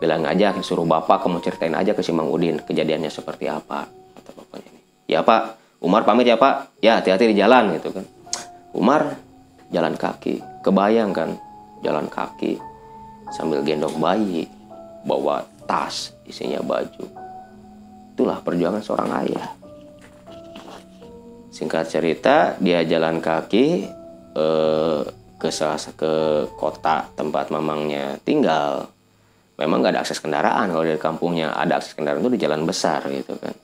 Bilang 0.03 0.27
aja 0.27 0.51
suruh 0.67 0.87
bapak 0.87 1.23
kamu 1.23 1.39
ceritain 1.47 1.75
aja 1.79 1.95
ke 1.95 2.03
si 2.03 2.11
Mang 2.11 2.27
Udin 2.27 2.59
kejadiannya 2.59 3.11
seperti 3.11 3.47
apa 3.47 3.87
kata 4.19 4.31
bapaknya 4.35 4.71
ini. 4.75 4.83
Ya 5.07 5.23
pak. 5.23 5.63
Umar 5.79 6.03
pamit 6.03 6.27
ya 6.27 6.35
pak. 6.35 6.75
Ya 6.83 6.99
hati-hati 6.99 7.31
di 7.31 7.39
jalan 7.39 7.79
gitu 7.79 7.95
kan. 7.95 8.03
Umar 8.75 9.15
jalan 9.71 9.95
kaki 9.95 10.50
kebayang 10.65 11.13
kan? 11.13 11.31
Jalan 11.81 12.07
kaki 12.13 12.61
sambil 13.33 13.65
gendong 13.65 13.97
bayi 13.97 14.45
bawa 15.07 15.47
tas 15.65 16.13
isinya 16.27 16.61
baju. 16.61 17.07
Itulah 18.17 18.39
perjuangan 18.45 18.83
seorang 18.85 19.11
ayah. 19.25 19.49
Singkat 21.51 21.87
cerita 21.89 22.37
dia 22.61 22.85
jalan 22.85 23.23
kaki 23.23 23.89
eh, 24.37 25.03
ke 25.41 25.49
salah 25.49 25.81
ke 25.97 26.13
kota 26.61 27.09
tempat 27.17 27.49
mamangnya 27.49 28.21
tinggal. 28.21 28.93
Memang 29.57 29.81
nggak 29.81 29.93
ada 29.97 30.01
akses 30.05 30.21
kendaraan 30.21 30.73
kalau 30.73 30.85
dari 30.85 31.01
kampungnya. 31.01 31.53
Ada 31.57 31.81
akses 31.81 31.97
kendaraan 31.97 32.21
itu 32.21 32.33
di 32.37 32.41
jalan 32.41 32.65
besar 32.69 33.05
gitu 33.09 33.37
kan. 33.41 33.57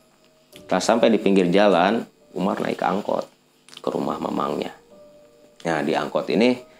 Setelah 0.57 0.83
sampai 0.83 1.09
di 1.13 1.19
pinggir 1.21 1.53
jalan 1.53 2.01
Umar 2.37 2.61
naik 2.61 2.81
angkot 2.81 3.25
ke 3.81 3.89
rumah 3.89 4.21
mamangnya. 4.21 4.73
Nah 5.65 5.81
di 5.85 5.93
angkot 5.97 6.29
ini 6.33 6.76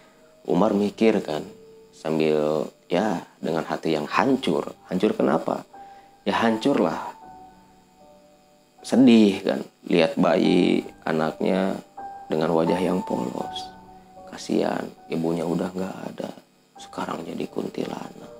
Umar 0.47 0.71
mikir 0.71 1.19
kan 1.21 1.43
sambil 1.91 2.71
ya 2.87 3.21
dengan 3.43 3.67
hati 3.67 3.93
yang 3.93 4.07
hancur. 4.07 4.71
Hancur 4.87 5.11
kenapa? 5.11 5.67
Ya 6.23 6.39
hancur 6.39 6.79
lah 6.79 7.17
sedih 8.87 9.43
kan 9.43 9.59
lihat 9.91 10.15
bayi 10.15 10.79
anaknya 11.03 11.75
dengan 12.31 12.55
wajah 12.55 12.79
yang 12.79 13.03
polos. 13.03 13.67
Kasihan 14.31 14.87
ibunya 15.11 15.43
udah 15.43 15.67
nggak 15.75 15.97
ada. 16.15 16.31
Sekarang 16.79 17.19
jadi 17.27 17.43
kuntilanak. 17.51 18.31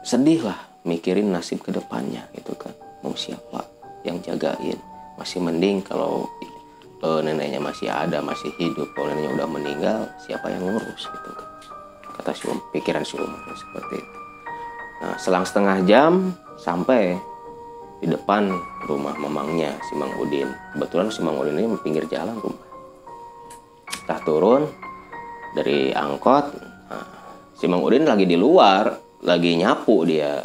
Sedih 0.00 0.40
lah 0.48 0.56
mikirin 0.88 1.28
nasib 1.28 1.60
ke 1.60 1.68
depannya 1.68 2.24
gitu 2.32 2.56
kan. 2.56 2.72
Mau 3.04 3.12
siapa 3.12 3.68
yang 4.08 4.16
jagain? 4.24 4.80
Masih 5.20 5.44
mending 5.44 5.84
kalau 5.84 6.24
eh, 7.02 7.20
neneknya 7.22 7.60
masih 7.62 7.88
ada 7.90 8.18
masih 8.18 8.50
hidup. 8.58 8.90
Kalau 8.94 9.10
neneknya 9.10 9.42
udah 9.42 9.48
meninggal 9.48 10.00
siapa 10.22 10.50
yang 10.50 10.66
ngurus 10.66 11.02
gitu 11.06 11.30
kan? 11.34 11.48
Kata 12.18 12.34
si 12.34 12.50
um, 12.50 12.58
pikiran 12.74 13.06
si 13.06 13.14
Umar 13.14 13.38
seperti 13.54 13.94
itu. 14.02 14.18
Nah 14.98 15.14
selang 15.22 15.46
setengah 15.46 15.78
jam 15.86 16.34
sampai 16.58 17.14
di 18.02 18.10
depan 18.10 18.50
rumah 18.86 19.14
mamangnya 19.14 19.78
si 19.86 19.94
Mang 19.94 20.10
Udin. 20.18 20.50
Kebetulan 20.74 21.10
si 21.14 21.22
Mang 21.22 21.38
Udin 21.38 21.54
ini 21.54 21.78
pinggir 21.78 22.10
jalan 22.10 22.34
rumah. 22.38 22.66
Setelah 23.94 24.20
turun 24.26 24.62
dari 25.54 25.94
angkot 25.94 26.46
nah, 26.90 27.06
si 27.54 27.70
Mang 27.70 27.86
Udin 27.86 28.02
lagi 28.06 28.26
di 28.26 28.34
luar 28.34 28.90
lagi 29.22 29.54
nyapu 29.54 30.02
dia. 30.02 30.42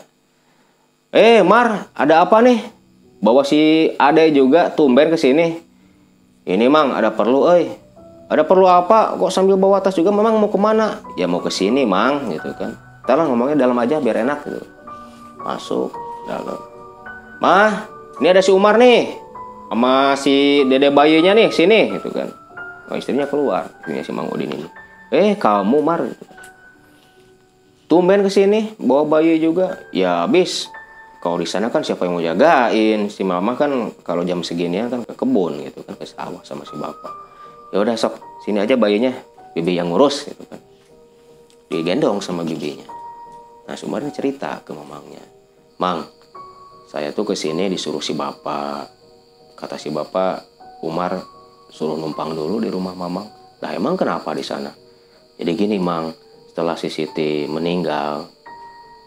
Eh 1.13 1.41
Mar 1.41 1.89
ada 1.97 2.25
apa 2.25 2.41
nih? 2.41 2.61
Bawa 3.23 3.47
si 3.47 3.87
Ade 3.95 4.35
juga 4.35 4.67
tumben 4.75 5.07
ke 5.07 5.15
sini 5.15 5.62
ini 6.47 6.65
Mang 6.67 6.95
ada 6.95 7.11
perlu 7.13 7.49
eh 7.53 7.71
ada 8.31 8.43
perlu 8.47 8.65
apa 8.65 9.19
kok 9.19 9.31
sambil 9.31 9.59
bawa 9.59 9.83
tas 9.83 9.93
juga 9.93 10.09
memang 10.09 10.39
mau 10.39 10.49
ke 10.49 10.59
mana 10.59 10.99
ya 11.19 11.27
mau 11.27 11.43
ke 11.43 11.51
sini 11.51 11.83
Mang 11.87 12.31
gitu 12.31 12.51
kan 12.55 12.75
Ntar 13.03 13.19
ngomongnya 13.27 13.67
dalam 13.67 13.75
aja 13.83 13.99
biar 13.99 14.23
enak 14.23 14.47
gitu 14.47 14.63
masuk 15.43 15.91
dalam 16.23 16.73
Mah, 17.43 17.91
ini 18.23 18.27
ada 18.31 18.39
si 18.39 18.55
Umar 18.55 18.79
nih. 18.79 19.19
Sama 19.67 20.15
si 20.15 20.63
dede 20.63 20.95
bayinya 20.95 21.35
nih, 21.35 21.51
sini 21.51 21.91
gitu 21.91 22.07
kan. 22.07 22.31
Oh, 22.87 22.95
istrinya 22.95 23.27
keluar, 23.27 23.67
istrinya 23.83 23.99
si 23.99 24.11
Mang 24.15 24.31
Udin 24.31 24.47
ini. 24.47 24.67
Eh, 25.11 25.35
kamu 25.35 25.83
Mar. 25.83 26.07
Tumben 27.91 28.23
ke 28.23 28.31
sini 28.31 28.71
bawa 28.79 29.03
bayi 29.19 29.43
juga. 29.43 29.75
Ya 29.91 30.23
habis. 30.23 30.71
Kalau 31.23 31.39
di 31.39 31.47
sana 31.47 31.71
kan 31.71 31.87
siapa 31.87 32.03
yang 32.03 32.19
mau 32.19 32.23
jagain? 32.23 33.07
Si 33.07 33.23
mama 33.23 33.55
kan 33.55 33.95
kalau 34.03 34.27
jam 34.27 34.43
segini 34.43 34.83
kan 34.83 35.07
ke 35.07 35.15
kebun 35.15 35.63
gitu 35.63 35.79
kan 35.87 35.95
ke 35.95 36.03
sawah 36.03 36.43
sama 36.43 36.67
si 36.67 36.75
bapak. 36.75 37.13
Ya 37.71 37.79
udah 37.79 37.95
sok, 37.95 38.19
sini 38.43 38.59
aja 38.59 38.75
bayinya. 38.75 39.15
Bibi 39.55 39.79
yang 39.79 39.87
ngurus 39.87 40.27
gitu 40.27 40.43
kan. 40.51 40.59
Digendong 41.71 42.19
sama 42.19 42.43
bibinya. 42.43 42.85
Nah, 43.63 43.79
si 43.79 43.87
Umar 43.87 44.03
ini 44.03 44.11
cerita 44.11 44.59
ke 44.67 44.75
mamangnya. 44.75 45.23
Mang, 45.79 46.03
saya 46.93 47.09
tuh 47.09 47.25
ke 47.25 47.33
sini 47.33 47.73
disuruh 47.73 48.05
si 48.05 48.13
bapak 48.13 48.85
kata 49.57 49.81
si 49.81 49.89
bapak 49.89 50.45
Umar 50.85 51.17
suruh 51.73 51.97
numpang 51.97 52.37
dulu 52.37 52.61
di 52.61 52.69
rumah 52.69 52.93
mamang 52.93 53.25
lah 53.65 53.73
emang 53.73 53.97
kenapa 53.97 54.29
di 54.37 54.45
sana 54.45 54.69
jadi 55.41 55.57
gini 55.57 55.81
mang 55.81 56.13
setelah 56.53 56.77
si 56.77 56.93
Siti 56.93 57.49
meninggal 57.49 58.29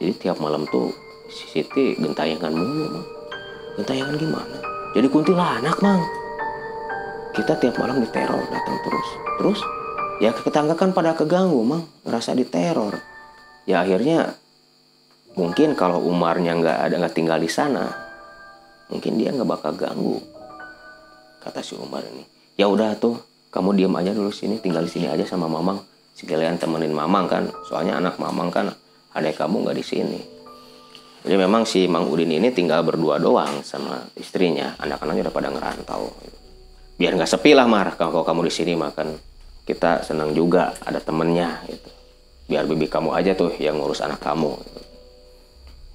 jadi 0.02 0.18
tiap 0.18 0.42
malam 0.42 0.66
tuh 0.66 0.90
si 1.36 1.44
Siti 1.52 1.92
gentayangan 2.00 2.48
mulu 2.48 2.96
mang. 2.96 3.06
Gentayangan 3.76 4.16
gimana? 4.16 4.56
Jadi 4.96 5.06
kuntilanak 5.12 5.76
mang. 5.84 6.00
Kita 7.36 7.60
tiap 7.60 7.76
malam 7.76 8.00
diteror 8.00 8.40
datang 8.48 8.76
terus. 8.80 9.08
Terus 9.36 9.60
ya 10.24 10.32
tetangga 10.32 10.72
kan 10.72 10.96
pada 10.96 11.12
keganggu 11.12 11.60
mang. 11.60 11.84
Ngerasa 12.08 12.32
diteror. 12.32 12.96
Ya 13.68 13.84
akhirnya 13.84 14.32
mungkin 15.36 15.76
kalau 15.76 16.00
Umarnya 16.00 16.56
nggak 16.56 16.78
ada 16.88 16.94
nggak 16.96 17.12
tinggal 17.12 17.36
di 17.36 17.50
sana 17.52 17.92
mungkin 18.88 19.20
dia 19.20 19.34
nggak 19.36 19.44
bakal 19.44 19.76
ganggu 19.76 20.16
kata 21.44 21.60
si 21.60 21.76
Umar 21.76 22.00
ini. 22.08 22.24
Ya 22.56 22.72
udah 22.72 22.96
tuh 22.96 23.20
kamu 23.52 23.76
diam 23.76 23.92
aja 24.00 24.16
dulu 24.16 24.32
sini 24.32 24.56
tinggal 24.56 24.88
di 24.88 24.90
sini 24.96 25.12
aja 25.12 25.28
sama 25.28 25.44
mamang. 25.44 25.76
Sekalian 26.16 26.56
temenin 26.56 26.96
mamang 26.96 27.28
kan 27.28 27.44
soalnya 27.68 28.00
anak 28.00 28.16
mamang 28.16 28.48
kan 28.48 28.72
ada 29.12 29.28
kamu 29.36 29.68
nggak 29.68 29.76
di 29.76 29.84
sini 29.84 30.35
jadi 31.26 31.42
memang 31.42 31.66
si 31.66 31.90
Mang 31.90 32.06
Udin 32.06 32.30
ini 32.30 32.54
tinggal 32.54 32.86
berdua 32.86 33.18
doang 33.18 33.66
sama 33.66 34.06
istrinya 34.14 34.78
anak-anaknya 34.78 35.26
udah 35.26 35.34
pada 35.34 35.48
ngerantau 35.50 36.14
biar 36.96 37.18
nggak 37.18 37.26
sepi 37.26 37.50
lah 37.52 37.66
mar 37.66 37.98
kalau 37.98 38.22
kamu 38.22 38.46
di 38.46 38.52
sini 38.54 38.72
makan 38.78 39.18
kita 39.66 40.06
senang 40.06 40.30
juga 40.32 40.70
ada 40.86 41.02
temennya 41.02 41.66
gitu 41.66 41.90
biar 42.46 42.62
bibi 42.70 42.86
kamu 42.86 43.10
aja 43.10 43.34
tuh 43.34 43.50
yang 43.58 43.82
ngurus 43.82 44.06
anak 44.06 44.22
kamu 44.22 44.54
gitu. 44.54 44.80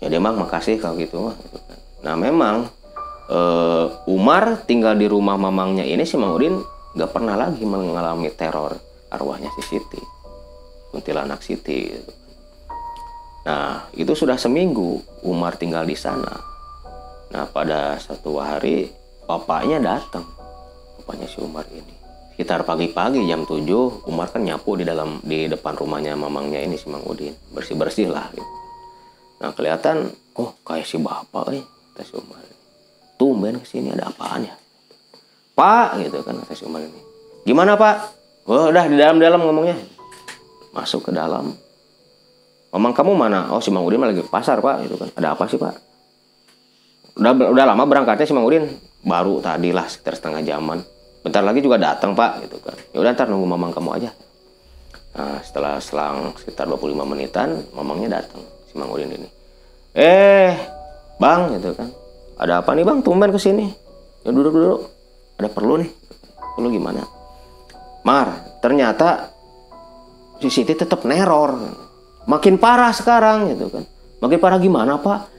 ya 0.03 0.07
dia 0.11 0.19
mang 0.19 0.35
makasih 0.35 0.75
kalau 0.83 0.99
gitu 0.99 1.31
gitu 1.31 1.31
kan. 1.31 1.37
nah 2.03 2.15
memang 2.19 2.67
eh, 3.31 3.85
Umar 4.11 4.67
tinggal 4.67 4.99
di 4.99 5.07
rumah 5.07 5.39
mamangnya 5.39 5.87
ini 5.87 6.03
si 6.03 6.19
Mang 6.19 6.35
Udin 6.35 6.59
nggak 6.91 7.11
pernah 7.15 7.39
lagi 7.39 7.63
mengalami 7.63 8.27
teror 8.35 8.75
arwahnya 9.07 9.47
si 9.55 9.63
Siti 9.63 10.01
kuntilanak 10.91 11.39
Siti 11.39 11.87
gitu. 11.87 12.20
Nah 13.41 13.89
itu 13.97 14.13
sudah 14.13 14.37
seminggu 14.37 15.01
Umar 15.25 15.57
tinggal 15.57 15.85
di 15.85 15.97
sana. 15.97 16.29
Nah 17.31 17.45
pada 17.49 17.97
satu 17.97 18.37
hari 18.37 18.91
bapaknya 19.23 19.79
datang 19.81 20.27
bapaknya 21.01 21.27
si 21.29 21.41
Umar 21.41 21.65
ini. 21.71 21.95
Sekitar 22.33 22.65
pagi-pagi 22.65 23.21
jam 23.29 23.45
7 23.45 24.09
Umar 24.09 24.33
kan 24.33 24.41
nyapu 24.41 24.73
di 24.73 24.87
dalam 24.87 25.21
di 25.21 25.45
depan 25.45 25.77
rumahnya 25.77 26.17
mamangnya 26.17 26.61
ini 26.61 26.77
si 26.77 26.89
Mang 26.89 27.05
Udin. 27.05 27.33
Bersih-bersih 27.53 28.09
lah 28.09 28.29
gitu. 28.33 28.49
nah 29.41 29.49
kelihatan 29.57 30.13
oh 30.37 30.53
kayak 30.61 30.85
si 30.85 31.01
bapak 31.01 31.49
eh 31.57 31.65
kata 31.65 32.05
si 32.05 32.13
Umar 32.13 32.45
tumben 33.21 33.61
ke 33.61 33.69
sini 33.69 33.93
ada 33.93 34.09
apaan 34.09 34.49
ya? 34.49 34.53
Pak 35.53 36.01
gitu 36.01 36.25
kan 36.25 36.41
kata 36.41 36.53
si 36.57 36.65
Umar 36.65 36.81
ini. 36.81 37.01
Gimana 37.45 37.77
Pak? 37.77 37.95
Oh, 38.49 38.73
udah 38.73 38.89
di 38.89 38.97
dalam-dalam 38.97 39.37
ngomongnya. 39.45 39.77
Masuk 40.73 41.05
ke 41.05 41.11
dalam 41.13 41.53
Mamang 42.71 42.95
kamu 42.95 43.11
mana? 43.19 43.51
Oh 43.51 43.59
si 43.59 43.67
Mang 43.67 43.83
Udin 43.83 43.99
lagi 43.99 44.23
ke 44.23 44.31
pasar 44.31 44.63
pak, 44.63 44.87
gitu 44.87 44.95
kan. 44.95 45.11
Ada 45.19 45.35
apa 45.35 45.43
sih 45.51 45.59
pak? 45.59 45.75
Udah 47.19 47.31
udah 47.51 47.65
lama 47.67 47.83
berangkatnya 47.83 48.23
si 48.23 48.31
Mang 48.31 48.47
Udin, 48.47 48.63
baru 49.03 49.43
tadi 49.43 49.75
lah 49.75 49.91
sekitar 49.91 50.15
setengah 50.15 50.39
jaman. 50.47 50.79
Bentar 51.21 51.43
lagi 51.43 51.59
juga 51.59 51.75
datang 51.75 52.15
pak, 52.15 52.47
gitu 52.47 52.63
kan. 52.63 52.75
Ya 52.95 53.03
udah 53.03 53.11
ntar 53.11 53.27
nunggu 53.27 53.43
mamang 53.43 53.75
kamu 53.75 53.89
aja. 53.99 54.09
Nah 55.11 55.43
setelah 55.43 55.83
selang 55.83 56.31
sekitar 56.39 56.71
25 56.71 57.03
menitan, 57.03 57.59
mamangnya 57.75 58.23
datang 58.23 58.39
si 58.71 58.79
Mang 58.79 58.87
Udin 58.87 59.11
ini. 59.11 59.27
Eh, 59.91 60.55
bang, 61.19 61.59
gitu 61.59 61.75
kan. 61.75 61.91
Ada 62.39 62.63
apa 62.63 62.71
nih 62.71 62.87
bang? 62.87 63.03
Tumben 63.03 63.35
ke 63.35 63.39
sini. 63.39 63.67
Ya 64.23 64.31
duduk 64.31 64.55
duduk. 64.55 64.79
Ada 65.35 65.51
perlu 65.51 65.83
nih. 65.83 65.91
Perlu 66.55 66.71
gimana? 66.71 67.03
Mar, 68.07 68.57
ternyata 68.63 69.29
si 70.39 70.47
Siti 70.47 70.73
tetap 70.73 71.03
neror 71.03 71.59
makin 72.25 72.57
parah 72.57 72.93
sekarang 72.93 73.53
gitu 73.53 73.69
kan. 73.71 73.83
Makin 74.21 74.37
parah 74.37 74.59
gimana 74.61 75.01
pak? 75.01 75.29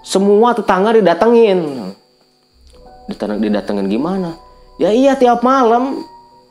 Semua 0.00 0.56
tetangga 0.56 0.96
didatengin. 0.96 1.92
Didateng- 3.08 3.42
didatengin 3.42 3.86
gimana? 3.90 4.32
Ya 4.80 4.94
iya 4.96 5.12
tiap 5.12 5.44
malam 5.44 6.00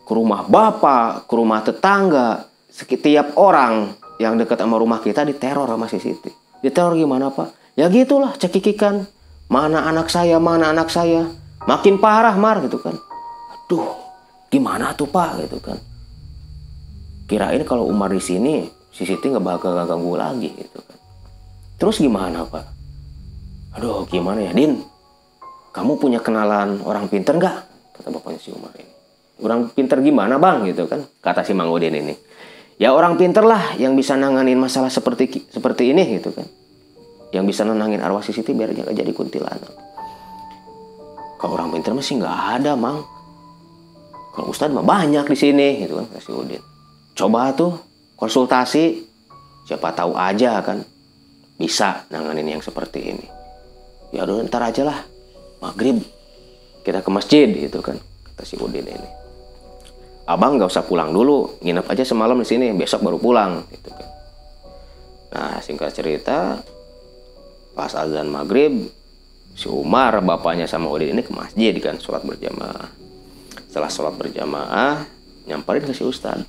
ke 0.06 0.12
rumah 0.14 0.46
bapak 0.46 1.26
ke 1.26 1.34
rumah 1.34 1.66
tetangga. 1.66 2.46
Setiap 2.70 3.34
orang 3.36 3.98
yang 4.22 4.38
dekat 4.38 4.62
sama 4.62 4.78
rumah 4.78 5.02
kita 5.02 5.26
diteror 5.26 5.66
sama 5.66 5.90
Siti. 5.90 6.30
Diteror 6.62 6.94
gimana 6.94 7.34
pak? 7.34 7.74
Ya 7.74 7.90
gitulah 7.90 8.38
cekikikan. 8.38 9.10
Mana 9.50 9.90
anak 9.90 10.14
saya 10.14 10.38
mana 10.38 10.70
anak 10.70 10.94
saya. 10.94 11.26
Makin 11.66 11.98
parah 11.98 12.38
mar 12.38 12.62
gitu 12.62 12.78
kan. 12.78 12.94
Aduh 13.66 13.98
gimana 14.54 14.94
tuh 14.94 15.10
pak? 15.10 15.42
Gitu 15.42 15.58
kan. 15.58 15.82
Kirain 17.26 17.66
kalau 17.66 17.90
Umar 17.90 18.14
di 18.14 18.22
sini 18.22 18.79
si 19.00 19.08
Siti 19.08 19.32
nggak 19.32 19.40
bakal 19.40 19.80
ganggu 19.88 20.20
lagi 20.20 20.52
gitu 20.52 20.84
kan. 20.84 21.00
Terus 21.80 22.04
gimana 22.04 22.44
pak? 22.44 22.68
Aduh 23.80 24.04
gimana 24.12 24.44
ya 24.44 24.52
Din? 24.52 24.84
Kamu 25.72 25.96
punya 25.96 26.20
kenalan 26.20 26.84
orang 26.84 27.08
pinter 27.08 27.40
nggak? 27.40 27.58
Kata 27.96 28.12
bapaknya 28.12 28.44
si 28.44 28.52
Umar 28.52 28.76
ini. 28.76 28.92
Orang 29.40 29.72
pinter 29.72 30.04
gimana 30.04 30.36
bang? 30.36 30.68
Gitu 30.68 30.84
kan. 30.92 31.08
Kata 31.24 31.48
si 31.48 31.56
Mang 31.56 31.72
Udin 31.72 31.96
ini. 31.96 32.12
Ya 32.76 32.92
orang 32.92 33.16
pinter 33.16 33.48
lah 33.48 33.80
yang 33.80 33.96
bisa 33.96 34.20
nanganin 34.20 34.60
masalah 34.60 34.92
seperti 34.92 35.48
seperti 35.48 35.96
ini 35.96 36.20
gitu 36.20 36.36
kan. 36.36 36.44
Yang 37.32 37.56
bisa 37.56 37.62
nenangin 37.64 38.04
arwah 38.04 38.20
si 38.20 38.36
Siti 38.36 38.52
biar 38.52 38.76
dia 38.76 38.84
jadi 38.92 39.16
kuntilanak. 39.16 39.72
Kalau 41.40 41.56
orang 41.56 41.72
pinter 41.72 41.96
masih 41.96 42.20
nggak 42.20 42.60
ada 42.60 42.76
mang. 42.76 43.00
Kalau 44.36 44.52
Ustadz 44.52 44.76
mah 44.76 44.84
banyak 44.84 45.24
di 45.24 45.38
sini 45.40 45.88
gitu 45.88 46.04
kan 46.04 46.12
kata 46.12 46.20
si 46.20 46.32
Udin. 46.36 46.64
Coba 47.16 47.56
tuh 47.56 47.89
konsultasi 48.20 49.08
siapa 49.64 49.96
tahu 49.96 50.14
aja 50.14 50.60
kan 50.60 50.84
bisa 51.56 52.04
nanganin 52.12 52.60
yang 52.60 52.64
seperti 52.64 53.16
ini. 53.16 53.28
Ya 54.12 54.28
udah 54.28 54.44
ntar 54.46 54.68
aja 54.68 54.84
lah 54.84 55.00
maghrib 55.64 56.04
kita 56.84 57.00
ke 57.00 57.10
masjid 57.12 57.48
gitu 57.48 57.80
kan 57.80 57.96
kata 58.00 58.44
si 58.44 58.60
Udin 58.60 58.84
ini. 58.84 59.10
Abang 60.28 60.60
nggak 60.60 60.70
usah 60.70 60.86
pulang 60.86 61.16
dulu 61.16 61.64
nginep 61.64 61.86
aja 61.90 62.04
semalam 62.04 62.38
di 62.38 62.48
sini 62.48 62.76
besok 62.76 63.08
baru 63.08 63.18
pulang 63.18 63.64
gitu 63.72 63.90
kan. 63.90 64.10
Nah 65.30 65.56
singkat 65.64 65.96
cerita 65.96 66.60
pas 67.72 67.92
azan 67.96 68.28
maghrib 68.28 68.92
si 69.56 69.68
Umar 69.72 70.20
bapaknya 70.20 70.68
sama 70.68 70.92
Udin 70.92 71.16
ini 71.16 71.24
ke 71.24 71.32
masjid 71.32 71.72
kan 71.80 71.96
sholat 72.02 72.26
berjamaah. 72.28 72.90
Setelah 73.70 73.92
sholat 73.92 74.16
berjamaah 74.18 75.06
nyamperin 75.46 75.86
ke 75.86 75.94
si 75.94 76.02
Ustadz. 76.02 76.48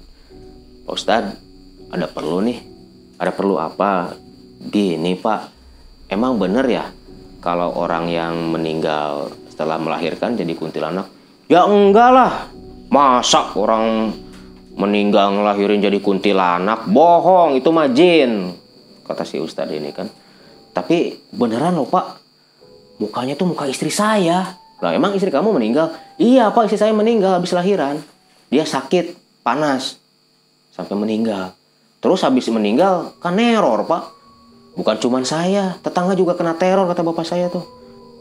Pak 0.89 0.95
Ustadz 0.97 1.50
ada 1.91 2.07
perlu 2.07 2.38
nih. 2.47 2.59
Ada 3.20 3.34
perlu 3.34 3.59
apa? 3.59 4.14
Gini 4.62 5.18
pak. 5.18 5.41
Emang 6.11 6.38
bener 6.38 6.66
ya 6.66 6.84
kalau 7.43 7.74
orang 7.76 8.11
yang 8.11 8.34
meninggal 8.55 9.30
setelah 9.51 9.76
melahirkan 9.76 10.38
jadi 10.38 10.55
kuntilanak? 10.55 11.07
Ya 11.51 11.66
enggak 11.66 12.11
lah. 12.14 12.32
Masa 12.91 13.55
orang 13.55 14.11
meninggal 14.74 15.34
ngelahirin 15.34 15.82
jadi 15.82 15.99
kuntilanak? 15.99 16.86
Bohong 16.91 17.59
itu 17.59 17.70
mah 17.70 17.91
jin 17.91 18.55
kata 19.07 19.26
si 19.26 19.43
ustadz 19.43 19.74
ini 19.74 19.91
kan. 19.91 20.07
Tapi 20.70 21.30
beneran 21.34 21.74
loh 21.74 21.91
pak. 21.91 22.22
Mukanya 23.03 23.34
tuh 23.34 23.51
muka 23.51 23.66
istri 23.66 23.91
saya. 23.91 24.55
Lah 24.80 24.91
emang 24.95 25.12
istri 25.18 25.28
kamu 25.28 25.51
meninggal? 25.55 25.93
Iya 26.16 26.55
pak 26.55 26.70
istri 26.70 26.78
saya 26.78 26.95
meninggal 26.95 27.36
habis 27.38 27.51
lahiran. 27.51 27.99
Dia 28.51 28.66
sakit 28.66 29.14
panas 29.43 29.99
sampai 30.74 30.95
meninggal 30.99 31.60
Terus 32.01 32.25
habis 32.25 32.49
meninggal 32.49 33.13
kan 33.21 33.37
neror 33.37 33.85
pak. 33.85 34.17
Bukan 34.73 34.97
cuman 34.97 35.25
saya, 35.29 35.77
tetangga 35.85 36.17
juga 36.17 36.33
kena 36.33 36.57
teror 36.57 36.89
kata 36.89 37.05
bapak 37.05 37.29
saya 37.29 37.53
tuh. 37.53 37.65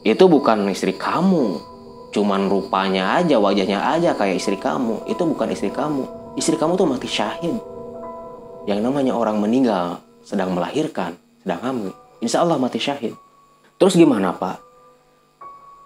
Itu 0.04 0.28
bukan 0.28 0.68
istri 0.68 0.92
kamu. 0.96 1.64
Cuman 2.12 2.52
rupanya 2.52 3.16
aja, 3.22 3.40
wajahnya 3.40 3.80
aja 3.96 4.12
kayak 4.20 4.44
istri 4.44 4.60
kamu. 4.60 5.08
Itu 5.08 5.24
bukan 5.24 5.48
istri 5.56 5.72
kamu. 5.72 6.36
Istri 6.36 6.60
kamu 6.60 6.76
tuh 6.76 6.88
mati 6.90 7.08
syahid. 7.08 7.56
Yang 8.68 8.80
namanya 8.84 9.16
orang 9.16 9.40
meninggal 9.40 10.04
sedang 10.26 10.52
melahirkan, 10.52 11.16
sedang 11.40 11.62
hamil. 11.64 11.94
Insya 12.20 12.44
Allah 12.44 12.60
mati 12.60 12.82
syahid. 12.82 13.16
Terus 13.80 13.96
gimana 13.96 14.36
pak? 14.36 14.60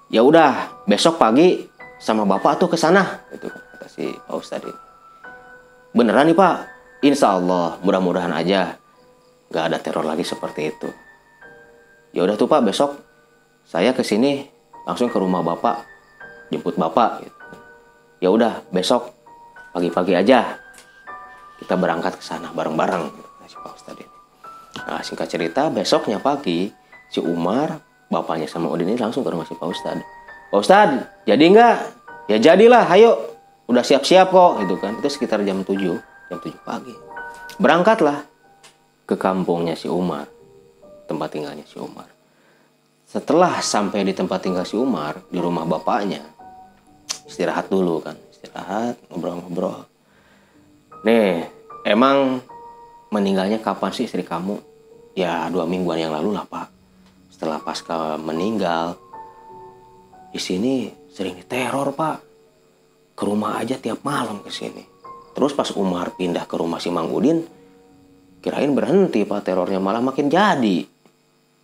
Ya 0.09 0.25
udah, 0.25 0.81
besok 0.89 1.21
pagi 1.21 1.69
sama 2.01 2.25
bapak 2.25 2.57
tuh 2.57 2.69
ke 2.71 2.77
sana. 2.79 3.21
Itu 3.29 3.51
kata 3.51 3.85
si 3.85 4.09
Pak 4.09 4.33
Ustadz. 4.33 4.73
Beneran 5.93 6.25
nih 6.25 6.33
pak, 6.33 6.72
Insya 7.03 7.35
Allah 7.35 7.75
mudah-mudahan 7.83 8.31
aja 8.31 8.79
nggak 9.51 9.63
ada 9.67 9.77
teror 9.83 10.07
lagi 10.07 10.23
seperti 10.23 10.71
itu. 10.71 10.87
Ya 12.15 12.23
udah 12.23 12.39
tuh 12.39 12.47
Pak 12.47 12.63
besok 12.63 12.95
saya 13.67 13.91
ke 13.91 14.07
sini 14.07 14.47
langsung 14.87 15.11
ke 15.11 15.19
rumah 15.19 15.43
Bapak 15.43 15.83
jemput 16.47 16.79
Bapak. 16.79 17.27
Gitu. 17.27 17.35
Ya 18.23 18.31
udah 18.31 18.63
besok 18.71 19.11
pagi-pagi 19.75 20.15
aja 20.15 20.55
kita 21.59 21.75
berangkat 21.75 22.15
ke 22.15 22.23
sana 22.23 22.55
bareng-bareng 22.55 23.11
si 23.51 23.59
Pak 23.59 23.73
Ustadz. 23.75 24.07
Nah 24.87 25.03
singkat 25.03 25.27
cerita 25.27 25.67
besoknya 25.67 26.23
pagi 26.23 26.71
si 27.11 27.19
Umar 27.19 27.83
bapaknya 28.07 28.47
sama 28.47 28.71
Udin 28.71 28.95
ini 28.95 28.95
langsung 28.95 29.27
ke 29.27 29.29
rumah 29.29 29.43
si 29.43 29.59
Pak 29.59 29.67
Ustadz. 29.67 30.07
Pak 30.55 30.59
Ustadz 30.63 31.27
jadi 31.27 31.43
nggak? 31.51 31.77
Ya 32.31 32.39
jadilah, 32.39 32.87
ayo 32.95 33.19
udah 33.67 33.83
siap-siap 33.83 34.31
kok 34.31 34.63
gitu 34.63 34.79
kan. 34.79 34.95
Itu 35.03 35.11
sekitar 35.11 35.43
jam 35.43 35.67
7 35.67 36.12
jam 36.33 36.41
7 36.41 36.57
pagi. 36.65 36.95
Berangkatlah 37.61 38.25
ke 39.05 39.13
kampungnya 39.13 39.77
si 39.77 39.85
Umar, 39.85 40.25
tempat 41.05 41.29
tinggalnya 41.29 41.63
si 41.69 41.77
Umar. 41.77 42.09
Setelah 43.05 43.61
sampai 43.61 44.01
di 44.01 44.17
tempat 44.17 44.41
tinggal 44.41 44.65
si 44.65 44.73
Umar, 44.73 45.21
di 45.29 45.37
rumah 45.37 45.69
bapaknya, 45.69 46.25
istirahat 47.29 47.69
dulu 47.69 48.01
kan, 48.01 48.17
istirahat, 48.33 48.97
ngobrol-ngobrol. 49.13 49.85
Nih, 51.05 51.45
emang 51.85 52.41
meninggalnya 53.13 53.61
kapan 53.61 53.93
sih 53.93 54.09
istri 54.09 54.25
kamu? 54.25 54.73
ya 55.13 55.45
dua 55.53 55.69
mingguan 55.69 56.01
yang 56.01 56.13
lalu 56.13 56.33
lah 56.33 56.45
pak 56.45 56.67
setelah 57.29 57.61
pasca 57.61 58.17
meninggal 58.17 58.97
di 60.33 60.41
sini 60.41 60.89
sering 61.13 61.37
diteror 61.37 61.93
pak 61.93 62.17
ke 63.13 63.23
rumah 63.23 63.61
aja 63.61 63.77
tiap 63.77 64.01
malam 64.01 64.41
ke 64.41 64.49
sini 64.49 64.92
terus 65.33 65.51
pas 65.53 65.69
Umar 65.73 66.13
pindah 66.13 66.45
ke 66.45 66.55
rumah 66.55 66.77
si 66.77 66.93
Mang 66.93 67.09
Udin 67.09 67.41
kirain 68.43 68.71
berhenti 68.75 69.23
pak. 69.23 69.47
Terornya 69.47 69.79
malah 69.79 70.03
makin 70.03 70.27
jadi. 70.27 70.85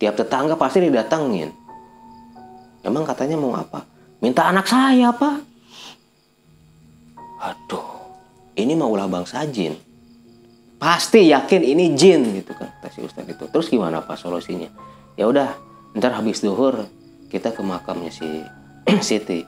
Tiap 0.00 0.14
tetangga 0.16 0.56
pasti 0.56 0.80
didatengin. 0.80 1.52
Emang 2.80 3.04
katanya 3.04 3.36
mau 3.36 3.52
apa? 3.52 3.84
Minta 4.24 4.48
anak 4.48 4.66
saya 4.66 5.12
pak. 5.12 5.36
Aduh 7.40 7.86
ini 8.56 8.76
mau 8.76 8.92
ulah 8.92 9.08
bangsa 9.08 9.44
jin 9.48 9.72
pasti 10.80 11.28
yakin 11.28 11.60
ini 11.60 11.92
jin 11.92 12.40
gitu 12.40 12.56
kan 12.56 12.72
kata 12.80 12.88
si 12.88 13.04
ustadz 13.04 13.28
itu. 13.28 13.44
Terus 13.52 13.68
gimana 13.68 14.00
pak 14.00 14.16
solusinya? 14.16 14.72
Ya 15.14 15.28
udah 15.28 15.52
ntar 15.92 16.16
habis 16.16 16.40
duhur 16.40 16.88
kita 17.28 17.52
ke 17.52 17.60
makamnya 17.60 18.08
si 18.08 18.24
Siti. 19.06 19.44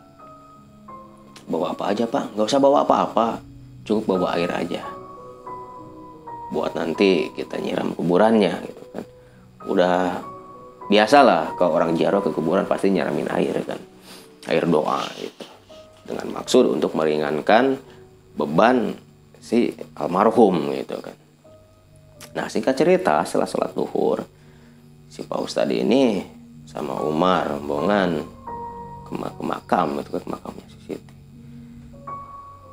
Bawa 1.48 1.72
apa 1.72 1.96
aja 1.96 2.04
pak? 2.04 2.36
Nggak 2.36 2.46
usah 2.52 2.60
bawa 2.60 2.84
apa-apa 2.84 3.51
cukup 3.82 4.18
bawa 4.18 4.38
air 4.38 4.50
aja. 4.50 4.82
Buat 6.52 6.76
nanti 6.76 7.32
kita 7.32 7.58
nyiram 7.58 7.96
kuburannya 7.96 8.54
gitu 8.68 8.82
kan. 8.92 9.04
Udah 9.66 10.20
biasalah 10.86 11.56
kalau 11.56 11.78
orang 11.78 11.96
jaro 11.96 12.20
ke 12.20 12.30
kuburan 12.30 12.68
pasti 12.68 12.92
nyiramin 12.92 13.30
air 13.32 13.56
kan. 13.64 13.80
Air 14.50 14.66
doa 14.68 15.02
gitu. 15.18 15.44
Dengan 16.02 16.42
maksud 16.42 16.66
untuk 16.66 16.92
meringankan 16.98 17.78
beban 18.36 18.94
si 19.38 19.72
almarhum 19.98 20.70
gitu 20.76 20.98
kan. 21.00 21.16
Nah 22.32 22.46
singkat 22.48 22.78
cerita 22.78 23.20
setelah 23.26 23.48
sholat 23.48 23.72
duhur 23.76 24.24
si 25.12 25.20
Pak 25.24 25.40
Ustadz 25.44 25.76
ini 25.76 26.24
sama 26.64 26.96
Umar 27.04 27.60
rombongan 27.60 28.24
ke, 29.04 29.12
ke 29.12 29.42
makam 29.44 30.00
itu 30.00 30.08
ke 30.08 30.24
makamnya 30.24 30.66
si 30.72 30.78
Siti 30.88 31.11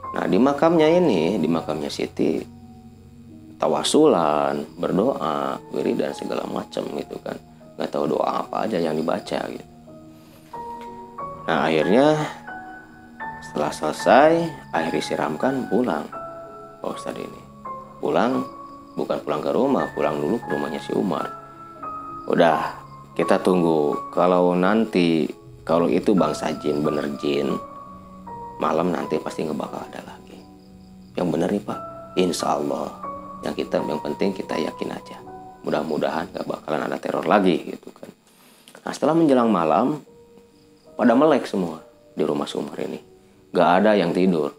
nah 0.09 0.25
di 0.25 0.37
makamnya 0.41 0.89
ini 0.89 1.37
di 1.37 1.45
makamnya 1.45 1.89
Siti 1.91 2.59
tawasulan 3.59 4.63
berdoa 4.79 5.59
wiridan 5.75 6.15
segala 6.15 6.47
macam 6.47 6.87
gitu 6.95 7.19
kan. 7.19 7.35
Nggak 7.75 7.91
tahu 7.91 8.15
doa 8.15 8.47
apa 8.47 8.65
aja 8.65 8.79
yang 8.79 8.95
dibaca 8.95 9.39
gitu. 9.51 9.67
Nah 11.45 11.67
akhirnya 11.67 12.15
setelah 13.43 13.71
selesai 13.75 14.31
air 14.73 14.91
disiramkan 14.95 15.67
pulang. 15.67 16.07
Pak 16.79 16.95
Ustadz 16.95 17.19
ini. 17.19 17.41
Pulang 17.99 18.47
bukan 18.95 19.19
pulang 19.27 19.43
ke 19.43 19.51
rumah 19.51 19.91
pulang 19.91 20.23
dulu 20.23 20.39
ke 20.39 20.47
rumahnya 20.55 20.79
si 20.79 20.95
Umar. 20.95 21.27
Udah 22.31 22.79
kita 23.19 23.43
tunggu. 23.43 23.99
Kalau 24.15 24.55
nanti 24.55 25.27
kalau 25.67 25.91
itu 25.91 26.15
bangsa 26.15 26.55
jin 26.63 26.79
bener 26.79 27.11
jin 27.19 27.59
malam 28.59 28.91
nanti 28.93 29.17
pasti 29.17 29.47
nggak 29.47 29.57
bakal 29.57 29.81
ada 29.81 30.03
lagi. 30.03 30.37
Yang 31.15 31.27
bener 31.31 31.49
nih 31.49 31.63
pak. 31.63 31.79
Insya 32.19 32.59
Allah. 32.59 32.91
Yang 33.41 33.65
kita 33.65 33.81
yang 33.81 34.03
penting 34.03 34.35
kita 34.35 34.55
yakin 34.59 34.89
aja. 34.91 35.17
Mudah-mudahan 35.63 36.31
gak 36.31 36.47
bakalan 36.47 36.87
ada 36.87 36.99
teror 36.99 37.23
lagi 37.23 37.55
gitu 37.63 37.91
kan. 37.91 38.07
Nah 38.83 38.91
setelah 38.95 39.15
menjelang 39.15 39.51
malam 39.51 39.99
pada 40.95 41.15
melek 41.15 41.47
semua 41.47 41.83
di 42.15 42.23
rumah 42.23 42.47
Sumar 42.47 42.79
ini. 42.79 42.99
Gak 43.55 43.83
ada 43.83 43.95
yang 43.95 44.11
tidur. 44.11 44.55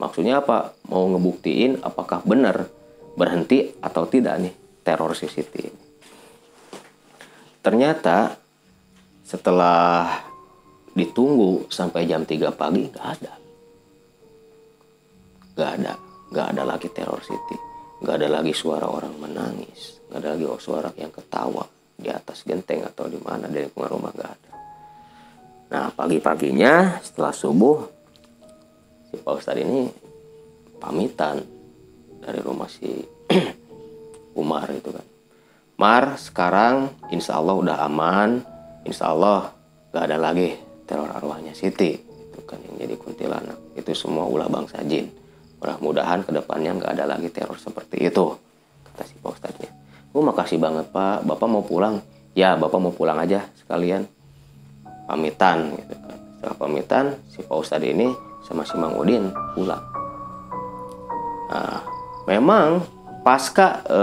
Maksudnya 0.00 0.40
apa? 0.40 0.72
Mau 0.88 1.08
ngebuktiin 1.12 1.84
apakah 1.84 2.24
benar 2.24 2.68
berhenti 3.16 3.76
atau 3.80 4.08
tidak 4.08 4.40
nih 4.40 4.54
teror 4.82 5.12
CCTV 5.12 5.92
ternyata 7.62 8.36
setelah 9.22 10.18
ditunggu 10.92 11.70
sampai 11.70 12.04
jam 12.04 12.26
3 12.26 12.52
pagi 12.52 12.90
gak 12.90 13.06
ada 13.16 13.32
gak 15.54 15.70
ada 15.80 15.94
gak 16.32 16.46
ada 16.56 16.62
lagi 16.64 16.88
teror 16.92 17.20
City 17.20 17.72
nggak 18.02 18.16
ada 18.18 18.28
lagi 18.42 18.50
suara 18.50 18.90
orang 18.90 19.14
menangis. 19.14 20.02
Nggak 20.10 20.18
ada 20.18 20.28
lagi 20.34 20.44
suara 20.58 20.90
yang 20.98 21.14
ketawa 21.14 21.64
di 21.94 22.10
atas 22.10 22.42
genteng 22.42 22.82
atau 22.82 23.06
di 23.06 23.16
mana 23.22 23.46
dari 23.46 23.70
lingkungan 23.70 23.90
rumah 23.94 24.10
nggak 24.10 24.30
ada. 24.34 24.52
Nah 25.72 25.86
pagi-paginya 25.94 26.98
setelah 26.98 27.30
subuh 27.30 27.78
si 29.08 29.14
Pak 29.22 29.34
Ustadz 29.38 29.62
ini 29.62 29.86
pamitan 30.82 31.38
dari 32.18 32.42
rumah 32.42 32.66
si 32.66 32.90
Umar 34.42 34.66
itu 34.74 34.90
kan. 34.90 35.06
Mar 35.78 36.18
sekarang 36.18 36.90
insya 37.14 37.38
Allah 37.38 37.54
udah 37.54 37.76
aman. 37.86 38.42
Insya 38.82 39.14
Allah 39.14 39.54
nggak 39.94 40.04
ada 40.10 40.18
lagi 40.18 40.58
teror 40.90 41.06
arwahnya 41.06 41.54
Siti. 41.54 41.94
Itu 42.02 42.42
kan 42.42 42.58
yang 42.66 42.82
jadi 42.82 42.94
kuntilanak. 42.98 43.78
Itu 43.78 43.94
semua 43.94 44.26
ulah 44.26 44.50
bangsa 44.50 44.82
jin 44.82 45.21
mudah-mudahan 45.62 46.26
ke 46.26 46.34
depannya 46.34 46.74
nggak 46.74 46.90
ada 46.98 47.04
lagi 47.14 47.30
teror 47.30 47.54
seperti 47.54 48.10
itu 48.10 48.34
kata 48.90 49.02
si 49.06 49.14
Pak 49.22 49.30
Ustadznya 49.30 49.82
oh 50.12 50.24
makasih 50.24 50.60
banget 50.60 50.86
Pak. 50.92 51.24
Bapak 51.24 51.48
mau 51.48 51.64
pulang? 51.64 52.00
Ya 52.36 52.56
Bapak 52.56 52.78
mau 52.80 52.92
pulang 52.92 53.18
aja 53.20 53.48
sekalian. 53.56 54.04
Pamitan 55.08 55.76
gitu 55.76 55.94
kan. 55.98 56.16
Setelah 56.38 56.56
pamitan 56.56 57.04
si 57.28 57.40
Pak 57.42 57.56
Ustadz 57.58 57.88
ini 57.88 58.08
sama 58.44 58.62
si 58.64 58.76
Mang 58.78 58.96
Udin 58.96 59.28
pulang. 59.56 59.82
Nah 61.52 61.80
memang 62.24 62.80
pasca 63.22 63.82
e, 63.86 64.00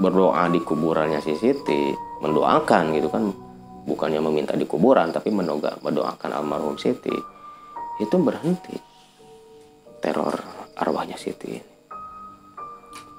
berdoa 0.00 0.48
di 0.48 0.60
kuburannya 0.62 1.20
si 1.20 1.36
Siti 1.36 1.92
mendoakan 2.24 2.84
gitu 2.96 3.08
kan 3.12 3.28
bukannya 3.84 4.20
meminta 4.24 4.56
di 4.56 4.64
kuburan 4.64 5.12
tapi 5.12 5.28
mendoga 5.28 5.76
mendoakan 5.84 6.30
almarhum 6.32 6.80
Siti 6.80 7.12
itu 8.00 8.16
berhenti 8.16 8.76
teror 10.00 10.55
arwahnya 10.76 11.16
Siti 11.16 11.56
ini. 11.56 11.72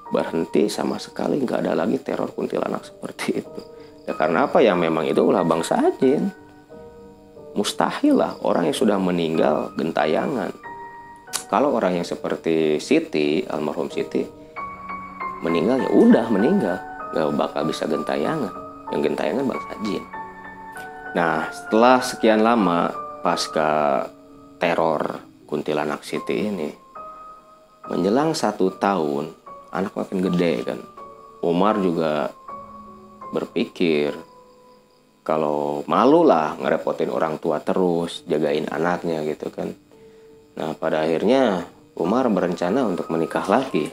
Berhenti 0.08 0.72
sama 0.72 0.96
sekali 0.96 1.36
nggak 1.42 1.68
ada 1.68 1.74
lagi 1.76 2.00
teror 2.00 2.32
kuntilanak 2.32 2.86
seperti 2.86 3.44
itu. 3.44 3.60
Ya 4.08 4.16
karena 4.16 4.48
apa 4.48 4.64
ya 4.64 4.72
memang 4.72 5.04
itu 5.04 5.20
ulah 5.20 5.44
bangsa 5.44 5.84
jin. 6.00 6.32
Mustahil 7.52 8.16
lah 8.16 8.38
orang 8.40 8.72
yang 8.72 8.76
sudah 8.78 8.96
meninggal 8.96 9.74
gentayangan. 9.76 10.48
Kalau 11.52 11.76
orang 11.76 12.00
yang 12.00 12.06
seperti 12.08 12.80
Siti, 12.80 13.44
almarhum 13.44 13.92
Siti, 13.92 14.24
meninggal 15.44 15.84
ya 15.84 15.90
udah 15.92 16.26
meninggal, 16.32 16.76
nggak 17.12 17.28
bakal 17.36 17.62
bisa 17.68 17.84
gentayangan. 17.84 18.52
Yang 18.88 19.12
gentayangan 19.12 19.44
bangsa 19.44 19.72
jin. 19.84 20.04
Nah 21.12 21.52
setelah 21.52 22.00
sekian 22.00 22.40
lama 22.40 22.88
pasca 23.20 24.04
teror 24.56 25.20
kuntilanak 25.44 26.00
Siti 26.00 26.48
ini, 26.48 26.87
menjelang 27.88 28.36
satu 28.36 28.68
tahun 28.76 29.32
anak 29.72 29.96
makin 29.96 30.20
gede 30.20 30.54
kan. 30.64 30.80
Umar 31.40 31.80
juga 31.80 32.32
berpikir 33.32 34.12
kalau 35.24 35.84
malu 35.84 36.24
lah 36.24 36.56
ngerepotin 36.56 37.12
orang 37.12 37.36
tua 37.36 37.60
terus 37.60 38.24
jagain 38.28 38.68
anaknya 38.68 39.24
gitu 39.24 39.48
kan. 39.48 39.72
Nah 40.56 40.72
pada 40.76 41.04
akhirnya 41.04 41.64
Umar 41.98 42.28
berencana 42.28 42.84
untuk 42.84 43.08
menikah 43.08 43.44
lagi. 43.48 43.90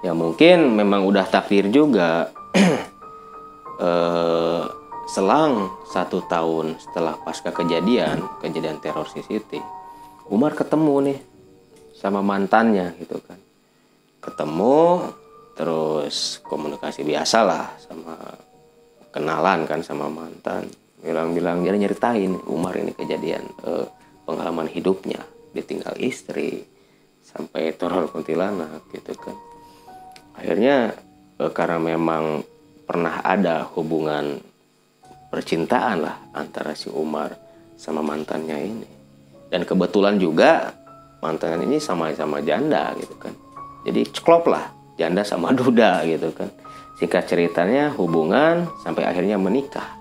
Ya 0.00 0.16
mungkin 0.16 0.76
memang 0.76 1.04
udah 1.04 1.28
takdir 1.28 1.68
juga. 1.68 2.32
Eh, 3.80 4.64
selang 5.08 5.72
satu 5.88 6.20
tahun 6.28 6.78
setelah 6.78 7.16
pasca 7.24 7.50
kejadian 7.50 8.22
kejadian 8.38 8.78
teror 8.78 9.08
Siti 9.10 9.56
Umar 10.30 10.52
ketemu 10.54 10.94
nih 11.10 11.18
sama 12.00 12.24
mantannya 12.24 12.96
gitu 12.96 13.20
kan. 13.20 13.36
Ketemu 14.24 15.04
terus 15.52 16.40
komunikasi 16.48 17.04
biasa 17.04 17.38
lah 17.44 17.68
sama 17.76 18.16
kenalan 19.12 19.68
kan 19.68 19.84
sama 19.84 20.08
mantan. 20.08 20.64
Bilang-bilang 21.04 21.60
jadi 21.60 21.76
nyeritain 21.76 22.32
Umar 22.48 22.80
ini 22.80 22.96
kejadian 22.96 23.44
eh, 23.68 23.86
pengalaman 24.24 24.68
hidupnya 24.72 25.20
ditinggal 25.52 26.00
istri 26.00 26.64
sampai 27.20 27.76
teror 27.76 28.08
kuntilanak 28.08 28.88
gitu 28.96 29.12
kan. 29.20 29.36
Akhirnya 30.40 30.96
eh, 31.36 31.52
karena 31.52 31.76
memang 31.76 32.40
pernah 32.88 33.20
ada 33.20 33.68
hubungan 33.76 34.40
percintaan 35.28 35.96
lah 36.00 36.16
antara 36.32 36.72
si 36.72 36.88
Umar 36.88 37.36
sama 37.76 38.00
mantannya 38.00 38.58
ini. 38.58 38.88
Dan 39.50 39.66
kebetulan 39.66 40.16
juga 40.18 40.79
mantan 41.20 41.60
ini 41.64 41.76
sama-sama 41.80 42.40
janda 42.40 42.92
gitu 42.96 43.14
kan. 43.16 43.32
Jadi 43.84 44.00
ceklop 44.12 44.48
lah 44.48 44.72
janda 44.96 45.24
sama 45.24 45.54
duda 45.58 46.04
gitu 46.04 46.32
kan. 46.32 46.48
Singkat 47.00 47.24
ceritanya 47.32 47.92
hubungan 47.96 48.68
sampai 48.84 49.08
akhirnya 49.08 49.40
menikah. 49.40 49.96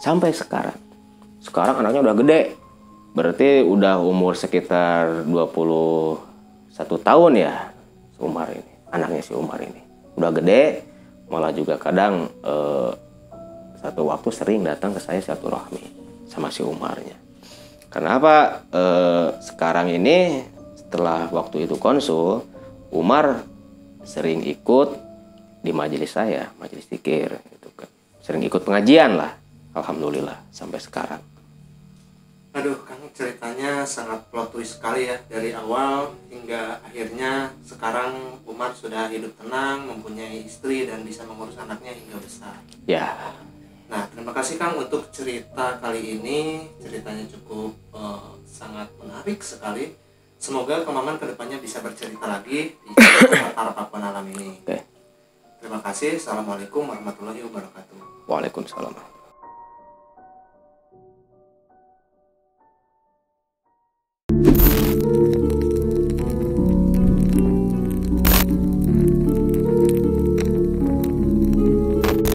Sampai 0.00 0.32
sekarang. 0.32 0.76
Sekarang 1.40 1.84
anaknya 1.84 2.00
udah 2.00 2.16
gede. 2.16 2.42
Berarti 3.12 3.60
udah 3.60 4.00
umur 4.00 4.38
sekitar 4.38 5.28
21 5.28 6.16
tahun 6.80 7.32
ya 7.36 7.54
si 8.16 8.18
Umar 8.24 8.48
ini. 8.48 8.72
Anaknya 8.88 9.20
si 9.20 9.32
Umar 9.36 9.60
ini. 9.60 9.80
Udah 10.16 10.32
gede 10.32 10.88
malah 11.30 11.54
juga 11.54 11.78
kadang 11.78 12.26
eh, 12.42 12.90
satu 13.80 14.04
waktu 14.10 14.28
sering 14.34 14.60
datang 14.66 14.92
ke 14.92 15.00
saya 15.00 15.22
silaturahmi 15.22 15.80
sama 16.28 16.52
si 16.52 16.60
Umarnya. 16.60 17.16
Kenapa 17.90 18.62
eh, 18.70 19.28
sekarang 19.42 19.90
ini 19.90 20.46
setelah 20.78 21.26
waktu 21.34 21.66
itu 21.66 21.74
konsul, 21.74 22.46
Umar 22.94 23.42
sering 24.06 24.46
ikut 24.46 24.94
di 25.60 25.74
majelis 25.74 26.14
saya, 26.14 26.54
majelis 26.56 26.86
tikir, 26.86 27.34
gitu 27.34 27.68
kan. 27.74 27.90
Sering 28.22 28.46
ikut 28.46 28.62
pengajian 28.62 29.18
lah, 29.18 29.34
alhamdulillah 29.74 30.38
sampai 30.54 30.78
sekarang. 30.78 31.22
Aduh, 32.50 32.82
Kang 32.82 32.98
ceritanya 33.14 33.86
sangat 33.86 34.26
plot 34.30 34.50
twist 34.50 34.78
sekali 34.78 35.06
ya 35.06 35.22
dari 35.30 35.54
awal 35.54 36.10
hingga 36.34 36.82
akhirnya 36.82 37.54
sekarang 37.62 38.42
Umar 38.42 38.74
sudah 38.74 39.06
hidup 39.06 39.34
tenang, 39.38 39.86
mempunyai 39.86 40.42
istri 40.42 40.86
dan 40.86 41.06
bisa 41.06 41.22
mengurus 41.26 41.54
anaknya 41.54 41.94
hingga 41.94 42.18
besar. 42.18 42.58
Ya, 42.90 43.14
Nah, 43.90 44.06
terima 44.06 44.30
kasih 44.30 44.54
Kang 44.54 44.78
untuk 44.78 45.10
cerita 45.10 45.82
kali 45.82 46.22
ini. 46.22 46.70
Ceritanya 46.78 47.26
cukup 47.26 47.74
uh, 47.90 48.38
sangat 48.46 48.86
menarik 49.02 49.42
sekali. 49.42 49.98
Semoga 50.38 50.86
kemaman 50.86 51.18
ke 51.18 51.26
depannya 51.26 51.58
bisa 51.58 51.82
bercerita 51.82 52.24
lagi 52.24 52.72
di 52.72 52.92
latar 53.34 53.74
Pakuan 53.74 54.06
Alam 54.06 54.30
ini. 54.30 54.62
Okay. 54.64 54.86
Terima 55.60 55.82
kasih. 55.82 56.16
Assalamualaikum 56.16 56.86
warahmatullahi 56.86 57.44
wabarakatuh. 57.44 58.30
Waalaikumsalam. 58.30 58.94